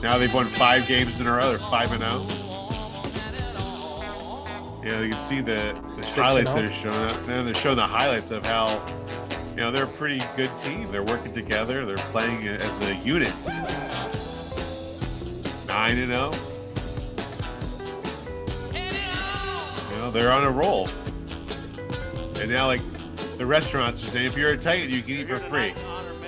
[0.00, 1.48] Now they've won five games in a row.
[1.50, 2.30] They're five and out.
[4.84, 7.26] Yeah, you can see the, the highlights and that are showing up.
[7.26, 8.80] Then they're showing the highlights of how,
[9.50, 10.90] you know, they're a pretty good team.
[10.90, 11.84] They're working together.
[11.84, 13.34] They're playing as a unit.
[15.66, 16.32] Nine and zero.
[16.32, 16.57] You
[20.08, 20.88] know, they're on a roll.
[22.40, 22.80] And now, like
[23.36, 25.74] the restaurants are saying, if you're a Titan, you can eat for free.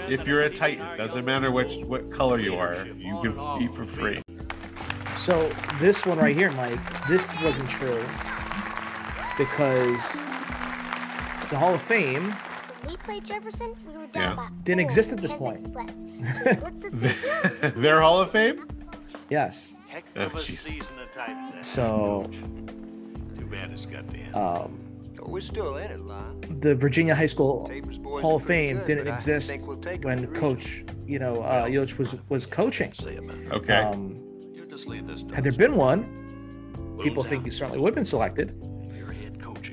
[0.08, 3.84] If you're a Titan, doesn't matter which what color you are, you can eat for
[3.84, 4.22] free.
[5.14, 8.02] So this one right here, Mike, this wasn't true
[9.38, 10.12] because
[11.50, 12.30] the Hall of Fame
[12.82, 14.34] When we played Jefferson, we were Yeah.
[14.34, 15.66] down by didn't exist at this point.
[15.72, 16.62] seconds left.
[16.62, 17.76] What's the secret?
[17.76, 18.66] Their Hall of Fame?
[19.28, 19.76] Yes.
[20.16, 20.82] Oh, jeez.
[21.64, 22.79] So Too
[23.50, 24.34] bad it's got to end.
[24.34, 24.80] um,
[25.22, 26.40] we're still in it, Lon.
[26.60, 27.70] the Virginia High School
[28.20, 30.34] Hall of Fame good, didn't exist we'll take 'em when.
[30.34, 32.92] Coach, you know, uh, Yoast was was coaching.
[33.52, 33.74] Okay.
[33.74, 34.16] Um,
[34.54, 38.04] You just leave this had there been one, people think he certainly would have been
[38.04, 38.54] selected.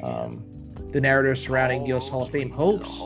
[0.03, 0.43] Um,
[0.89, 3.01] the narrative surrounding Yoast's Hall of Fame hopes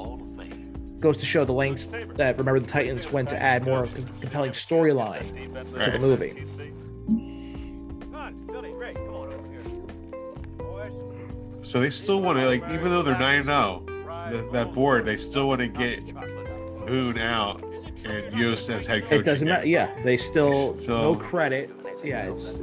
[0.99, 1.85] goes to show the lengths
[2.15, 5.53] that Remember the Titans went to add more of a compelling storyline
[5.83, 6.45] to the movie.
[11.61, 15.17] So they still want to like, even though they're nine zero, oh, that board they
[15.17, 16.05] still want to get
[16.85, 19.19] Boone out and Yoast as head coach.
[19.19, 19.59] It doesn't again.
[19.59, 19.67] matter.
[19.67, 21.69] Yeah, they still, Still- no credit.
[22.03, 22.59] Yeah, it's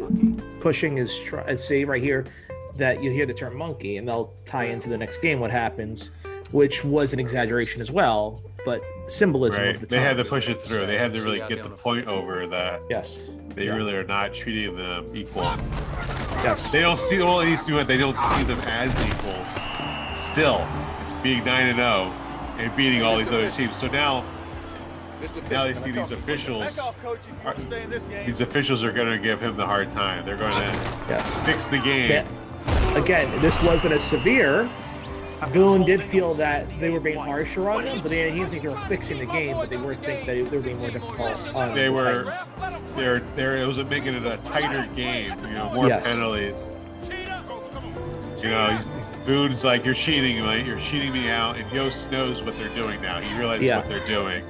[0.59, 2.27] pushing is try, see right here
[2.75, 6.11] that you hear the term monkey, and they'll tie into the next game what happens,
[6.51, 9.74] which was an exaggeration as well, but symbolism Right.
[9.77, 10.85] of the They had to push it through.
[10.85, 12.82] They had to really get the point over that.
[12.90, 13.31] Yes.
[13.55, 13.77] They Yeah.
[13.77, 15.51] really are not treating them equal.
[16.45, 16.70] Yes.
[16.70, 19.57] They don't see well at least do what they don't see them as equals.
[20.12, 20.66] Still,
[21.23, 22.12] being nine and zero
[22.59, 23.74] and beating all these other teams.
[23.74, 24.23] So now,
[25.51, 26.78] now they see these officials.
[27.47, 27.55] Are,
[28.27, 30.27] these officials are going to give him the hard time.
[30.27, 30.78] They're going to
[31.09, 31.35] Yes.
[31.47, 32.27] fix the game.
[32.95, 34.69] Again, this wasn't as severe.
[35.47, 38.62] Boone did feel that they were being harsher on them, but they, he didn't think
[38.65, 41.55] they were fixing the game, but they were think that they were being more difficult
[41.55, 42.32] on They the were,
[42.97, 43.56] they're, they're.
[43.56, 45.39] It was making it a tighter game.
[45.47, 46.02] You know, more Yes.
[46.02, 46.74] penalties.
[48.43, 48.89] You know, he's,
[49.27, 50.65] Boone's like, "You're cheating, mate.
[50.65, 53.20] You're cheating me out." And Yoast knows what they're doing now.
[53.20, 53.78] He realizes Yeah.
[53.78, 54.44] what they're doing.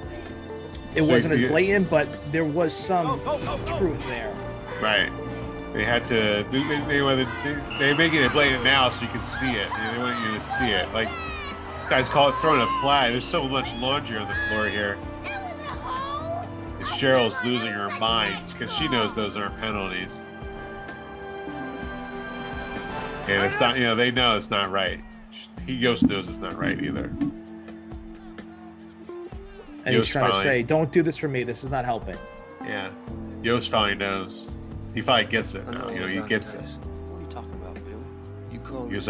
[0.94, 3.20] It So wasn't as blatant, but there was some
[3.65, 4.35] truth there.
[4.82, 5.10] Right.
[5.79, 6.45] They had to.
[6.51, 9.69] They they, they, they, they making it blatant now, so you can see it.
[9.93, 10.93] They want you to see it.
[10.93, 11.09] Like
[11.75, 13.13] this guy's call it throwing a flag.
[13.13, 14.99] There's so much laundry on the floor here.
[16.79, 20.29] And Sheryl's losing her mind because she knows those aren't penalties.
[23.29, 23.77] And it's not.
[23.77, 24.99] You know, they know it's not right.
[25.65, 27.05] He Yoast knows it's not right either.
[27.05, 27.33] And
[29.87, 31.45] Yoast he's trying to say, "Don't do this for me.
[31.45, 32.19] This is not helping."
[32.65, 32.91] Yeah.
[33.43, 34.49] Yoast finally knows.
[34.99, 35.91] He finally gets it now.
[35.91, 36.61] You know, he gets it.
[36.61, 38.03] What are you talking about, Bill?
[38.51, 39.09] You call He me goes,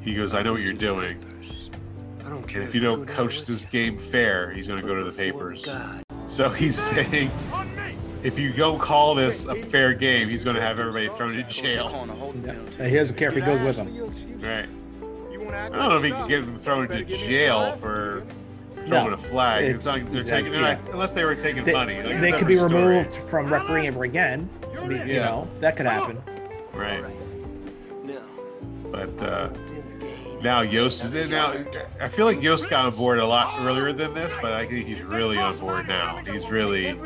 [0.00, 1.24] he goes, I know what you're doing.
[2.26, 4.80] I don't care if you if you don't coach with this game fair, he's going
[4.80, 5.68] to go to the papers.
[6.26, 7.30] So he's saying,
[8.24, 11.48] if you don't call this a fair game, he's going to have everybody thrown in
[11.48, 11.86] jail.
[12.80, 14.40] And he doesn't care if he goes with him.
[14.40, 14.68] Right.
[15.48, 18.26] I don't know if he can get him thrown into jail for
[18.86, 19.64] throwing No, a flag.
[19.64, 22.02] It's, it's not, they're exactly- taking, they're not, unless they were taking They, money.
[22.02, 22.72] Like, they could be story.
[22.74, 24.48] removed from refereeing ever again.
[24.78, 25.24] I mean, You Yeah.
[25.26, 26.22] know that could happen.
[26.72, 27.04] Right.
[28.90, 29.50] But uh,
[30.42, 31.52] now Yoast is now.
[32.00, 34.86] I feel like Yoast got on board a lot earlier than this, but I think
[34.86, 36.16] he's really on board now.
[36.26, 36.96] He's really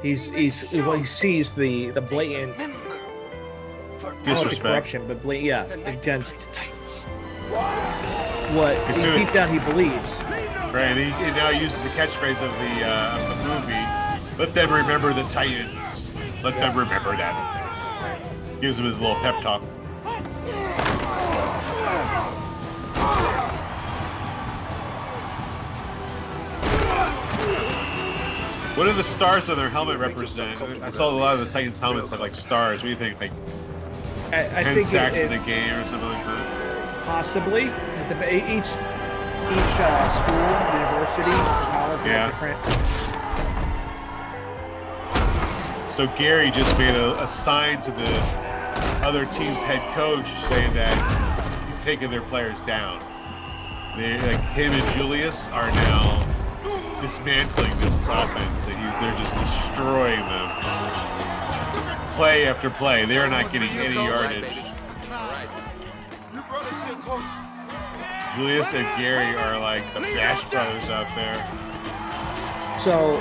[0.00, 2.72] He's he's well, he sees the the blatant I don't
[4.00, 4.62] wanna say disrespect.
[4.62, 6.36] corruption, but blatant, yeah, against
[8.54, 8.76] what
[9.16, 10.20] deep down he believes.
[10.72, 14.38] Right, and he, he now uses the catchphrase of the uh, of the movie.
[14.38, 16.10] Let them remember the Titans.
[16.42, 18.22] Let them remember that.
[18.60, 19.62] Gives him his little pep talk.
[28.76, 30.60] What do the stars on their helmet represent?
[30.82, 32.82] I saw a lot of the Titans helmets have like stars.
[32.82, 33.20] What do you think?
[33.20, 33.32] Like
[34.32, 36.68] I, I ten think sacks it, in it, the game or something like that?
[37.08, 37.70] possibly
[38.10, 38.76] it dep- each
[39.50, 40.34] each uh, school,
[40.78, 42.30] university, college, Yeah.
[42.30, 42.58] have different.
[45.94, 48.20] So Gary just made a, a sign to the
[49.04, 50.96] other team's head coach saying that
[51.66, 53.00] he's taking their players down.
[53.96, 56.24] They like him and Julius are now
[57.00, 58.66] dismantling this offense.
[58.66, 60.50] Like, he's- they're just destroying them.
[62.14, 64.44] Play after play, they're not getting any yardage.
[68.36, 71.38] Julius and Gary are like the Bash Brothers out there.
[72.78, 73.18] So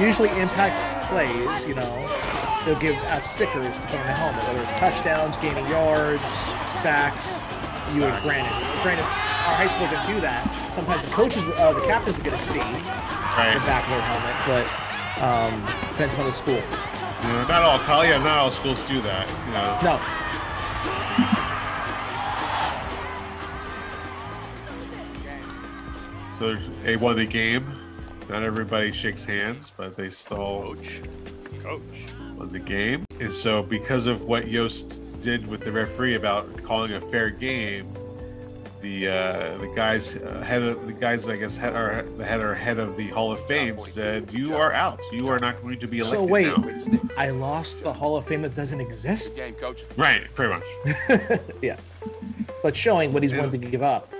[0.00, 4.62] usually impact plays, you know, they'll give out stickers to put on the helmet, whether
[4.62, 6.22] it's touchdowns, gaining yards,
[6.62, 7.34] sacks.
[7.94, 10.46] You would granted, granted, our high school didn't do that.
[10.70, 13.54] Sometimes the coaches, uh, the captains would get a C right.
[13.54, 14.66] the back of their helmet, but
[15.20, 15.60] um,
[15.90, 16.54] depends on the school.
[16.54, 19.28] You know, not all college, yeah, not all schools do that.
[19.46, 19.96] You know.
[19.96, 20.13] No.
[26.44, 27.64] So there's- they won the game.
[28.28, 30.76] Not everybody shakes hands, but they still
[31.62, 31.80] Coach.
[32.36, 33.06] won the game.
[33.18, 37.86] And so because of what Yoast did with the referee about calling a fair game,
[38.82, 42.40] the uh, the guys uh, head of the guys I guess head are the head
[42.42, 45.00] or head of the Hall of Fame said you are out.
[45.12, 47.00] You are not going to be elected So wait, now.
[47.16, 49.36] I lost the Hall of Fame that doesn't exist.
[49.36, 49.80] Game, coach.
[49.96, 51.40] Right, pretty much.
[51.62, 51.76] yeah,
[52.62, 54.12] but showing what he's willing to give up.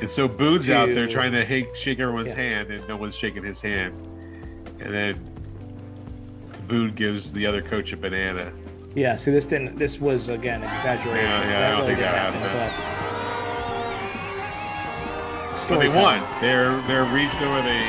[0.00, 2.42] And so Boone's out there trying to shake, shake everyone's Yeah.
[2.42, 3.94] hand, and no one's shaking his hand.
[4.80, 5.16] And then
[6.68, 8.52] Boone gives the other coach a banana.
[8.94, 9.78] Yeah, see, this didn't.
[9.78, 11.24] This was again exaggeration.
[11.24, 12.40] Yeah, yeah, I don't think didn't that happen,
[15.50, 16.22] but So they storytelling.
[16.22, 16.40] won.
[16.40, 17.52] They're they're regional.
[17.52, 17.84] Were they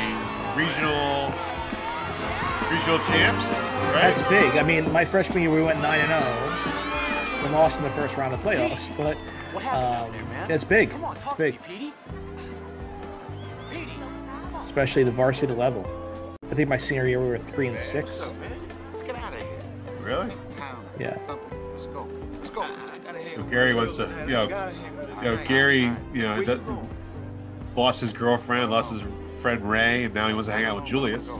[0.56, 1.32] regional
[2.70, 3.52] regional champs?
[3.52, 3.92] Right.
[4.02, 4.56] That's big.
[4.56, 6.20] I mean, my freshman year we went nine and oh
[6.64, 7.44] zero.
[7.44, 9.16] We lost in the first round of playoffs, but
[9.56, 10.12] um,
[10.48, 10.94] that's big.
[11.14, 11.58] It's big,
[14.56, 15.86] especially the varsity level.
[16.50, 18.32] I think my senior year we were three and six.
[18.86, 19.48] Let's get out of here.
[20.00, 20.32] Really?
[20.52, 20.84] Town.
[20.98, 21.10] Yeah.
[21.10, 22.08] Let's go.
[22.34, 22.66] Let's go.
[23.34, 24.72] So Gary wants to, you know,
[25.18, 26.60] you know, Gary, you know, th-
[27.74, 29.02] lost his girlfriend, lost his
[29.40, 31.36] friend Ray, and now he wants to hang out with Julius.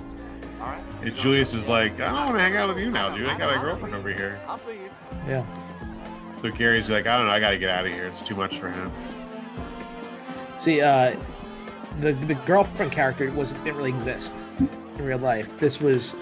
[1.02, 3.28] And Julius is like, I don't want to hang out with you now, dude.
[3.28, 4.40] I got a girlfriend over here.
[4.48, 4.90] I'll see you.
[5.28, 5.44] Yeah.
[6.44, 8.04] So Gary's like, I don't know, I got to get out of here.
[8.04, 8.92] It's too much for him.
[10.58, 11.16] See, uh,
[12.00, 14.68] the the girlfriend character was didn't really exist in
[14.98, 15.48] real life.
[15.58, 16.16] This was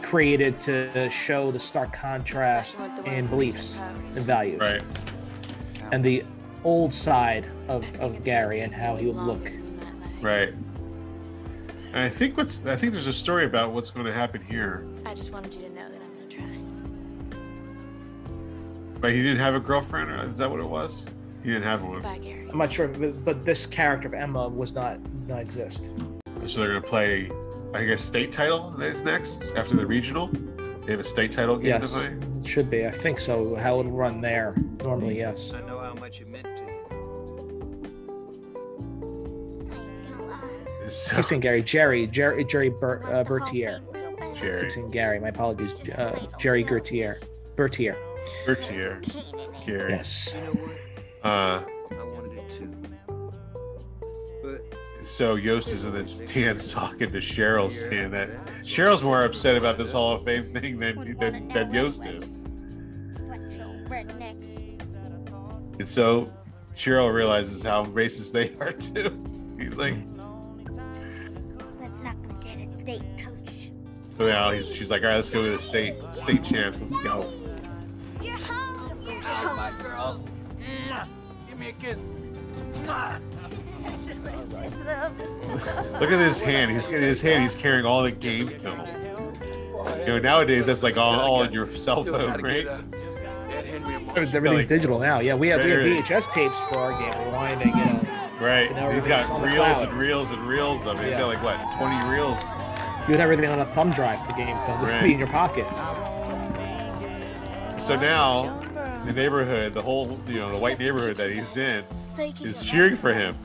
[0.00, 3.80] created to show the stark contrast in beliefs
[4.14, 4.82] and values, Right.
[5.90, 6.22] and the
[6.62, 9.50] old side of, of Gary and how he would look.
[10.20, 10.50] Right.
[11.88, 14.86] And I think what's I think there's a story about what's going to happen here.
[15.04, 15.67] I just wanted you to
[19.00, 21.06] But he didn't have a girlfriend, or is that what it was?
[21.42, 22.02] He didn't have one.
[22.02, 22.48] Bye, Gary.
[22.50, 25.92] I'm not sure, but, but this character of Emma was not did not exist.
[26.46, 27.30] So they're going to play,
[27.74, 30.28] I guess, state title is next after the regional.
[30.84, 32.16] They have a state title game Yes, to play.
[32.40, 32.86] it should be.
[32.86, 33.54] I think so.
[33.56, 35.52] How it would run there normally, yes.
[35.52, 36.68] I know how much it meant to you.
[40.88, 43.80] So, Keep saying Gary, Jerry, Jerry, Jerry Ber, uh, Bertier.
[44.34, 44.62] Jerry.
[44.62, 45.20] Keep saying Gary.
[45.20, 45.74] My apologies.
[45.90, 47.20] Uh, Jerry Gertier.
[47.56, 47.96] Bertier.
[48.46, 49.02] Bertier.
[49.66, 49.90] Gary.
[49.92, 50.34] Yes.
[51.22, 52.74] Uh, I wanted it too.
[54.42, 58.30] But so Yoast is in the stands talking to Sheryl, saying that
[58.62, 62.30] Sheryl's more upset about this Hall of Fame thing than than, than Yoast is.
[65.78, 66.32] And so
[66.74, 69.24] Sheryl realizes how racist they are too.
[69.58, 69.94] He's like,
[71.80, 73.70] Let's not come get a state coach.
[74.16, 76.80] so now he's, she's like, all right, let's go to the state state champs.
[76.80, 77.30] Let's go.
[79.28, 79.56] You're home.
[79.56, 80.20] My girl?
[81.48, 81.98] Give me a kiss.
[86.00, 86.70] Look at his hand.
[86.70, 87.42] He's in his hand.
[87.42, 88.80] He's carrying all the game film.
[90.00, 92.66] You know, nowadays that's like all, all on your cell phone, right?
[94.16, 95.20] Everything's digital now.
[95.20, 97.12] Yeah, we have we have VHS tapes for our game.
[97.32, 98.00] Rewinding, you know.
[98.40, 98.70] Right.
[98.72, 101.04] Now He's got everything's on the reels and reels and reels of it.
[101.04, 101.20] He's Yeah.
[101.20, 102.42] got like what, 20 reels?
[103.06, 104.80] You had everything on a thumb drive for game film.
[104.82, 105.66] This would be in your pocket.
[107.80, 108.60] So now
[109.08, 112.94] the neighborhood, the whole you know, the white neighborhood that he's in So is cheering
[112.94, 113.36] for him.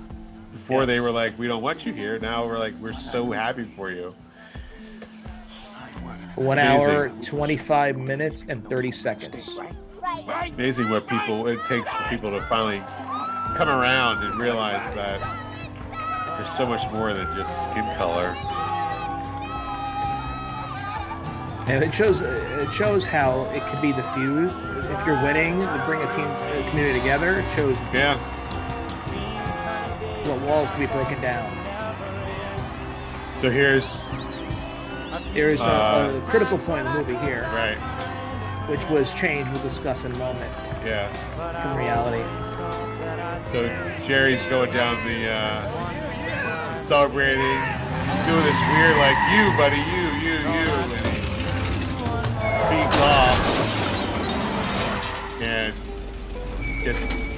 [0.51, 2.19] Before they were like, We don't want you here.
[2.19, 3.41] Now we're like, We're so uh-huh.
[3.41, 4.13] happy for you.
[6.35, 6.89] One Amazing.
[6.89, 9.59] hour, 25 minutes, and 30 seconds.
[10.45, 12.79] Amazing what people it takes for people to finally
[13.55, 15.19] come around and realize that
[16.35, 18.35] there's so much more than just skin color.
[21.67, 24.57] It shows it shows how it can be diffused.
[24.91, 28.17] If you're winning, to bring a team a community together, it shows Yeah.
[30.27, 31.49] what walls can be broken down.
[33.41, 34.07] So here's
[35.33, 37.77] There's a, Uh, a critical point in the movie here, right.
[38.69, 39.51] which was changed.
[39.51, 40.51] We'll discuss in a moment
[40.85, 41.07] Yeah.
[41.61, 42.23] from reality.
[43.41, 43.67] So
[44.05, 47.41] Jerry's going down the uh celebrating.
[48.05, 50.22] He's doing this weird like you, buddy, you,
[52.65, 53.37] speeds off
[55.41, 55.73] and
[56.83, 57.29] gets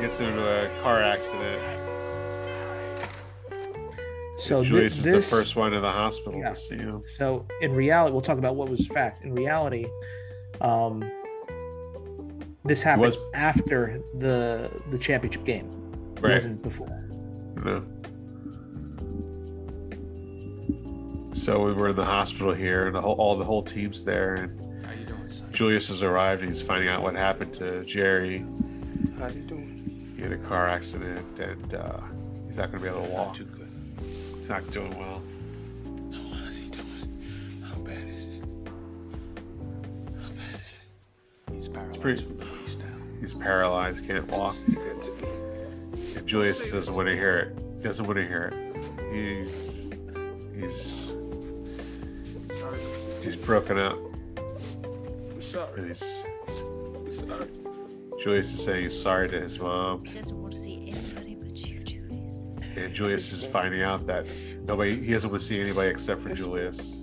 [0.00, 1.60] gets into a car accident.
[4.38, 6.48] So Julius is this- the first one in the hospital Yeah.
[6.48, 7.02] to see him.
[7.12, 9.22] So in reality, we'll talk about what was fact.
[9.24, 9.86] In reality,
[10.62, 11.04] um,
[12.64, 15.68] this happened was- after the the championship game.
[16.16, 17.04] It wasn't before.
[17.64, 17.82] No.
[21.32, 24.34] So we were in the hospital here, and the whole all the whole team's there,
[24.34, 24.60] and
[25.52, 28.44] Julius has arrived, and he's finding out what happened to Jerry.
[29.18, 30.12] How you doing?
[30.16, 32.00] He had a car accident, and uh,
[32.46, 33.36] he's not going to be able to walk.
[33.36, 33.68] Too good.
[34.36, 35.22] He's not doing well.
[36.44, 37.62] How's he doing?
[37.66, 38.44] How bad is it?
[40.20, 41.54] How bad is it?
[41.54, 42.22] He's paralyzed It's pretty.
[42.22, 43.16] from the waist down.
[43.20, 44.56] He's paralyzed, can't walk.
[44.66, 47.82] And Julius doesn't want to hear it.
[47.82, 49.12] Doesn't want to hear it.
[49.12, 49.90] He's
[50.54, 51.09] he's
[53.22, 53.98] he's broken up,
[54.36, 55.78] I'm sorry.
[55.78, 57.48] and he's I'm sorry.
[58.20, 60.04] Julius is saying he's sorry to his mom.
[60.04, 62.46] He doesn't want to see anybody but you, Julius.
[62.76, 64.26] And Julius is finding out that
[64.64, 66.98] nobody, he doesn't want to see anybody except for Julius.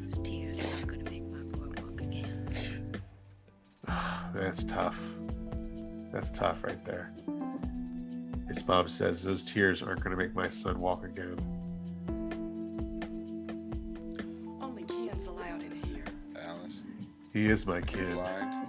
[0.00, 3.02] Those tears are not going to make my boy walk again.
[4.34, 5.14] That's tough.
[6.12, 7.12] That's tough right there.
[8.48, 11.38] His mom says those tears aren't going to make my son walk again.
[17.32, 18.12] He is my kid.
[18.14, 18.66] blind.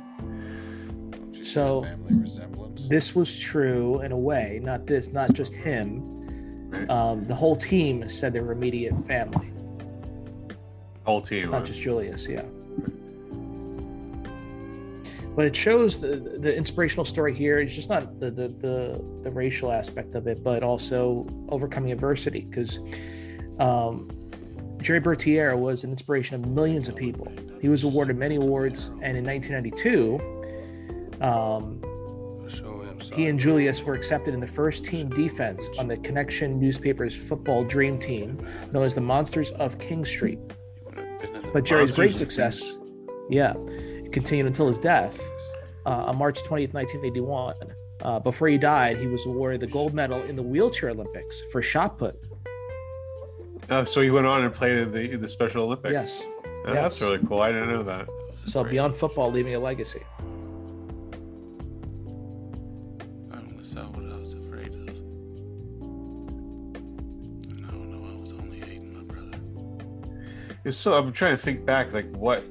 [1.12, 2.88] Don't you see So family resemblance?
[2.88, 4.60] this was true in a way.
[4.64, 6.08] Not this, not just him.
[6.90, 9.52] Um, the whole team said they were immediate family,
[11.06, 11.52] Whole team.
[11.52, 12.30] not just Julius.
[12.30, 12.44] Yeah.
[15.36, 19.32] But it shows the, the inspirational story here is just not the, the the the
[19.32, 22.42] racial aspect of it, but also overcoming adversity.
[22.50, 22.80] Because
[23.60, 24.10] um,
[24.82, 27.32] Jerry Bertier was an inspiration of millions of people.
[27.62, 30.20] He was awarded many awards, and in 1992,
[31.22, 31.82] um,
[33.14, 37.64] he and Julius were accepted in the first team defense on the Connection newspaper's football
[37.64, 40.40] dream team, known as the Monsters of King Street.
[41.54, 42.78] But Jerry's great success,
[43.30, 43.54] yeah,
[44.12, 45.22] continued until his death
[45.86, 47.56] uh, on March 20th, 1981.
[48.02, 51.62] Uh, before he died, he was awarded the gold medal in the wheelchair Olympics for
[51.62, 52.16] shot put.
[53.74, 55.94] Oh, so he went on and played in the in the Special Olympics.
[55.94, 56.28] Yes.
[56.66, 57.42] Oh, That's really cool.
[57.42, 58.06] I didn't know that.
[58.46, 60.02] So beyond football, leaving a legacy.
[63.32, 64.90] I only saw what I was afraid of.
[67.50, 69.40] And I don't know, I was only hating my brother.
[70.66, 72.44] It's so I'm trying to think back, like what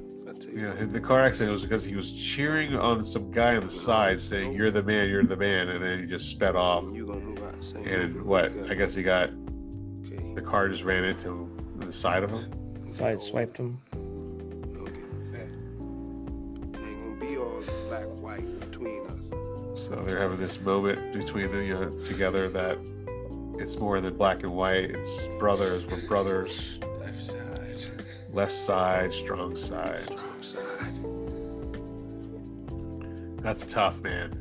[0.52, 3.70] you know, the car accident was because he was cheering on some guy on the
[3.70, 6.86] side saying, You're the man, you're the man, and then he just sped off.
[7.84, 8.52] And what?
[8.70, 9.30] I guess he got
[10.41, 12.93] the car just ran into the side of him.
[12.93, 13.79] Side swiped him.
[16.75, 19.19] Ain't gonna be all black white between us.
[19.75, 22.79] So they're having this moment between them, you know, together that
[23.59, 24.91] it's more than black and white.
[24.91, 25.87] It's brothers.
[25.87, 26.81] We're brothers.
[26.99, 27.85] Left side.
[28.33, 30.11] Left side, strong side.
[33.43, 34.37] That's tough, man.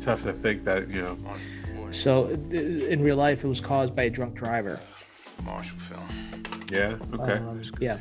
[0.00, 1.16] Tough to think that, you know.
[1.90, 4.80] So in real life, it was caused by a drunk driver.
[5.44, 6.08] Marshall film.
[6.70, 6.96] Yeah.
[7.14, 7.32] Okay.
[7.34, 7.98] Um, yeah.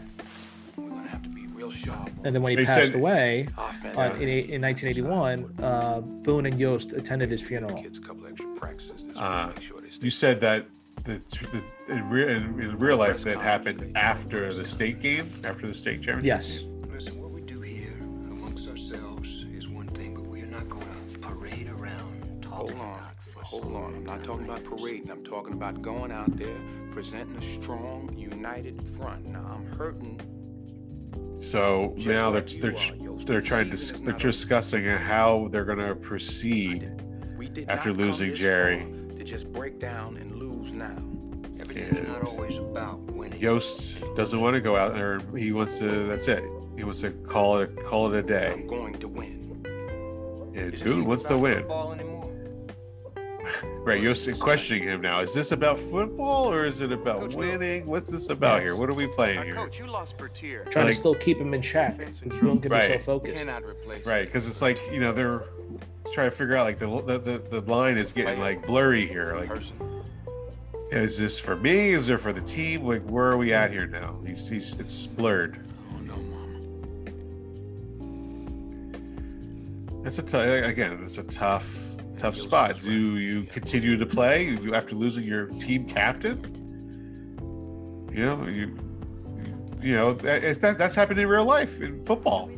[1.53, 2.10] Real sharp.
[2.24, 3.95] And then when he They passed said- away Offense.
[3.98, 7.84] on, in, in 1981, uh, Boone and Yoast attended his funeral.
[9.16, 9.52] Uh,
[10.02, 10.66] you said that
[11.06, 11.14] the,
[11.88, 15.74] the in, real, in, in real life that happened after the state game, after the
[15.74, 16.26] state championship.
[16.26, 16.66] Yes.
[23.61, 23.95] Hold on.
[23.95, 25.10] I'm not talking about parading.
[25.10, 26.57] I'm talking about going out there,
[26.91, 29.27] presenting a strong, united front.
[29.27, 30.19] Now, I'm hurting.
[31.40, 33.26] So Just now they're they're are, Yoast.
[33.26, 36.91] they're trying to Season they're not discussing how they're going to proceed
[37.38, 38.82] We did after losing Jerry.
[38.82, 40.98] far To just break down and lose now.
[41.57, 43.40] Everything's not always about winning.
[43.40, 45.22] Yoast doesn't want to go out there.
[45.34, 46.03] He wants to.
[46.07, 46.44] That's it.
[46.76, 48.52] He wants to call it call it a day.
[48.52, 49.44] I'm going to win.
[50.56, 51.65] And Boone wants to win.
[53.85, 55.19] Right, you're questioning him now.
[55.19, 57.85] Is this about football or is it about winning?
[57.85, 58.76] What's this about here?
[58.76, 59.53] What are we playing here?
[59.53, 60.65] Coach, you lost Bertier.
[60.72, 63.03] Trying Like- to still keep him in check because Boone can be so Right.
[63.03, 63.47] focused.
[64.05, 65.43] Right, because it's like you know they're
[66.13, 69.35] trying to figure out like the the, the, the line is getting like blurry here.
[69.38, 69.51] Like,
[70.91, 71.89] is this for me?
[71.89, 72.84] Is it for the team?
[72.85, 74.17] Like, where are we at here now?
[74.26, 75.59] He's, he's it's blurred.
[75.93, 76.59] Oh no, mama.
[80.05, 80.97] It's a tough again.
[81.03, 82.79] It's a tough tough spot.
[82.81, 86.39] Do you continue to play after losing your team captain?
[88.13, 88.77] You know you.
[89.81, 92.49] You know that, it's- that that's happened in real life in football,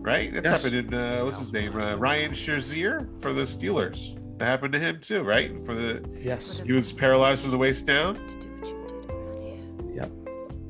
[0.00, 0.32] right?
[0.32, 0.62] That's Yes.
[0.64, 1.76] happened in uh, what's his name?
[1.76, 4.16] Uh, Ryan Shazier for the Steelers.
[4.38, 5.58] That happened to him too, right?
[5.64, 6.62] For the Yes.
[6.64, 8.16] he was paralyzed from the waist down.
[9.92, 10.10] Yep.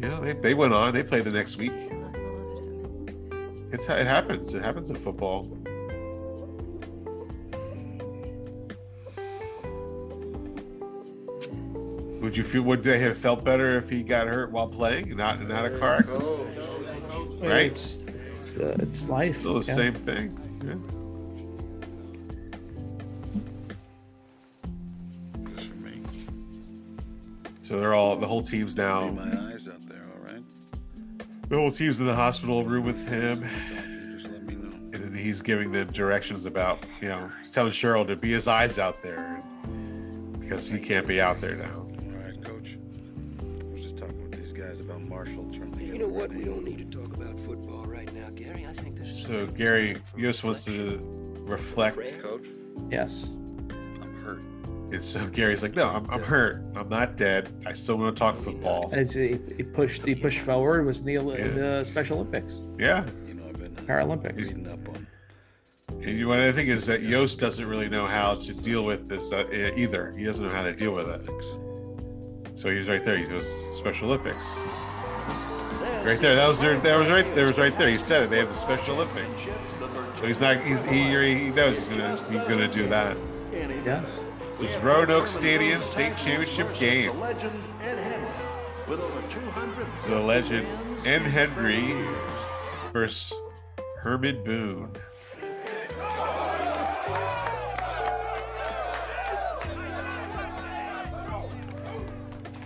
[0.01, 0.93] You know, they, they went on.
[0.95, 1.73] They played the next week.
[3.73, 4.55] It's it happens.
[4.55, 5.47] It happens in football.
[12.21, 12.63] Would you feel?
[12.63, 15.97] Would they have felt better if he got hurt while playing, not not a car
[15.97, 16.25] accident?
[17.41, 17.71] Right.
[17.71, 18.01] It's
[18.37, 19.39] it's, uh, it's life.
[19.39, 19.75] Still the yeah.
[19.75, 20.39] same thing.
[20.65, 20.75] Yeah.
[25.57, 26.01] Just for me.
[27.63, 29.11] So they're all the whole team's now.
[29.11, 29.23] My
[29.53, 30.43] eyes out there, all right?
[31.49, 33.43] The whole team's in the hospital room with him,
[34.13, 34.73] Just let me know.
[34.95, 38.79] and he's giving them directions about, you know, he's telling Sheryl to be his eyes
[38.79, 39.43] out there
[40.41, 41.86] because he can't be out there now.
[45.17, 46.31] Marshall trying to You know what?
[46.31, 48.67] We don't need to talk about football right now, Gary.
[48.69, 51.01] I think this is So Gary Yoast wants to
[51.47, 52.21] reflect.
[52.21, 52.45] Coach,
[52.91, 53.31] Yes.
[54.03, 54.41] I'm hurt.
[54.93, 56.63] And so Gary's like, no, I'm, I'm hurt.
[56.77, 57.51] I'm not dead.
[57.65, 58.91] I still want to talk football.
[58.93, 60.85] As he, he pushed, he pushed forward.
[60.85, 63.07] Was in the, in the Special Olympics, Yeah.
[63.27, 64.37] You know, I've been Paralympics.
[64.37, 65.07] reading up on
[65.93, 69.09] And you- what I think is that Yoast doesn't really know how to deal with
[69.09, 69.47] this uh,
[69.79, 70.13] either.
[70.15, 72.59] He doesn't know how to deal with it.
[72.61, 73.17] So he's right there.
[73.17, 74.61] He goes Special Olympics.
[76.07, 76.37] Right there.
[76.37, 76.79] That was there.
[76.79, 77.35] That was right.
[77.35, 77.89] There was right there.
[77.89, 78.31] He said it.
[78.31, 79.47] They have the Special Olympics.
[79.47, 80.65] So he's not.
[80.65, 81.03] He's he.
[81.03, 82.17] He knows he's gonna.
[82.31, 83.17] He's gonna do that.
[83.53, 84.25] Yes.
[84.55, 87.11] It was Roanoke Stadium State Championship game.
[90.07, 90.69] The legend
[91.05, 91.23] N.
[91.23, 91.93] Henry
[92.93, 93.37] versus
[93.99, 94.97] Herman Boone.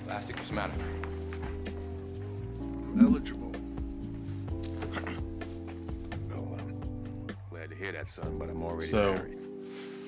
[0.07, 0.75] Lastik, what's the matter?
[2.99, 3.53] Eligible.
[6.35, 9.39] Oh, um, glad to hear that, son, but I'm already So married.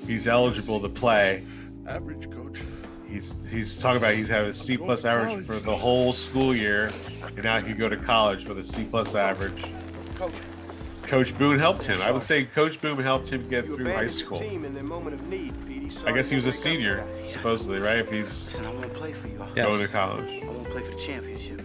[0.07, 1.43] he's eligible to play.
[1.89, 2.61] Average, coach.
[3.09, 6.93] He's he's talking about he's having a C plus average for the whole school year,
[7.27, 9.65] and now he can go to college with a C plus average.
[10.17, 10.35] Coach.
[11.03, 12.01] Coach Boone helped him.
[12.01, 14.39] I would say Coach Boone helped him get You through high school.
[14.39, 15.53] team in their moment of need,
[16.07, 17.99] I guess he was a senior, supposedly, right?
[17.99, 19.45] If he's Listen, I want to play for you.
[19.55, 19.69] Yes.
[19.69, 20.43] going to college.
[20.43, 21.62] I want to play for the championship.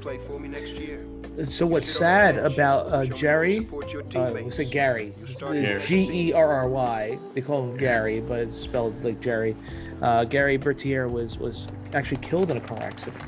[0.00, 1.04] You can play for me next year.
[1.44, 3.68] So what's sad about uh, Jerry?
[4.14, 5.14] Uh, we said Gary.
[5.38, 5.80] Gary.
[5.80, 7.18] G E R R Y.
[7.34, 9.54] They call him Gary, but it's spelled like Jerry.
[10.00, 13.22] Uh, Gary Bertier was was actually killed in a car accident.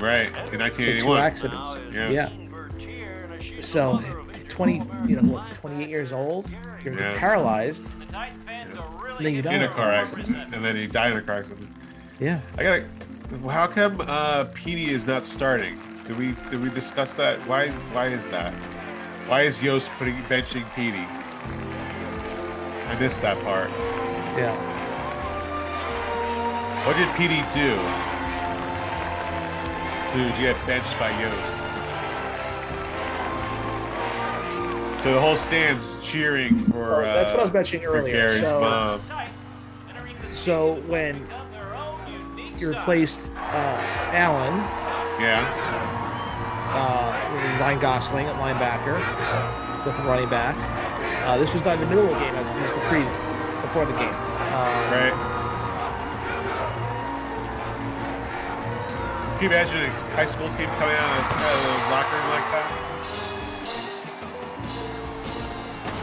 [0.00, 1.78] Right in So two accidents.
[1.92, 2.08] Yeah.
[2.08, 2.30] Yeah.
[3.60, 4.02] So,
[4.48, 6.50] 20, you know, what, 28 years old,
[6.82, 7.16] you're Yeah.
[7.18, 8.76] paralyzed, and
[9.20, 9.54] then you die.
[9.54, 11.68] in a car accident, and then he died in a car accident.
[12.18, 12.40] Yeah.
[12.58, 12.84] I gotta.
[13.40, 15.78] How come uh, Petey is not starting?
[16.06, 17.38] Did we did we discuss that?
[17.48, 18.52] Why why is that?
[19.26, 21.06] Why is Yoast putting benching Petey?
[22.88, 23.70] I missed that part.
[24.36, 24.54] Yeah.
[26.86, 27.76] What did Petey do
[30.12, 31.70] to get benched by Yoast?
[35.02, 36.96] So the whole stand's cheering for.
[36.96, 38.14] Oh, that's what I was uh, mentioning earlier.
[38.14, 39.02] Gary's So- mom.
[40.34, 41.26] So when
[42.62, 43.82] you replaced uh,
[44.14, 44.54] Allen,
[45.20, 45.42] Yeah.
[46.70, 48.96] uh, Ryan Gosling at linebacker
[49.84, 50.56] with a running back,
[51.26, 53.02] uh, this was done in the middle of the game as opposed to pre
[53.62, 54.14] before the game.
[54.14, 55.12] Um, Right.
[59.38, 62.28] Can you imagine a high school team coming out of, out of the locker room
[62.30, 62.68] like that?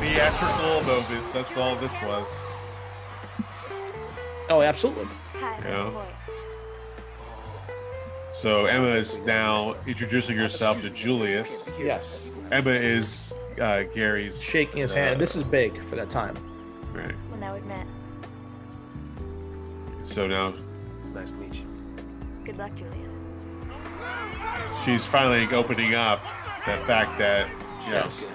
[0.02, 1.32] Theatrical moments.
[1.32, 2.52] That's all this was.
[4.50, 5.08] Oh, absolutely.
[5.64, 6.04] Know?
[8.40, 11.74] So Emma is now introducing herself to Julius.
[11.78, 12.26] Yes.
[12.52, 15.20] Emma is uh, Gary's Shaking his uh, hand.
[15.20, 16.38] This is big for that time.
[16.94, 17.14] Right.
[17.30, 17.86] Well, now we've met.
[20.00, 20.54] So now
[21.04, 21.66] It's nice to meet you.
[22.46, 23.18] Good luck, Julius.
[24.86, 26.24] she's finally opening up
[26.66, 28.32] the fact that you know, Yes.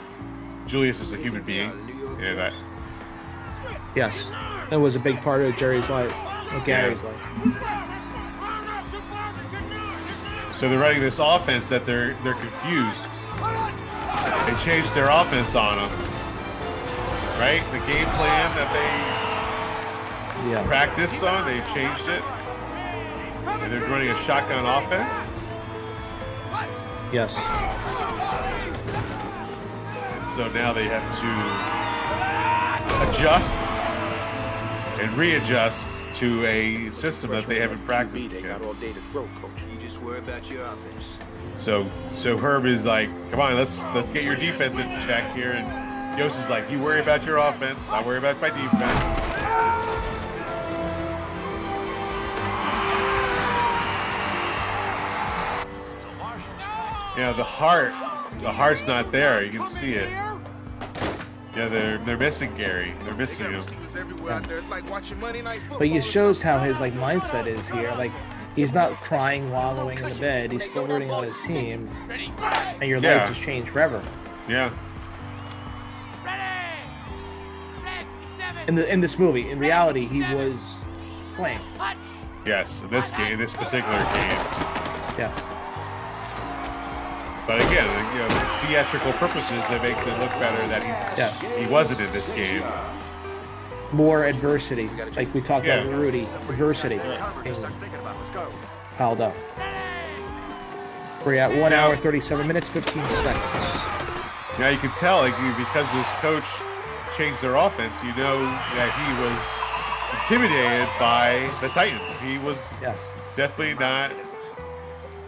[0.67, 1.71] Julius is a human being,
[2.21, 2.53] and that
[3.95, 4.31] Yes.
[4.69, 6.15] That was a big part of Jerry's life,
[6.53, 7.94] or Gary's life.
[10.55, 13.21] So they're running this offense that they're they're confused.
[14.47, 15.91] They changed their offense on them,
[17.41, 17.61] right?
[17.73, 20.63] The game plan that they Yeah.
[20.65, 22.23] practiced on, they changed it,
[23.47, 25.29] and they're running a shotgun offense.
[27.13, 27.39] Yes.
[30.15, 33.73] And so now they have to adjust
[35.01, 39.29] and readjust to a system that they haven't practiced They got all day to throw,
[39.41, 39.51] coach.
[39.73, 41.05] You just worry about your offense.
[41.53, 45.53] So so Herb is like, come on, let's let's get your defense in check here.
[45.53, 49.25] And Yoast is like, you worry about your offense, I worry about my defense.
[57.16, 57.93] You know, the heart,
[58.41, 59.45] the heart's not there.
[59.45, 60.24] You can see it.
[61.57, 62.95] Yeah, they're they're missing Gary.
[63.05, 63.63] They're missing him.
[63.97, 64.59] everywhere out there.
[64.59, 67.93] It's like watching Monday Night But it shows how his like mindset is here.
[67.93, 68.13] Like
[68.57, 70.51] he's not crying, wallowing in the bed.
[70.51, 73.19] He's still rooting on his team, and your Yeah.
[73.19, 74.03] life just changed forever.
[74.49, 74.71] Yeah.
[78.67, 80.85] In the in this movie, in reality, he was
[81.37, 81.61] playing.
[82.47, 84.39] Yes, in this game, this particular game.
[85.19, 85.41] Yes.
[87.47, 91.41] But again, you know, for theatrical purposes, it makes it look better that he's Yes.
[91.57, 92.62] he wasn't in this game.
[93.93, 95.87] More adversity, like we talked about Yeah.
[95.87, 96.27] with Rudy.
[96.49, 97.19] Adversity being
[98.97, 99.35] piled up.
[101.25, 103.81] We're at one hour, thirty-seven minutes, fifteen seconds.
[104.59, 106.45] Now you can tell, like, because this coach
[107.16, 108.41] changed their offense, you know
[108.75, 109.61] that he was
[110.19, 112.19] intimidated by the Titans.
[112.21, 113.11] He was yes.
[113.35, 114.12] definitely not.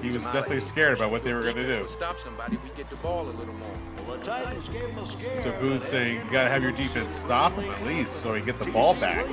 [0.02, 1.89] He was definitely scared about what they were going to do.
[1.89, 3.77] Stop somebody, we get the ball a little more.
[5.39, 8.40] So Boone's saying you got to have your defense stop him at least, so we
[8.40, 9.27] get the ball back.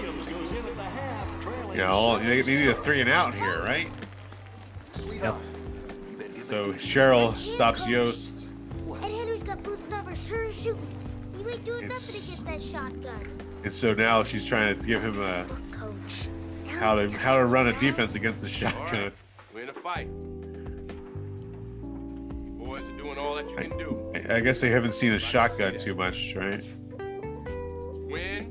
[1.72, 3.90] You know, you you need a three and out here, right?
[5.12, 5.36] Yep.
[6.44, 8.50] So Sheryl stops Yoast.
[9.02, 10.88] Ed Henry's got Boone's number sure as shooting.
[11.40, 13.28] You ain't doing It's- nothing against that shotgun.
[13.64, 16.28] And so now she's trying to give him a Coach.
[16.68, 19.12] how to how to run a defense against the shotgun.
[19.54, 20.10] We're in a fight.
[23.16, 24.12] You doing all that you can do.
[24.30, 26.64] I- I guess they haven't seen a shotgun too much, right?
[28.10, 28.50] Win.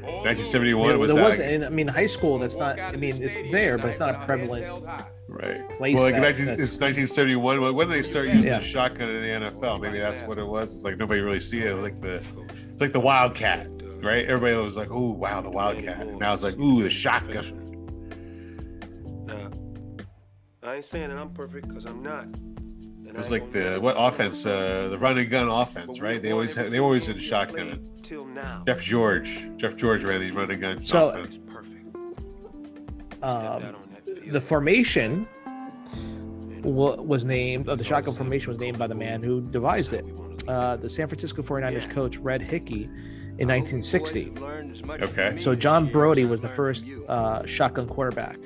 [0.00, 1.52] 1971 Yeah, was there that wasn't.
[1.52, 2.38] In, I mean, high school.
[2.38, 2.78] That's not.
[2.78, 4.84] I mean, it's there, but it's not a prevalent.
[5.28, 5.68] right?
[5.70, 7.60] place well, like that- 19, it's 1971.
[7.60, 8.58] When when did they start using Yeah.
[8.58, 9.78] the shotgun in the NFL?
[9.80, 10.74] Maybe that's what it was.
[10.74, 11.74] It's like nobody really see it.
[11.76, 12.20] Like the
[12.72, 13.68] it's like the Wildcat,
[14.02, 14.26] right?
[14.26, 17.44] Everybody was like, "Oh, wow, the Wildcat." And now it's like, "Ooh, the shotgun."
[19.26, 19.50] Now,
[20.62, 22.26] I ain't saying that I'm perfect because I'm not.
[23.10, 24.46] It was like the what offense?
[24.46, 26.22] Uh, the run and gun offense, right?
[26.22, 27.86] They always had, they always did shotgun.
[28.02, 28.62] Till now.
[28.66, 31.40] Jeff George, Jeff George ran the run and gun So- offense.
[33.22, 33.62] Um,
[34.28, 35.26] the formation
[36.62, 37.68] was named.
[37.68, 40.04] Uh, the shotgun formation was named by the man who devised it.
[40.48, 42.84] Uh, the San Francisco 49ers coach Red Hickey
[43.38, 44.32] in 1960.
[45.02, 45.36] Okay.
[45.38, 48.38] So John Brodie was the first uh, shotgun quarterback,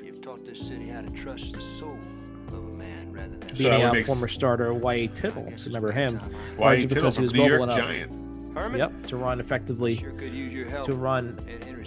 [3.63, 5.07] man rather So beating out make former starter Y.A.
[5.07, 5.51] Tittle.
[5.65, 6.21] Remember him?
[6.57, 6.81] Y.A.
[6.81, 7.77] Tittle because he was New mobile York enough.
[7.77, 8.29] Giants.
[8.55, 9.97] Yep, to run effectively,
[10.83, 11.35] to run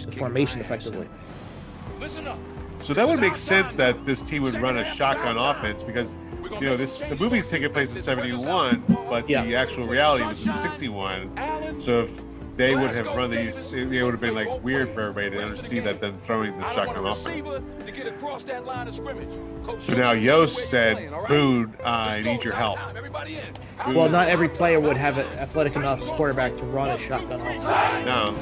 [0.05, 1.09] the formation effectively.
[1.99, 2.37] Listen up.
[2.79, 6.13] So that would make sense that this team would run a shotgun offense because
[6.61, 10.51] you know this the movie's taking place in 71, but the actual reality was in
[10.51, 11.79] 61.
[11.81, 12.21] So if
[12.59, 15.79] they would have run these, it would have been like weird for everybody to see
[15.79, 17.57] that them throwing the shotgun offense.
[17.85, 19.31] To get across that line of scrimmage.
[19.79, 22.77] So now Yoast said, "Boone, I need your help."
[23.87, 27.63] Well, not every player would have an athletic enough quarterback to run a shotgun offense.
[28.05, 28.35] No.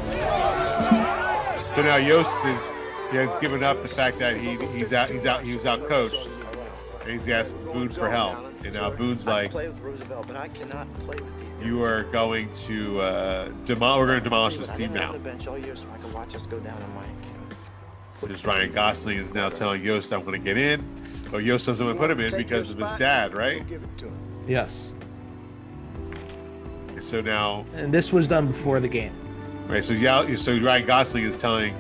[1.76, 2.76] So now Yoast is
[3.12, 5.88] he has given up the fact that he he's out he's out he was out
[5.88, 6.32] coached,
[7.02, 8.36] and he's asked Boone for help.
[8.66, 11.47] And now Boone's like, play with Roosevelt, but I cannot play with these guys.
[11.64, 14.00] "You are going to uh, demolish.
[14.00, 15.88] We're going to demolish this I team never now." on the bench all year so
[15.94, 17.08] I could watch us go down on Mike.
[18.22, 20.84] Because Ryan Gosling is now telling Yoast, "I'm going to get in,"
[21.32, 23.64] but Yoast doesn't want to put him in because of his dad, right?
[24.48, 24.94] Yes,
[27.00, 29.14] so now, and this was done before the game.
[29.68, 29.84] right?
[29.84, 31.76] So yeah, so Ryan Gosling is telling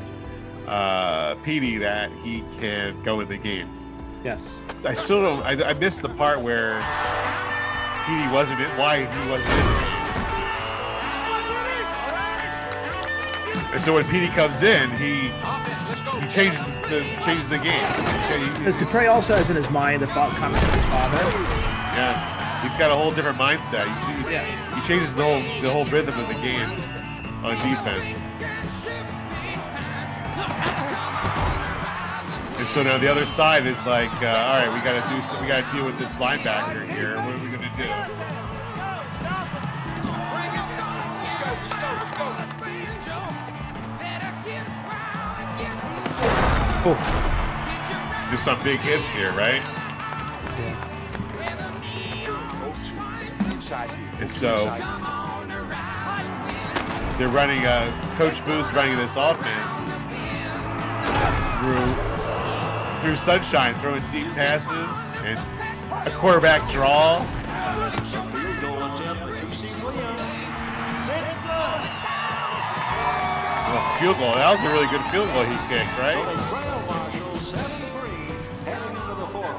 [0.68, 3.70] uh, Petey that he can go in the game.
[4.24, 4.54] Yes.
[4.84, 5.41] I still don't.
[5.44, 6.74] I, I missed the part where
[8.08, 8.70] Petey wasn't in.
[8.78, 9.88] Why he wasn't in.
[13.74, 15.30] And so when Petey comes in, he
[16.22, 17.88] he changes the changes the game.
[18.58, 21.18] Because it's- Trey also has in his mind the thought comment from his father.
[21.98, 23.86] Yeah, he's got a whole different mindset.
[24.06, 26.72] He, he, he changes the whole the whole rhythm of the game
[27.44, 28.26] on defense.
[32.58, 35.22] And so now the other side is like, uh, all right, we got to do
[35.22, 37.16] some, we got to deal with this linebacker here.
[37.18, 37.47] What are we
[37.78, 38.08] going to
[46.84, 48.32] do?
[48.32, 49.62] Do some big hits here, right?
[50.58, 50.95] Yes.
[54.20, 54.66] And so
[57.18, 57.66] they're running.
[57.66, 59.86] Uh, Coach Boone's running this offense,
[61.60, 61.95] through
[63.02, 64.91] through sunshine, throwing deep passes
[65.24, 65.40] and
[66.08, 67.26] a quarterback draw.
[73.99, 74.36] Field goal.
[74.36, 76.18] That was a really good field goal he kicked, right?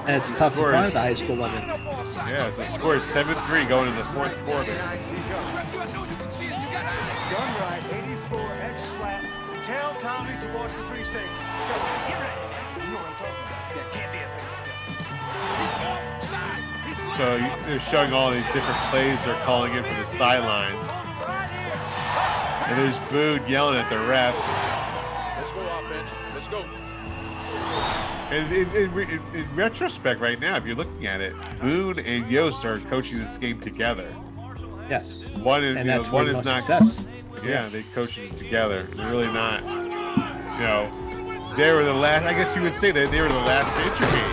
[0.07, 0.73] And it's tough to Scores.
[0.73, 1.59] find at the high school level.
[2.31, 4.75] Yeah, so score is 7-3 going into the fourth quarter.
[4.75, 4.95] Gun
[7.61, 9.25] right, 84 X flat.
[9.65, 11.29] Tell Tommy to watch the free safety.
[11.29, 11.75] Go,
[12.09, 12.41] get ready.
[12.81, 13.69] You know what I'm talking about.
[13.75, 14.49] That can't be a thing.
[17.17, 17.25] So
[17.67, 20.89] they're showing all these different plays they're calling in from the sidelines.
[22.69, 24.47] And there's Boone yelling at the refs.
[25.39, 26.09] Let's go, offense.
[26.35, 26.65] Let's go.
[28.31, 32.27] And in, in, in, in retrospect, right now, if you're looking at it, Boone and
[32.27, 34.15] Yoast are coaching this game together.
[34.91, 35.25] Yes.
[35.39, 36.63] One, is, And you know, that's one is not.
[36.63, 37.09] success.
[37.43, 38.87] Yeah, they coached it together.
[38.95, 39.63] They're really not.
[39.63, 42.27] You know, they were the last.
[42.27, 44.31] I guess you would say that they were the last to intervene,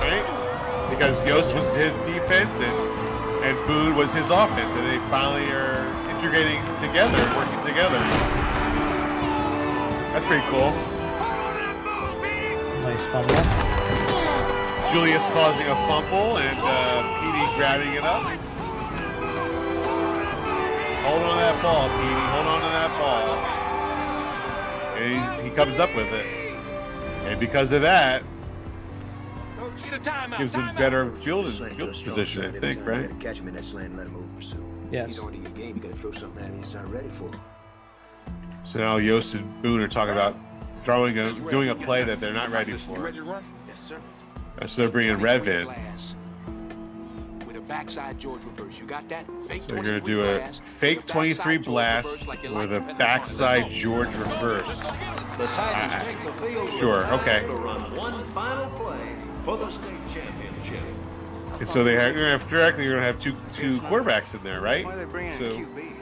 [0.00, 0.90] right?
[0.90, 2.76] Because Yoast was his defense and
[3.44, 5.83] and Boone was his offense, and they finally are
[6.24, 7.98] integrating together, working together.
[10.10, 10.70] That's pretty cool.
[12.80, 13.34] Nice fumble.
[14.90, 18.22] Julius causing a fumble and uh, Petey grabbing it up.
[21.02, 22.26] Hold on to that ball, Petey.
[22.32, 23.36] Hold on to that ball.
[24.96, 26.26] And he's, he comes up with it.
[27.26, 28.22] And because of that,
[30.38, 33.10] gives him better field, field position, I think, right?
[33.20, 34.73] Catch him in that slant and let him over pursuit.
[34.94, 35.16] Yes.
[35.16, 37.28] You know, into your game, you gotta throw something at him he's not ready for.
[38.62, 40.36] So now Yoast and Boone are talking about
[40.82, 43.00] throwing a, doing a play that they're not ready for.
[43.00, 43.42] Ready to run?
[43.66, 43.98] Yes, sir.
[44.66, 45.66] So they're bringing Rev in.
[47.44, 48.78] With a backside George reverse.
[48.78, 49.26] You got that?
[49.48, 54.82] Fake So they're going to do a fake 23 blast with a backside George reverse.
[54.82, 56.70] The Titans ah, take the field.
[56.78, 57.44] Sure, okay.
[57.48, 60.84] To run one final play for the state championship.
[61.58, 64.84] And so they have, they're directly going to have two two quarterbacks in there, right?
[64.84, 65.94] Why are they bringing So a QB?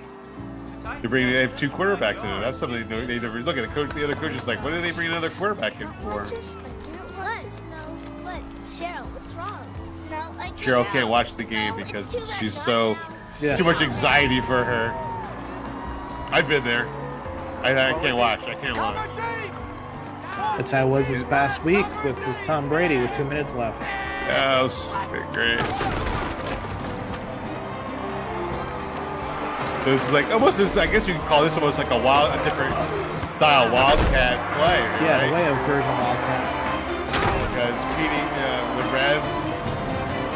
[1.00, 2.40] they're bringing they have two quarterbacks in there.
[2.40, 3.62] That's something they they never look at.
[3.62, 6.24] The coach, the other coach is like, what do they bring another quarterback in for?
[6.24, 6.98] Just like you
[8.22, 8.42] what?
[8.64, 9.66] Sheryl, what's wrong?
[10.10, 12.96] No, like Sheryl can't watch the game because she's so
[13.38, 14.90] too much anxiety for her.
[16.30, 16.86] I've been there.
[17.62, 18.48] I, I can't watch.
[18.48, 19.08] I can't watch.
[20.56, 23.80] That's how it was this past week with, with Tom Brady with two minutes left.
[24.26, 24.94] That was
[25.32, 25.60] great.
[29.82, 30.76] So this is like almost this.
[30.76, 32.70] I guess you could call this almost like a wild, a different
[33.26, 34.78] style wildcat play.
[35.02, 35.26] Yeah, right?
[35.26, 36.46] the way of version Wildcat.
[37.50, 39.18] because beating uh, the Rev,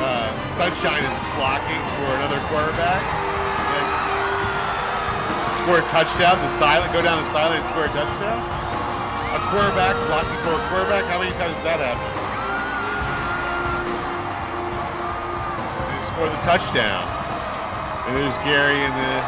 [0.03, 2.99] uh, Sunshine is blocking for another quarterback.
[2.99, 3.87] And
[5.55, 6.43] score a touchdown.
[6.43, 8.43] The silent go down the silent and score a touchdown.
[9.31, 11.07] A quarterback blocking for a quarterback.
[11.07, 12.26] How many times does that happen?
[16.17, 17.05] They score the touchdown.
[18.07, 19.21] And there's Gary in the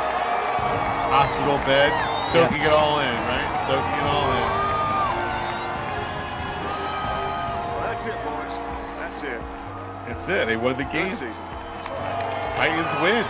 [1.12, 1.92] hospital bed,
[2.22, 3.56] soaking it all in, right?
[3.66, 4.48] Soaking it all in.
[7.68, 8.56] Well, that's it, boys.
[9.00, 9.40] That's it.
[10.06, 10.46] That's it.
[10.46, 11.10] They won the game.
[11.10, 11.34] Good.
[12.56, 13.24] Titans win.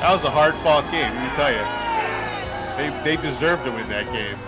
[0.00, 1.62] That was a hard fought game, let me tell you.
[2.78, 4.38] They, they deserved to win that game.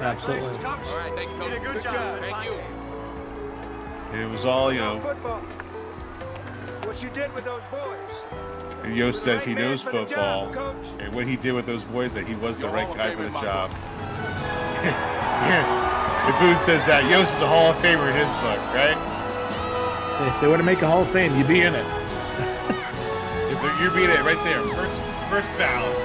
[0.00, 0.64] Absolutely.
[0.64, 1.62] All right, thank you, coach.
[1.62, 2.18] Good job.
[2.20, 2.60] Thank you.
[4.10, 5.40] And it was all, you know, Football.
[6.94, 7.98] What you did with those boys.
[8.84, 10.46] and Yoast says he knows football.
[11.00, 13.30] And what he did with those boys, that he was the right guy for the
[13.30, 13.72] job.
[14.84, 16.28] yeah.
[16.28, 18.94] And Boone says that Yoast is a Hall of Famer in his book, right?
[20.28, 21.84] If they were to make a Hall of Fame, you'd be in it.
[23.50, 24.62] If they're- You're being it right there.
[24.62, 25.96] First, first ballot.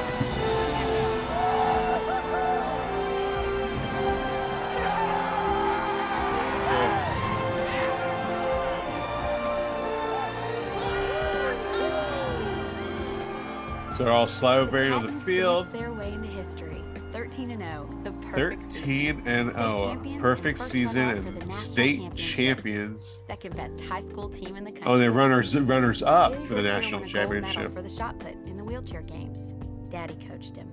[13.99, 15.73] So they're all celebrating on the field.
[15.73, 16.81] Their way into history.
[17.11, 17.89] 13 and 0.
[18.05, 20.01] The perfect 13 and 0.
[20.21, 23.19] Perfect season and oh, state champions.
[23.27, 24.89] second best high school team in the country.
[24.89, 27.75] Oh, they're runners runners up for the national won a gold medal championship.
[27.75, 29.53] For the shot put in the wheelchair games.
[29.89, 30.69] Daddy coached him.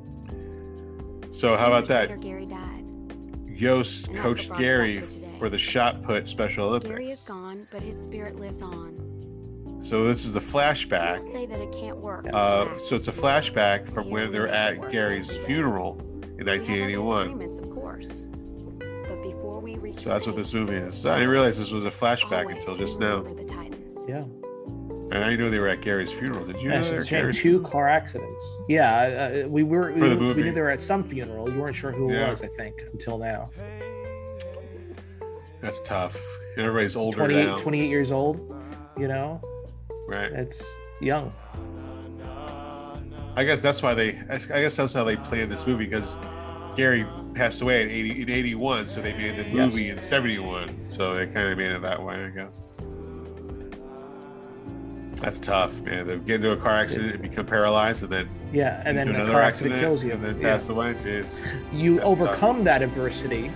[1.33, 2.21] So how about that?
[2.21, 2.85] Gary died.
[3.49, 5.39] Yoast coached what brought us Gary up to today.
[5.41, 6.91] for the shot put Special Olympics.
[6.91, 9.06] Gary is gone, but his spirit lives on.
[9.81, 11.21] So this is the flashback.
[11.21, 12.27] People say that it can't work.
[12.33, 15.99] Uh, so it's a flashback from when they're at Gary's funeral
[16.39, 17.39] in 1981.
[17.39, 18.25] Disagreements, of course.
[18.79, 21.05] But before we reach So that's what this movie is.
[21.07, 23.25] I didn't realize this was a flashback until just now.
[24.09, 24.25] Yeah.
[25.11, 26.45] And I didn't they were at Gary's funeral.
[26.45, 28.59] Did you know Yes, they were it's Gary's two car accidents.
[28.69, 29.93] Yeah, uh, we were.
[29.93, 31.49] For the we, we knew they were at some funeral.
[31.49, 33.51] You weren't sure who it was, I think, until now.
[35.61, 36.21] That's tough.
[36.57, 37.57] Everybody's older 28, now.
[37.57, 38.53] 28 years old.
[38.99, 39.41] You know,
[40.09, 40.31] Right.
[40.33, 40.65] it's
[41.01, 41.33] young.
[43.39, 44.19] I guess that's why they.
[44.31, 46.17] I guess that's how they planned this movie because
[46.77, 47.05] Gary
[47.35, 49.53] passed away in eighty in eighty one, so they made the Yes.
[49.73, 50.71] movie in seventy one.
[50.89, 52.63] So they kind of made it that way, I guess.
[55.21, 56.07] That's tough, man.
[56.07, 59.33] They get into a car accident and become paralyzed, and then Yeah, and then another
[59.33, 60.13] car accident kills you.
[60.13, 60.53] and then Yeah.
[60.53, 60.93] pass away.
[60.95, 61.47] Jeez.
[61.73, 62.21] You That's tough.
[62.21, 63.51] overcome that adversity,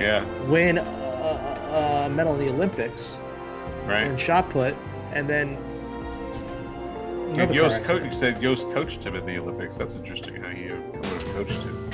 [0.00, 0.24] Yeah.
[0.48, 3.20] win a, a, a medal in the Olympics,
[3.86, 4.04] Right.
[4.04, 4.74] And shot put,
[5.12, 5.58] and then
[7.34, 9.76] Car Yoast coach said Yoast coached him in the Olympics.
[9.76, 11.90] That's interesting how he uh, would have coached him.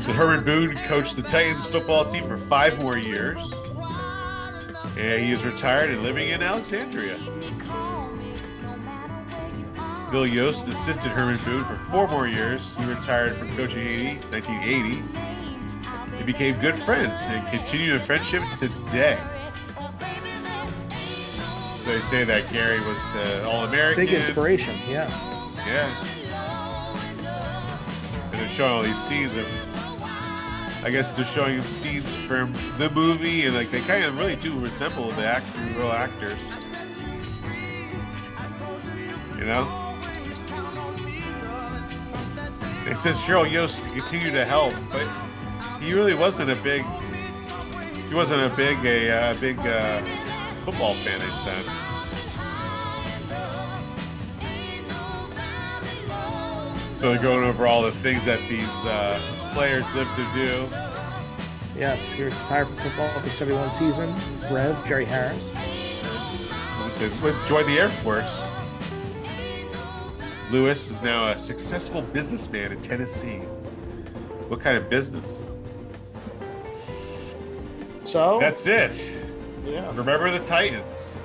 [0.00, 3.52] So Herman Boone coached the Titans football team for five more years.
[4.96, 7.18] And he is retired and living in Alexandria.
[10.10, 12.76] Bill Yoast assisted Herman Boone for four more years.
[12.76, 16.16] He retired from coaching in 80 1980.
[16.18, 19.18] They became good friends and continue the friendship today.
[21.90, 24.06] They say that Gary was uh, All American.
[24.06, 24.76] big inspiration.
[24.88, 25.10] Yeah,
[25.66, 25.90] Yeah.
[28.30, 29.44] And they're showing all these scenes of.
[30.84, 34.36] I guess they're showing him scenes from the movie, and like they kind of really
[34.36, 35.46] do resemble the act,
[35.76, 36.38] real actors.
[39.36, 39.66] You know.
[42.86, 45.06] It says Sheryl Yoast to continue to help, but
[45.80, 46.84] he really wasn't a big.
[48.08, 50.02] He wasn't a big a uh, big uh,
[50.64, 51.18] football fan.
[51.18, 51.64] They said.
[57.00, 59.18] They're going over all the things that these uh,
[59.54, 60.68] players live to do.
[61.78, 64.14] yes, he retired from football after 71 season.
[64.50, 65.54] Rev Jerry Harris.
[66.80, 68.44] Went to- went- joined the Air Force.
[70.50, 73.38] Lewis is now a successful businessman in Tennessee.
[74.48, 75.50] What kind of business?
[78.02, 79.14] So That's it.
[79.64, 79.88] yeah.
[79.94, 81.22] Remember the Titans.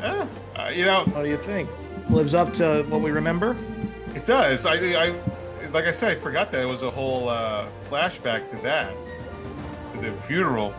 [0.00, 1.68] Yeah, uh, you know, What do you think?
[2.12, 3.56] Lives up to what we remember?
[4.14, 4.66] it does.
[4.66, 5.14] I, I,
[5.72, 8.94] like I said, I forgot that it was a whole uh, flashback to that,
[10.02, 10.74] the funeral.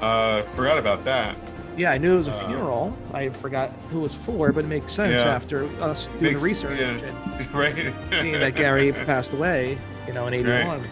[0.00, 1.36] Uh, forgot about that.
[1.76, 2.98] Yeah, I knew it was a Uh, funeral.
[3.14, 5.32] I forgot who it was for, but it makes sense Yeah.
[5.32, 6.98] after us doing Makes- the research yeah,
[7.38, 7.94] and right.
[8.12, 9.78] seeing that Gary passed away,
[10.08, 10.82] you know, in '81.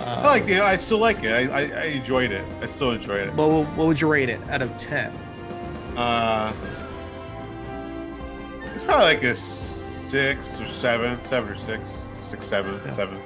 [0.00, 1.32] I like you know, I still like it.
[1.32, 2.44] I, I, I enjoyed it.
[2.62, 3.34] I still enjoyed it.
[3.34, 5.12] What, what would you rate it out of 10?
[5.98, 6.52] Uh,
[8.72, 13.18] it's probably like a six or seven, seven or six, six, seven, seven.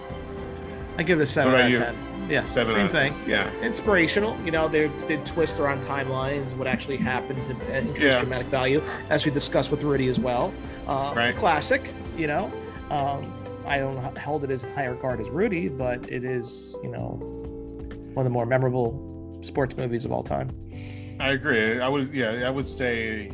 [0.97, 1.79] I give it a 7 What out of you?
[1.79, 1.97] 10.
[2.31, 3.13] Yeah, Seven same of 10.
[3.15, 3.23] thing.
[3.29, 3.51] Yeah.
[3.61, 4.39] Inspirational.
[4.45, 8.21] You know, they did twist around timelines, what actually happened to increase Yeah.
[8.21, 8.81] dramatic value,
[9.11, 10.53] as we discussed with Rudy as well.
[10.87, 11.37] Uh, Right.
[11.37, 12.51] Classic, you know.
[12.91, 13.33] Um,
[13.67, 17.19] I don't hold it as high regard as Rudy, but it is, you know,
[18.15, 20.51] one of the more memorable sports movies of all time.
[21.21, 21.81] I agree.
[21.81, 23.31] I would, yeah, I would say,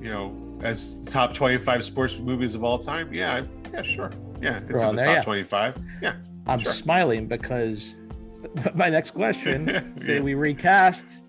[0.00, 3.12] you know, as top twenty-five sports movies of all time.
[3.12, 4.10] Yeah, yeah, sure.
[4.40, 5.22] Yeah, it's in the there, top yeah.
[5.22, 5.76] twenty-five.
[6.02, 6.72] Yeah, I'm Sure.
[6.72, 7.96] smiling because
[8.74, 10.20] my next question say Yeah.
[10.20, 11.22] we recast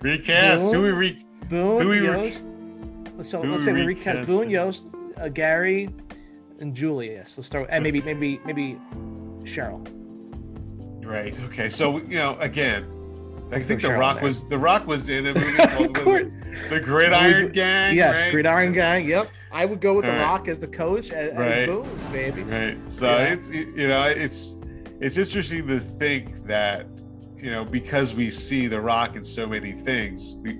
[0.00, 0.72] recast.
[0.72, 0.98] Who we Boone?
[0.98, 1.18] re?
[1.50, 3.24] Boone, who we re- Yoast.
[3.24, 4.26] So who let's say we recast recast?
[4.26, 4.84] Boone, Yoast,
[5.18, 5.88] uh, Gary,
[6.60, 7.36] and Julius.
[7.36, 8.78] Let's start, and maybe maybe maybe
[9.42, 9.86] Sheryl.
[11.04, 11.38] Right.
[11.44, 11.68] Okay.
[11.68, 12.86] So you know, again,
[13.54, 15.94] I think the Rock was the Rock was in a movie called
[16.70, 17.94] the Gridiron Gang.
[17.96, 18.32] Yes, right?
[18.32, 19.06] Gridiron Gang.
[19.08, 20.24] Yep, I would go with The All right.
[20.24, 21.66] Rock as the coach as, as Right.
[21.66, 22.42] Boone, baby.
[22.42, 22.86] Right.
[22.86, 23.32] So Yeah.
[23.32, 24.56] it's you know it's
[25.00, 26.86] it's interesting to think that
[27.38, 30.52] you know because we see The Rock in so many things, we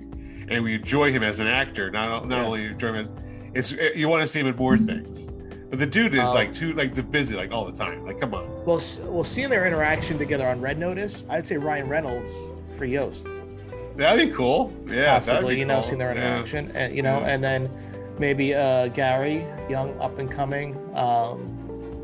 [0.47, 1.91] and we enjoy him as an actor.
[1.91, 2.45] Not not Yes.
[2.45, 3.11] only enjoy him as
[3.53, 5.31] it's you want to see him in more things.
[5.69, 8.05] But the dude is Um, like too like too busy like all the time.
[8.05, 8.47] Like come on.
[8.65, 13.35] Well, well, seeing their interaction together on Red Notice, I'd say Ryan Reynolds for Yoast.
[13.95, 14.73] That'd be cool.
[14.87, 15.13] Yeah.
[15.15, 15.83] possibly, you know, cool.
[15.83, 16.27] seeing their Yeah.
[16.35, 17.27] interaction, and you know, Yeah.
[17.27, 17.69] and then
[18.19, 20.75] maybe uh Gary, young up and coming.
[20.95, 21.51] Um,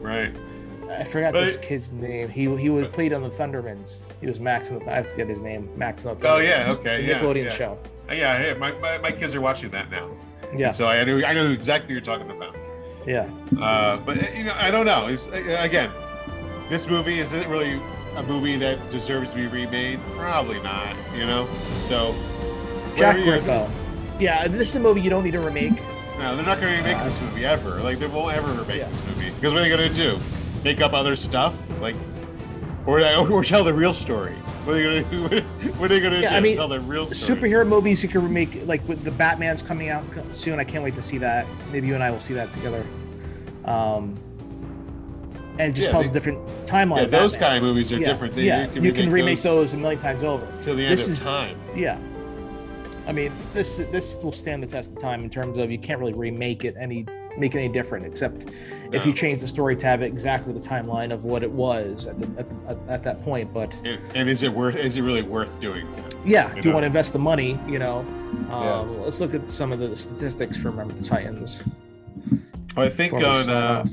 [0.01, 0.31] Right.
[0.89, 2.27] I forgot But this it- kid's name.
[2.29, 3.99] He he was played on the Thundermans.
[4.19, 4.91] He was Max on the.
[4.91, 5.69] I have to get his name.
[5.75, 6.23] Max on the.
[6.25, 6.31] Thundermans.
[6.33, 7.49] Oh yeah, okay, It's a yeah, Nickelodeon yeah.
[7.49, 7.77] show.
[8.09, 8.53] Uh, Yeah, yeah.
[8.55, 10.09] My, my, my kids are watching that now.
[10.55, 10.67] Yeah.
[10.67, 12.55] And so I know I know exactly what you're talking about.
[13.07, 13.29] Yeah.
[13.59, 15.07] Uh, but you know, I don't know.
[15.07, 15.89] It's, uh, again,
[16.69, 17.79] this movie isn't really
[18.15, 19.99] a movie that deserves to be remade.
[20.15, 20.95] Probably not.
[21.15, 21.47] You know.
[21.87, 22.13] So
[22.95, 23.69] Jack whatever Griffo.
[24.19, 25.81] Yeah, this is a movie you don't need to remake.
[26.19, 27.79] No, they're not going to remake this movie ever.
[27.79, 30.19] Like they won't ever remake this movie because what are they going to do?
[30.63, 31.55] Make up other stuff?
[31.81, 31.95] Like,
[32.85, 34.33] or or tell the real story?
[34.65, 35.47] What are they going to do?
[35.79, 36.35] What are they going to Yeah, do?
[36.35, 37.39] I mean, tell the real story?
[37.39, 40.59] superhero movies you can remake, like with the Batman's coming out soon.
[40.59, 41.47] I can't wait to see that.
[41.71, 42.85] Maybe you and I will see that together.
[43.65, 44.15] Um,
[45.61, 46.97] and it just Yeah, tells they- a different timeline.
[46.97, 47.49] Yeah, those Batman.
[47.49, 48.35] kind of movies are Yeah, different.
[48.35, 50.45] They- yeah, you can you can remake those those a million times over.
[50.59, 51.55] till the end This of is- time.
[51.75, 51.97] Yeah.
[53.07, 55.99] I mean, this this will stand the test of time in terms of you can't
[55.99, 57.05] really remake it any
[57.37, 58.47] make it any different except
[58.91, 62.05] if you change the story to have it exactly the timeline of what it was
[62.05, 63.53] at the, at, the, at, at that point.
[63.53, 64.75] But And, and is it worth?
[64.75, 66.15] Is it really worth doing that?
[66.25, 67.57] yeah, You do you want to invest the money?
[67.67, 67.99] You know,
[68.49, 68.79] um, Yeah.
[69.03, 71.63] let's look at some of the statistics for Remember the Titans.
[72.77, 73.85] I think on uh.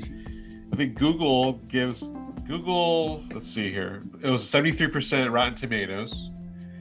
[0.71, 2.03] I think Google gives
[2.47, 3.23] Google.
[3.33, 4.03] Let's see here.
[4.21, 6.31] It was seventy three percent Rotten Tomatoes,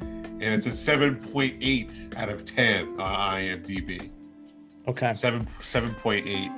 [0.01, 4.11] and it's a seven point eight out of ten on IMDb.
[4.87, 5.13] Okay.
[5.13, 6.51] Seven seven point eight.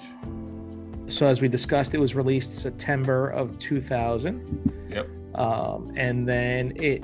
[1.09, 4.86] So as we discussed, it was released September of 2000.
[4.90, 5.09] Yep.
[5.35, 7.02] um, and then it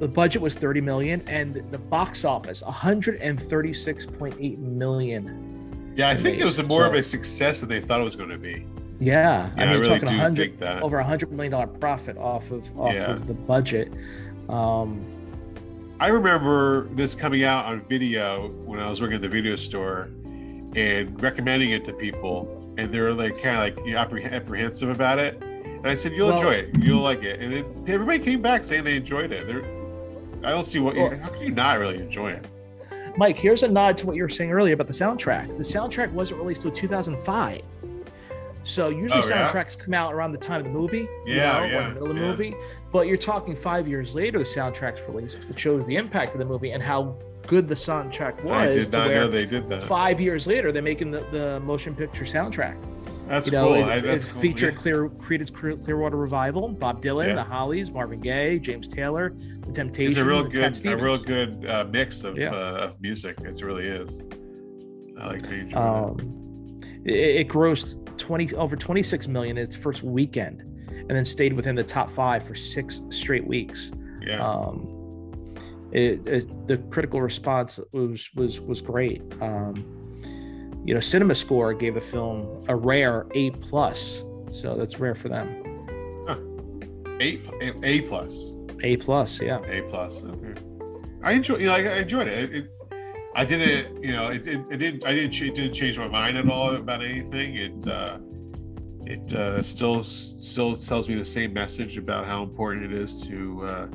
[0.00, 6.42] the budget was 30 million and the box office 136.8 million Yeah, I think made.
[6.42, 8.66] it was a more of a success than they thought it was going to be.
[9.00, 10.82] Yeah, Yeah, I i mean really talking do 100 think that.
[10.82, 13.10] over a 100 million dollar profit off of off Yeah.
[13.12, 13.92] of the budget
[14.48, 15.04] um
[15.98, 20.08] I remember this coming out on video when I was working at the video store
[20.74, 24.32] and recommending it to people, and they were like kind of like you know, appreh-
[24.32, 25.42] apprehensive about it.
[25.42, 26.70] And I said, "You'll Well- enjoy it.
[26.78, 29.46] You'll like it." And then everybody came back saying they enjoyed it.
[29.46, 29.62] They're,
[30.42, 30.96] I don't see what.
[30.96, 32.46] Well- how can you not really enjoy it?
[33.18, 36.10] mike here's a nod to what you were saying earlier about the soundtrack the soundtrack
[36.12, 37.60] wasn't released until 2005
[38.62, 39.48] so usually Oh, yeah?
[39.48, 42.10] soundtracks come out around the time of the movie you Yeah, or in the middle
[42.10, 42.28] of the yeah.
[42.28, 42.54] movie
[42.90, 46.44] but you're talking five years later the soundtrack's released it shows the impact of the
[46.44, 47.16] movie and how
[47.46, 49.82] good the soundtrack was I did not know they did that.
[49.84, 52.76] five years later they're making the, the motion picture soundtrack
[53.26, 53.74] That's you know cool.
[53.76, 54.42] it, I- that's it cool.
[54.42, 54.80] featured Yeah.
[54.80, 57.34] clear created Clear- clearwater revival bob dylan Yeah.
[57.36, 59.34] the hollies marvin gaye james taylor
[59.66, 62.50] the temptations It's a real good, a real good uh, mix of Yeah.
[62.52, 63.36] uh, of music.
[63.40, 64.20] It really is.
[65.18, 65.74] I like it.
[65.76, 66.16] um,
[67.04, 70.60] it, it grossed 20 over 26 million its first weekend
[70.90, 73.92] and then stayed within the top five for six straight weeks
[74.22, 74.44] Yeah.
[74.46, 74.96] um
[75.92, 79.74] it, it the critical response was was was great um
[80.84, 85.28] you know cinema score gave a film a rare a plus so that's rare for
[85.28, 85.48] them
[87.20, 87.38] A
[87.82, 88.52] A plus.
[88.82, 90.24] a plus yeah A plus.
[90.24, 90.54] Okay.
[91.22, 91.56] I enjoy.
[91.56, 92.38] You know, I, I enjoyed it.
[92.44, 92.70] It, it.
[93.34, 94.02] I didn't.
[94.02, 95.06] You know, it, it, it didn't.
[95.06, 95.40] I didn't.
[95.40, 97.56] It didn't change my mind at all about anything.
[97.56, 97.86] It.
[97.86, 98.18] uh
[99.06, 103.36] It uh, still still tells me the same message about how important it is to
[103.64, 103.86] uh,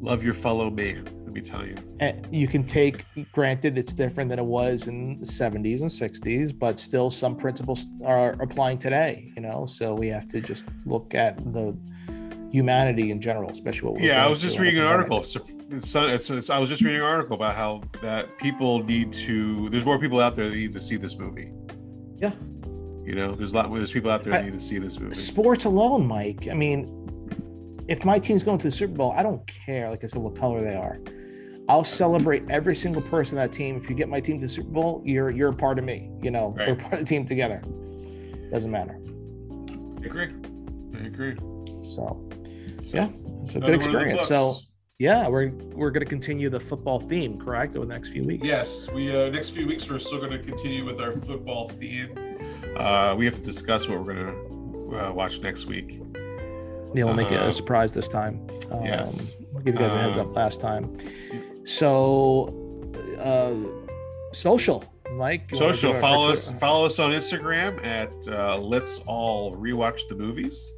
[0.00, 1.04] love your fellow man.
[1.24, 1.76] Let me tell you.
[2.00, 6.48] and you can take granted it's different than it was in the 70s and 60s
[6.64, 11.14] but still some principles are applying today you know so we have to just look
[11.14, 11.66] at the
[12.50, 15.18] humanity in general especially what we're Yeah, I was just reading an article.
[15.18, 19.68] I was just reading an article about how that people need to.
[19.68, 21.52] There's more people out there that need to see this movie.
[22.16, 22.32] Yeah.
[23.04, 23.72] You know, there's a lot.
[23.74, 25.14] There's people out there that I- need to see this movie.
[25.14, 26.96] sports alone mike i mean
[27.88, 30.36] if my team's going to the super bowl i don't care like i said what
[30.36, 31.00] color they are
[31.68, 34.48] i'll celebrate every single person on that team if you get my team to the
[34.48, 37.26] super bowl you're you're a part of me you know we're part of the team
[37.26, 37.60] together
[38.50, 38.98] doesn't matter
[40.02, 40.28] I agree.
[40.94, 41.36] I agree.
[41.82, 42.28] so
[42.94, 43.08] yeah
[43.42, 44.56] it's a Another good one of the experience so
[44.98, 48.46] yeah we're we're going to continue the football theme correct over the next few weeks
[48.46, 52.10] Yes, we uh, next few weeks we're still going to continue with our football theme.
[52.76, 56.00] Uh, we have to discuss what we're going to uh, watch next week.
[56.94, 59.36] yeah we'll make it a surprise this time um, yes.
[59.52, 60.96] we'll give you guys a heads Um, up last time
[61.64, 62.54] so
[63.18, 63.54] uh
[64.32, 66.50] social mike Social, follow us.
[66.58, 70.72] Follow us on Instagram at uh, Let's All Rewatch the Movies.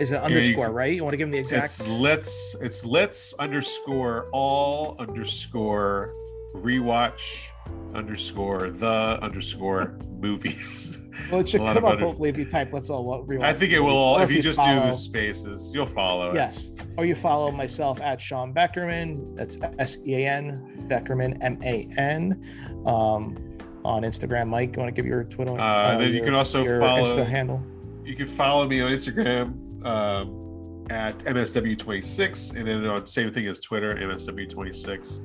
[0.00, 2.84] Is it you- underscore right you want to give them the exact It's let's it's
[2.84, 6.14] let's underscore all underscore
[6.54, 7.48] rewatch
[7.94, 11.00] underscore the underscore movies.
[11.30, 13.42] well it should come up under- hopefully if you type let's all what rewatch.
[13.42, 16.34] I think it will all Or if you just do the spaces, you'll follow it.
[16.36, 22.42] yes or you follow myself at sean beckerman that's s-e-a-n beckerman m-a-n
[22.86, 23.36] um
[23.84, 27.04] on instagram mike you want to give your twitter Uh, then you can also follow
[27.04, 27.62] Insta handle
[28.04, 29.54] You can follow me on Instagram
[29.84, 35.20] um, at MSW26, and then on same thing as Twitter, MSW26.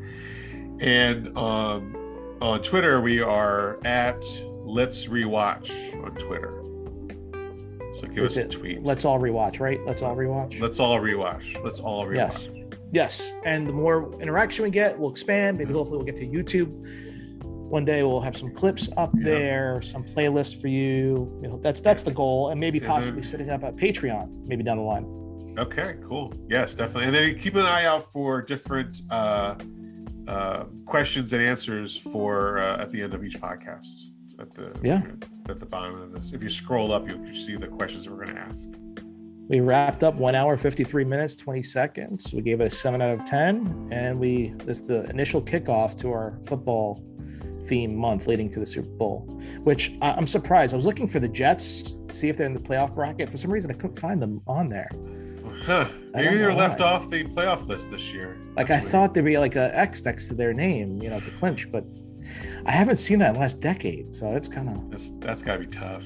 [0.82, 1.96] And um,
[2.42, 4.24] on Twitter, we are at
[4.66, 5.72] Let's Rewatch
[6.04, 6.60] on Twitter.
[7.94, 8.82] So give Is us a tweet.
[8.82, 11.64] let's all rewatch right let's all rewatch Let's all rewatch.
[11.64, 12.16] Let's all rewatch.
[12.16, 12.50] Yes.
[12.92, 13.34] Yes.
[13.46, 15.60] And the more interaction we get, we'll expand.
[15.60, 16.88] Maybe hopefully we'll get to YouTube.
[17.74, 21.36] One day we'll have some clips up there, some playlists for you.
[21.42, 24.46] You know, that's that's the goal, and maybe And possibly then- setting up a Patreon
[24.48, 25.56] maybe down the line.
[25.58, 26.32] Okay, cool.
[26.48, 27.06] Yes, definitely.
[27.06, 29.56] And then keep an eye out for different uh,
[30.28, 34.04] uh, questions and answers for uh, at the end of each podcast.
[34.38, 35.02] At the Yeah.
[35.50, 38.26] at the bottom of this, if you scroll up, you'll see the questions that we're
[38.26, 38.68] going to ask.
[39.50, 42.32] We wrapped up one hour, 53 minutes, 20 seconds.
[42.36, 43.90] We gave it a seven out of 10.
[43.92, 47.04] And we, this is the initial kickoff to our football
[47.68, 49.22] theme month leading to the Super Bowl,
[49.64, 50.74] which I'm surprised.
[50.74, 53.30] I was looking for the Jets, see if they're in the playoff bracket.
[53.30, 54.90] For some reason, I couldn't find them on there.
[55.66, 55.88] Huh.
[56.14, 56.88] Maybe they were left why.
[56.88, 58.38] off the playoff list this year.
[58.58, 61.32] Like I thought there'd be like a X next to their name, you know, for
[61.40, 61.86] clinch, but
[62.66, 64.14] I haven't seen that in the last decade.
[64.14, 66.06] So it's kind of That's that's got to be tough.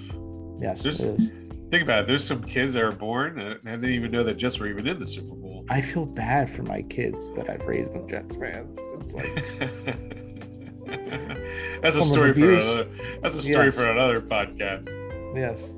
[0.60, 1.30] yes, There's, it is.
[1.72, 2.08] think about it.
[2.08, 4.86] There's some kids that are born and they didn't even know that Jets were even
[4.88, 5.66] in the Super Bowl.
[5.70, 8.80] I feel bad for my kids that I've raised them Jets fans.
[9.00, 10.47] It's like
[11.82, 12.90] That's a Form story for another.
[13.22, 13.76] That's a story Yes.
[13.76, 14.88] for another podcast.
[15.36, 15.74] yes.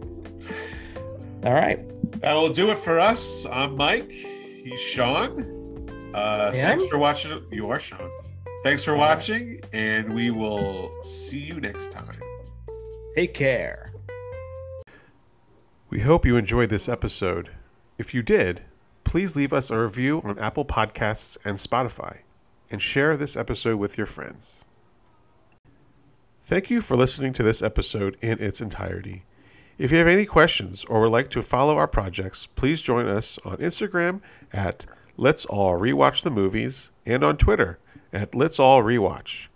[1.44, 1.80] All right.
[2.22, 3.46] That will do it for us.
[3.52, 4.12] I'm Mike.
[4.12, 6.12] He's Sean.
[6.14, 7.44] Uh, I thanks for watching.
[7.52, 8.10] You are Sean.
[8.64, 12.20] Thanks for watching, and we will see you next time.
[13.16, 13.94] Take care.
[15.90, 17.50] We hope you enjoyed this episode.
[17.98, 18.64] If you did,
[19.04, 22.20] please leave us a review on Apple Podcasts and Spotify,
[22.70, 24.64] and share this episode with your friends.
[26.50, 29.24] Thank you for listening to this episode in its entirety.
[29.78, 33.38] If you have any questions or would like to follow our projects, please join us
[33.46, 34.20] on Instagram
[34.52, 37.78] at Let's All Rewatch the Movies and on Twitter
[38.12, 39.50] at Let's All Rewatch.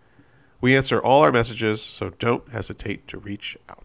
[0.62, 3.83] We answer all our messages, so don't hesitate to reach out.